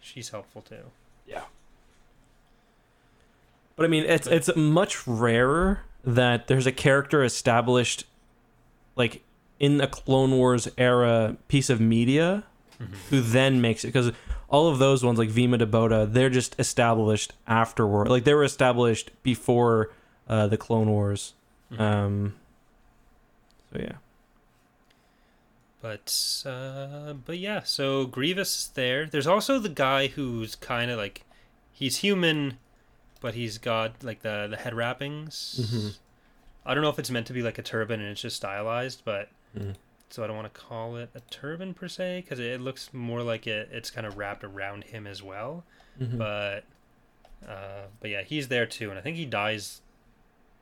[0.00, 0.90] she's helpful too.
[1.26, 1.42] Yeah.
[3.76, 8.04] But I mean, it's it's much rarer that there's a character established,
[8.96, 9.22] like
[9.60, 12.44] in a Clone Wars era piece of media,
[13.10, 14.12] who then makes it because
[14.48, 18.08] all of those ones like Vima-Da-Boda, they're just established afterward.
[18.08, 19.90] Like they were established before
[20.28, 21.34] uh, the Clone Wars.
[21.72, 21.80] Mhm.
[21.80, 22.34] Um.
[23.72, 23.92] So yeah.
[25.82, 29.06] But uh, but yeah, so Grievous is there.
[29.06, 31.22] There's also the guy who's kind of like
[31.72, 32.58] he's human,
[33.20, 35.60] but he's got like the the head wrappings.
[35.72, 35.96] Mhm.
[36.64, 39.02] I don't know if it's meant to be like a turban and it's just stylized,
[39.04, 39.74] but Mhm.
[40.10, 43.22] So I don't want to call it a turban per se because it looks more
[43.22, 45.64] like it, it's kind of wrapped around him as well.
[46.00, 46.18] Mhm.
[46.18, 46.64] But
[47.48, 49.80] uh, but yeah, he's there too, and I think he dies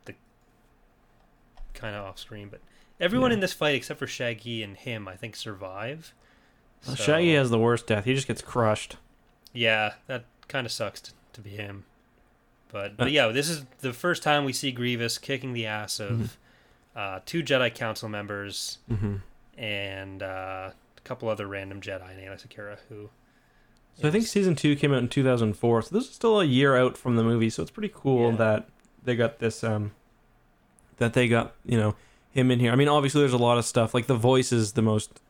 [0.07, 0.15] the
[1.75, 2.49] kind of off screen.
[2.49, 2.61] But
[3.01, 3.35] everyone Yeah.
[3.35, 6.13] in this fight except for Shaggy and him, I think, survive.
[6.87, 8.05] Well, So- Shaggy has the worst death.
[8.05, 8.97] He just gets crushed.
[9.53, 11.85] Yeah, that kind of sucks to, to be him.
[12.73, 16.01] But Uh, but yeah, this is the first time we see Grievous kicking the ass
[16.01, 16.27] of Mm-hmm.
[16.99, 19.17] uh, two Jedi Council members hmm
[19.59, 23.11] and uh, a couple other random Jedi and Aayla Secura who.
[24.01, 25.83] So I think season two came out in 2004.
[25.83, 27.49] So this is still a year out from the movie.
[27.51, 28.37] So it's pretty cool Yeah.
[28.37, 28.69] that
[29.05, 29.63] they got this.
[29.63, 29.93] Um,
[30.99, 31.95] that they got you know
[32.31, 32.73] him in here.
[32.73, 33.95] I mean, obviously there's a lot of stuff.
[33.95, 35.21] Like the voice is the most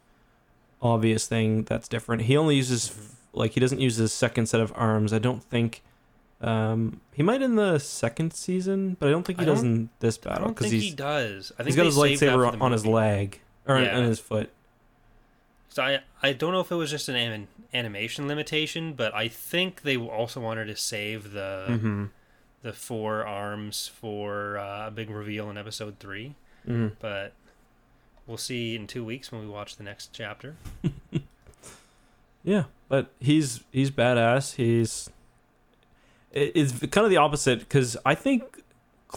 [0.81, 2.23] obvious thing that's different.
[2.23, 3.15] He only uses Mhm.
[3.33, 5.13] like he doesn't use his second set of arms.
[5.13, 5.83] I don't think.
[6.41, 9.89] Um, he might in the second season, but I don't think he I does in
[10.01, 11.53] this battle because he does.
[11.59, 13.97] I think he's got his lightsaber on, on his leg or Yeah.
[13.97, 14.51] on his foot.
[15.69, 19.29] So I I don't know if it was just an anim- animation limitation, but I
[19.29, 22.05] think they also wanted to save the Mm-hmm.
[22.63, 26.35] the four arms for uh, a big reveal in episode three.
[26.69, 26.95] Mm-hmm.
[27.01, 27.33] But
[28.27, 30.57] we'll see in two weeks when we watch the next chapter.
[32.43, 34.57] Yeah, but he's he's badass.
[34.57, 35.09] He's
[36.33, 38.63] it- it's kind of the opposite because I think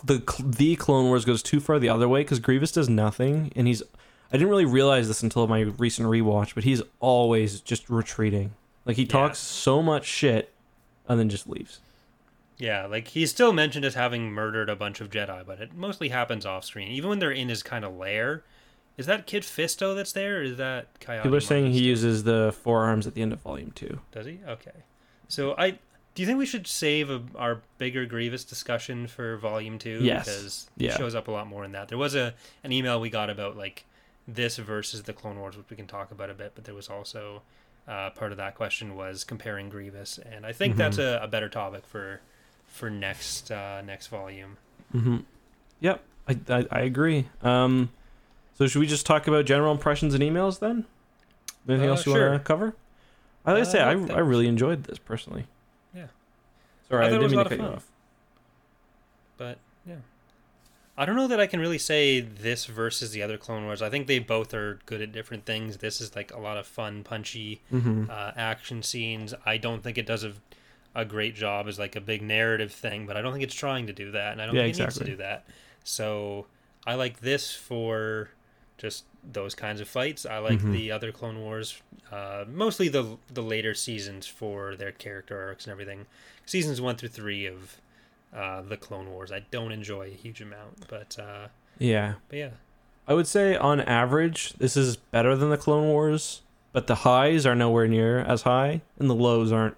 [0.03, 3.67] the the Clone Wars goes too far the other way because Grievous does nothing and
[3.67, 3.83] he's
[4.31, 8.51] I didn't really realize this until my recent rewatch, but he's always just retreating.
[8.85, 9.09] Like he Yeah.
[9.09, 10.53] talks so much shit
[11.07, 11.79] and then just leaves.
[12.57, 16.09] Yeah, like he's still mentioned as having murdered a bunch of Jedi, but it mostly
[16.09, 16.87] happens off screen.
[16.89, 18.43] Even when they're in his kind of lair.
[18.97, 20.37] Is that Kit Fisto that's there?
[20.39, 21.79] Or is that Ki-Adi People are saying Marcus?
[21.79, 23.99] he uses the forearms at the end of Volume Two.
[24.11, 24.39] Does he?
[24.47, 24.71] Okay.
[25.27, 25.77] So I
[26.15, 29.99] do you think we should save a, our bigger Grievous discussion for Volume Two?
[30.01, 30.25] Yes.
[30.25, 30.91] Because Yeah.
[30.93, 31.89] he shows up a lot more in that.
[31.89, 32.33] There was a
[32.63, 33.85] an email we got about like
[34.27, 36.51] this versus the Clone Wars, which we can talk about a bit.
[36.55, 37.41] But there was also
[37.87, 40.77] uh, part of that question was comparing Grievous, and I think Mhm.
[40.77, 42.19] that's a, a better topic for
[42.67, 44.57] for next uh, next volume.
[44.93, 45.17] Mm-hmm.
[45.79, 47.29] Yep, I, I I agree.
[47.41, 47.89] Um,
[48.57, 50.85] so should we just talk about general impressions and emails then?
[51.69, 52.29] Anything Uh, else you sure.
[52.31, 52.75] want to cover?
[53.45, 55.45] I like to Uh, say I, I really enjoyed this personally.
[55.93, 56.07] Yeah.
[56.89, 57.87] Sorry, I I, didn't mean to cut you off.
[59.37, 59.95] But yeah,
[60.97, 63.81] I don't know that I can really say this versus the other Clone Wars.
[63.83, 65.77] I think they both are good at different things.
[65.77, 68.05] This is like a lot of fun, punchy Mm-hmm.
[68.09, 69.33] uh, action scenes.
[69.45, 70.33] I don't think it does a,
[70.95, 73.85] a great job as like a big narrative thing, but I don't think it's trying
[73.87, 74.99] to do that, and I don't Yeah, think it exactly.
[75.01, 75.45] needs to do that.
[75.83, 76.47] So
[76.85, 78.29] I like this for
[78.79, 80.25] just those kinds of fights.
[80.25, 80.71] I like Mhm.
[80.71, 85.71] the other Clone Wars, uh, mostly the the later seasons for their character arcs and
[85.71, 86.07] everything.
[86.45, 87.77] Seasons one through three of
[88.35, 91.47] uh, the Clone Wars, I don't enjoy a huge amount, but uh,
[91.79, 92.49] Yeah, but yeah,
[93.07, 96.41] I would say on average this is better than the Clone Wars,
[96.73, 99.77] but the highs are nowhere near as high, and the lows aren't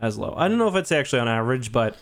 [0.00, 0.34] as low.
[0.36, 1.96] I don't know if it's actually on average, but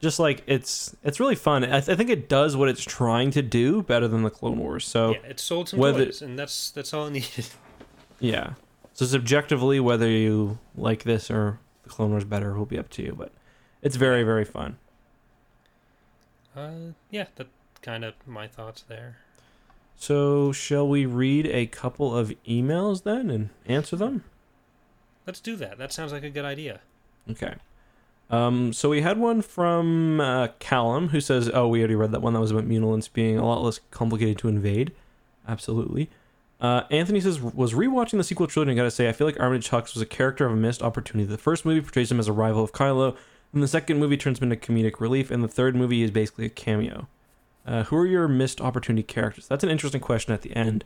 [0.00, 1.64] just like it's it's really fun.
[1.64, 4.58] I, th- I think it does what it's trying to do better than the Clone
[4.58, 4.84] Wars.
[4.86, 7.46] So yeah, it sold some whether- toys, and that's that's all it needed.
[8.20, 8.54] Yeah.
[8.94, 13.02] So subjectively, whether you like this or the Clone Wars better will be up to
[13.02, 13.30] you, but
[13.82, 14.78] it's very, very fun.
[16.56, 17.48] Uh, yeah, that
[17.82, 19.18] kind of my thoughts there.
[19.98, 24.24] So, shall we read a couple of emails then and answer them?
[25.26, 25.78] Let's do that.
[25.78, 26.80] That sounds like a good idea.
[27.30, 27.54] Okay.
[28.28, 32.22] Um, so we had one from uh, Callum who says, "Oh, we already read that
[32.22, 32.32] one.
[32.32, 34.92] That was about Muunilinst being a lot less complicated to invade."
[35.46, 36.10] Absolutely.
[36.60, 38.72] Uh, Anthony says, "Was rewatching the sequel trilogy.
[38.72, 41.28] and gotta say, I feel like Armitage Hux was a character of a missed opportunity.
[41.28, 43.16] The first movie portrays him as a rival of Kylo,
[43.62, 47.08] the second movie turns into comedic relief, and the third movie is basically a cameo.
[47.66, 49.48] Uh, who are your missed opportunity characters?
[49.48, 50.84] That's an interesting question at the end.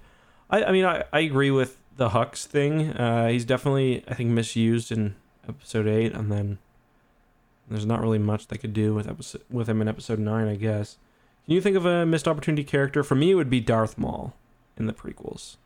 [0.48, 2.90] I, I mean, I, I agree with the Hux thing.
[2.90, 5.16] Uh, he's definitely, I think, misused in
[5.48, 6.58] episode eight, and then
[7.68, 10.56] there's not really much they could do with episode with him in episode nine, I
[10.56, 10.96] guess.
[11.44, 13.02] Can you think of a missed opportunity character?
[13.02, 14.34] For me, it would be Darth Maul
[14.76, 15.56] in the prequels.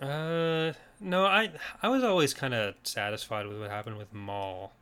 [0.00, 1.50] Uh, no, I
[1.82, 4.72] I was always kind of satisfied with what happened with Maul,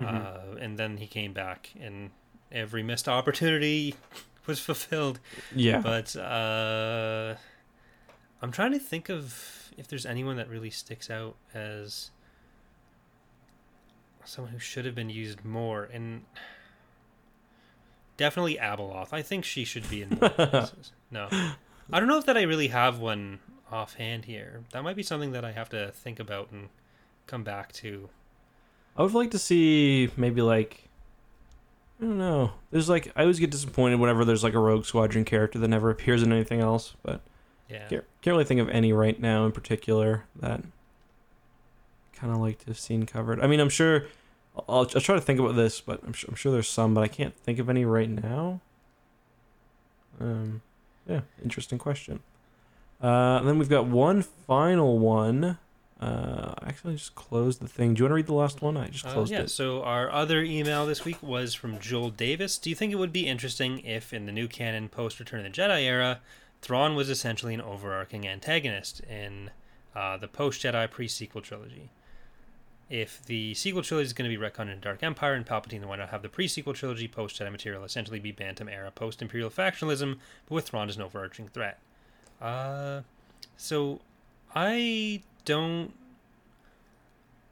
[0.00, 0.54] Mhm.
[0.54, 2.10] uh, and then he came back, and
[2.52, 3.94] every missed opportunity
[4.46, 5.18] was fulfilled.
[5.54, 7.34] Yeah, But uh,
[8.42, 12.10] I'm trying to think of if there's anyone that really sticks out as
[14.24, 16.24] someone who should have been used more, and
[18.16, 19.08] definitely Abeloth.
[19.12, 20.92] I think she should be in more places.
[21.10, 21.26] No,
[21.90, 23.38] I don't know if that I really have one
[23.72, 24.62] offhand here.
[24.72, 26.68] That might be something that I have to think about and
[27.26, 28.10] come back to.
[28.98, 30.88] I would like to see maybe like
[32.00, 32.52] I don't know.
[32.70, 35.88] There's like I always get disappointed whenever there's like a Rogue Squadron character that never
[35.90, 37.20] appears in anything else, but
[37.70, 37.86] Yeah.
[37.88, 40.62] can't, can't really think of any right now in particular that
[42.12, 43.40] kind of like to have seen covered.
[43.40, 44.06] I mean, I'm sure
[44.68, 47.02] I'll, I'll try to think about this, but I'm sure, I'm sure there's some, but
[47.04, 48.60] I can't think of any right now.
[50.20, 50.62] Um,
[51.06, 52.20] yeah, interesting question.
[53.00, 55.58] Uh, then we've got one final one.
[56.00, 57.94] Uh, actually, I just closed the thing.
[57.94, 58.76] Do you want to read the last one?
[58.76, 59.50] I just Uh, closed yeah, it.
[59.50, 62.56] so our other email this week was from Joel Davis.
[62.56, 65.52] Do you think it would be interesting if, in the new canon post Return of
[65.52, 66.20] the Jedi era,
[66.62, 69.50] Thrawn was essentially an overarching antagonist in
[69.96, 71.90] uh, the post Jedi pre sequel trilogy?
[72.88, 75.88] If the sequel trilogy is going to be retconned in Dark Empire and Palpatine, then
[75.88, 79.20] why not have the pre sequel trilogy post Jedi material essentially be Bantam era post
[79.20, 81.80] Imperial factionalism, but with Thrawn as an overarching threat?
[82.40, 83.00] Uh,
[83.56, 84.00] so
[84.54, 85.92] I don't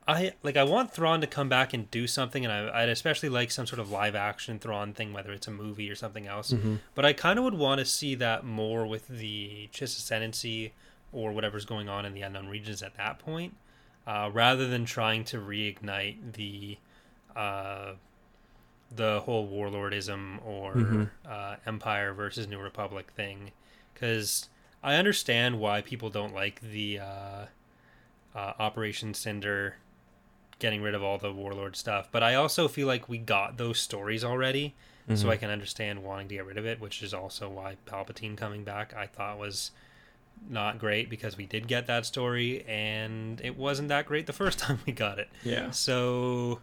[0.09, 3.29] I like I want Thrawn to come back and do something, and I, I'd especially
[3.29, 6.53] like some sort of live action Thrawn thing, whether it's a movie or something else.
[6.53, 6.79] Mhm.
[6.95, 10.73] But I kind of would want to see that more with the Chiss Ascendancy
[11.13, 13.57] or whatever's going on in the unknown regions at that point,
[14.07, 16.79] uh, rather than trying to reignite the
[17.35, 17.95] uh,
[18.95, 21.11] the whole warlordism or Mhm.
[21.29, 23.51] uh, Empire versus New Republic thing,
[23.93, 24.49] because
[24.85, 27.01] I understand why people don't like the
[28.37, 29.77] uh, Operation Cinder
[30.59, 32.09] getting rid of all the warlord stuff.
[32.13, 34.75] But I also feel like we got those stories already,
[35.15, 35.31] so Mhm.
[35.31, 38.63] I can understand wanting to get rid of it, which is also why Palpatine coming
[38.65, 39.71] back I thought was
[40.51, 44.59] not great because we did get that story and it wasn't that great the first
[44.65, 45.29] time we got it.
[45.45, 45.71] Yeah.
[45.71, 46.61] So,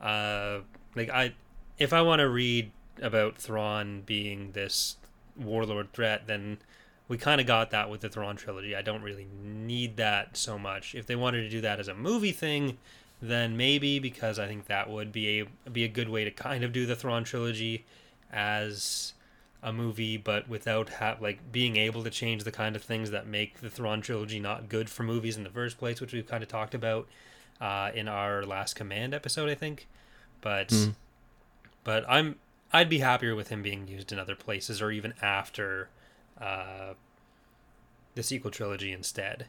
[0.00, 0.60] uh,
[0.94, 1.34] like I,
[1.78, 2.70] if I want to read
[3.02, 4.96] about Thrawn being this
[5.36, 6.58] warlord threat, then
[7.10, 8.74] we kind of got that with the Thrawn trilogy.
[8.74, 10.94] I don't really need that so much.
[10.94, 12.78] If they wanted to do that as a movie thing,
[13.20, 16.62] then maybe because I think that would be a be a good way to kind
[16.64, 17.84] of do the Thrawn trilogy
[18.32, 19.12] as
[19.62, 23.26] a movie, but without ha- like being able to change the kind of things that
[23.26, 26.42] make the Thrawn trilogy not good for movies in the first place, which we've kind
[26.42, 27.06] of talked about
[27.60, 29.86] uh, in our last Command episode, I think.
[30.40, 30.94] But Mm.
[31.84, 32.36] but I'm
[32.72, 35.88] I'd be happier with him being used in other places or even after
[36.40, 36.94] uh,
[38.14, 39.46] the sequel trilogy instead.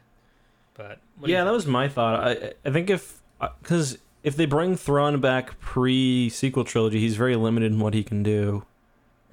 [0.74, 2.20] But what yeah, that was my thought.
[2.22, 3.20] I I think if
[3.60, 8.02] because if they bring Thrawn back pre sequel trilogy, he's very limited in what he
[8.02, 8.64] can do.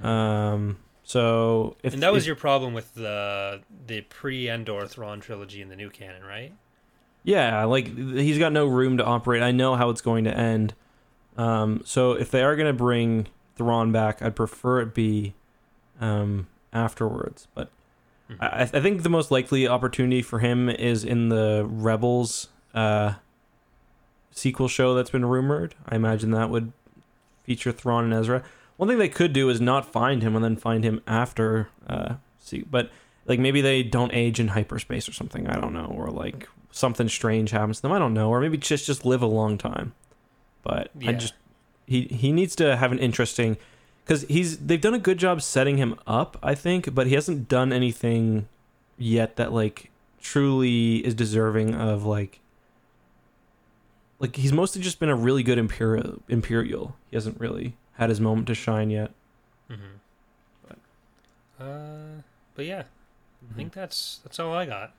[0.02, 0.78] Um.
[1.04, 5.62] So if and that was if- your problem with the the pre Endor Thrawn trilogy
[5.62, 6.54] in the new canon, right?
[7.24, 9.42] Yeah, like he's got no room to operate.
[9.42, 10.74] I know how it's going to end.
[11.38, 15.34] Um, so if they are going to bring Thrawn back, I'd prefer it be
[16.00, 17.48] um, afterwards.
[17.54, 17.70] But
[18.30, 18.38] Mhm.
[18.42, 23.14] I, I think the most likely opportunity for him is in the Rebels uh,
[24.32, 25.76] sequel show that's been rumored.
[25.88, 26.72] I imagine that would
[27.44, 28.44] feature Thrawn and Ezra.
[28.78, 31.70] One thing they could do is not find him and then find him after.
[31.88, 32.92] Uh, see, but
[33.26, 35.48] like maybe they don't age in hyperspace or something.
[35.48, 37.92] I don't know, or like something strange happens to them.
[37.92, 39.94] I don't know, or maybe just just live a long time.
[40.64, 41.34] But I just
[41.88, 43.58] he he needs to have an interesting
[44.10, 47.48] because he's they've done a good job setting him up, I think, but he hasn't
[47.48, 48.48] done anything
[48.98, 52.40] yet that like truly is deserving of like
[54.18, 56.96] like he's mostly just been a really good imperial imperial.
[57.12, 59.12] He hasn't really had his moment to shine yet.
[59.70, 59.98] Mm-hmm.
[60.68, 62.22] But, uh,
[62.56, 62.86] but yeah,
[63.52, 64.92] I think that's that's all I got.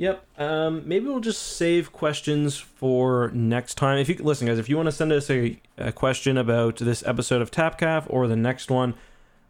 [0.00, 0.24] Yep.
[0.40, 3.98] Um, maybe we'll just save questions for next time.
[3.98, 7.04] If you listen, guys, if you want to send us a, a question about this
[7.06, 8.94] episode of Tapcaf or the next one,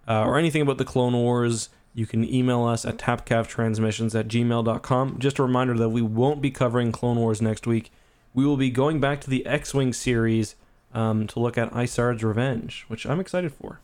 [0.09, 5.20] uh, or anything about the Clone Wars, you can email us at tapcaftransmissions at gmail.com.
[5.20, 7.93] Just a reminder that we won't be covering Clone Wars next week.
[8.35, 10.56] We will be going back to the X Wing series
[10.93, 13.78] um, to look at Isard's Revenge, which I'm excited for.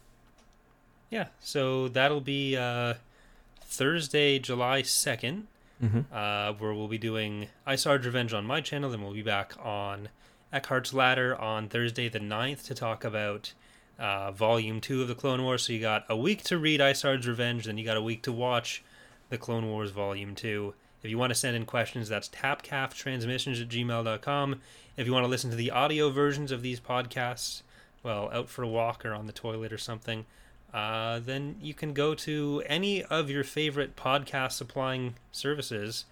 [1.11, 2.95] Yeah, so that'll be uh,
[3.61, 5.47] Thursday, July second.
[5.83, 6.01] Mm-hmm.
[6.11, 8.91] uh, where we'll be doing Isard's Revenge on my channel.
[8.91, 10.09] Then we'll be back on
[10.53, 13.53] Eckhart's Ladder on Thursday the 9th to talk about
[13.99, 15.65] uh, Volume 2 of the Clone Wars.
[15.67, 18.33] So you got a week to read Isard's Revenge, then you got a week to
[18.33, 18.83] watch
[19.29, 20.75] the Clone Wars Volume 2.
[21.03, 24.61] If you want to send in questions, that's tapcaftransmissions at gmail.com.
[24.97, 27.63] If you want to listen to the audio versions of these podcasts,
[28.03, 30.27] well, out for a walk or on the toilet or something,
[30.77, 36.05] uh, then you can go to any of your favorite podcast supplying services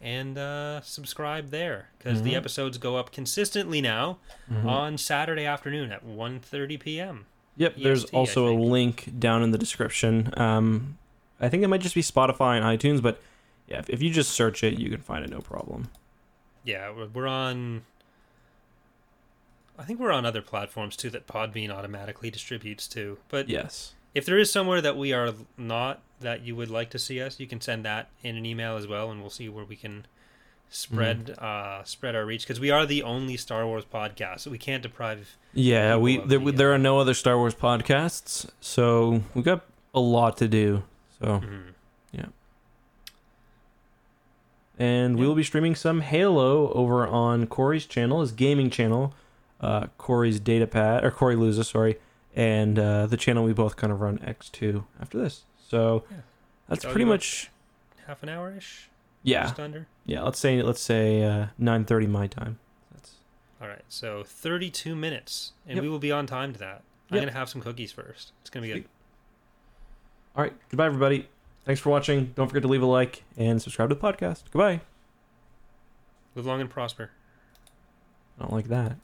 [0.00, 2.36] and uh, subscribe there because the Mhm.
[2.36, 4.18] episodes go up consistently now
[4.50, 4.68] Mm-hmm.
[4.68, 7.26] on Saturday afternoon at 1.30 p.m.
[7.56, 10.32] Yep, there's EST, I also a link down in the description.
[10.36, 10.98] Um,
[11.40, 13.20] I think it might just be Spotify and iTunes, but
[13.68, 15.88] yeah, if, if you just search it, you can find it no problem.
[16.64, 17.82] Yeah, we're on.
[19.82, 23.18] I think we're on other platforms too that Podbean automatically distributes to.
[23.28, 23.94] But Yes.
[24.14, 27.40] if there is somewhere that we are not that you would like to see us,
[27.40, 30.06] you can send that in an email as well, and we'll see where we can
[30.70, 34.56] spread uh, spread our reach because we are the only Star Wars podcast, so we
[34.58, 35.36] can't deprive.
[35.52, 39.64] Yeah, we there, the, uh, there are no other Star Wars podcasts, so we've got
[39.92, 40.84] a lot to do.
[41.20, 41.62] So, Mhm.
[44.78, 49.14] and we will be streaming some Halo over on Corey's channel, his gaming channel,
[49.62, 51.98] uh, Corey's data pad or Corey Luza, sorry,
[52.34, 55.44] and uh, the channel we both kind of run X2 after this.
[55.68, 56.16] So Yeah.
[56.68, 57.50] that's So pretty much
[58.06, 58.88] Half an hour ish.
[59.22, 59.86] yeah, Just under.
[60.04, 60.22] yeah.
[60.22, 62.58] Let's say let's say uh, 9:30 my time.
[62.92, 63.12] That's
[63.60, 65.82] All right, so 32 minutes, and Yep.
[65.82, 66.82] we will be on time to that.
[67.10, 67.22] I'm Yep.
[67.26, 68.32] gonna have some cookies first.
[68.40, 68.84] It's gonna be good.
[70.34, 70.54] All right.
[70.70, 71.28] Goodbye, everybody.
[71.66, 72.32] Thanks for watching.
[72.34, 74.44] Don't forget to leave a like and subscribe to the podcast.
[74.50, 74.80] Goodbye.
[76.34, 77.10] Live long and prosper.
[78.38, 78.96] I don't like that.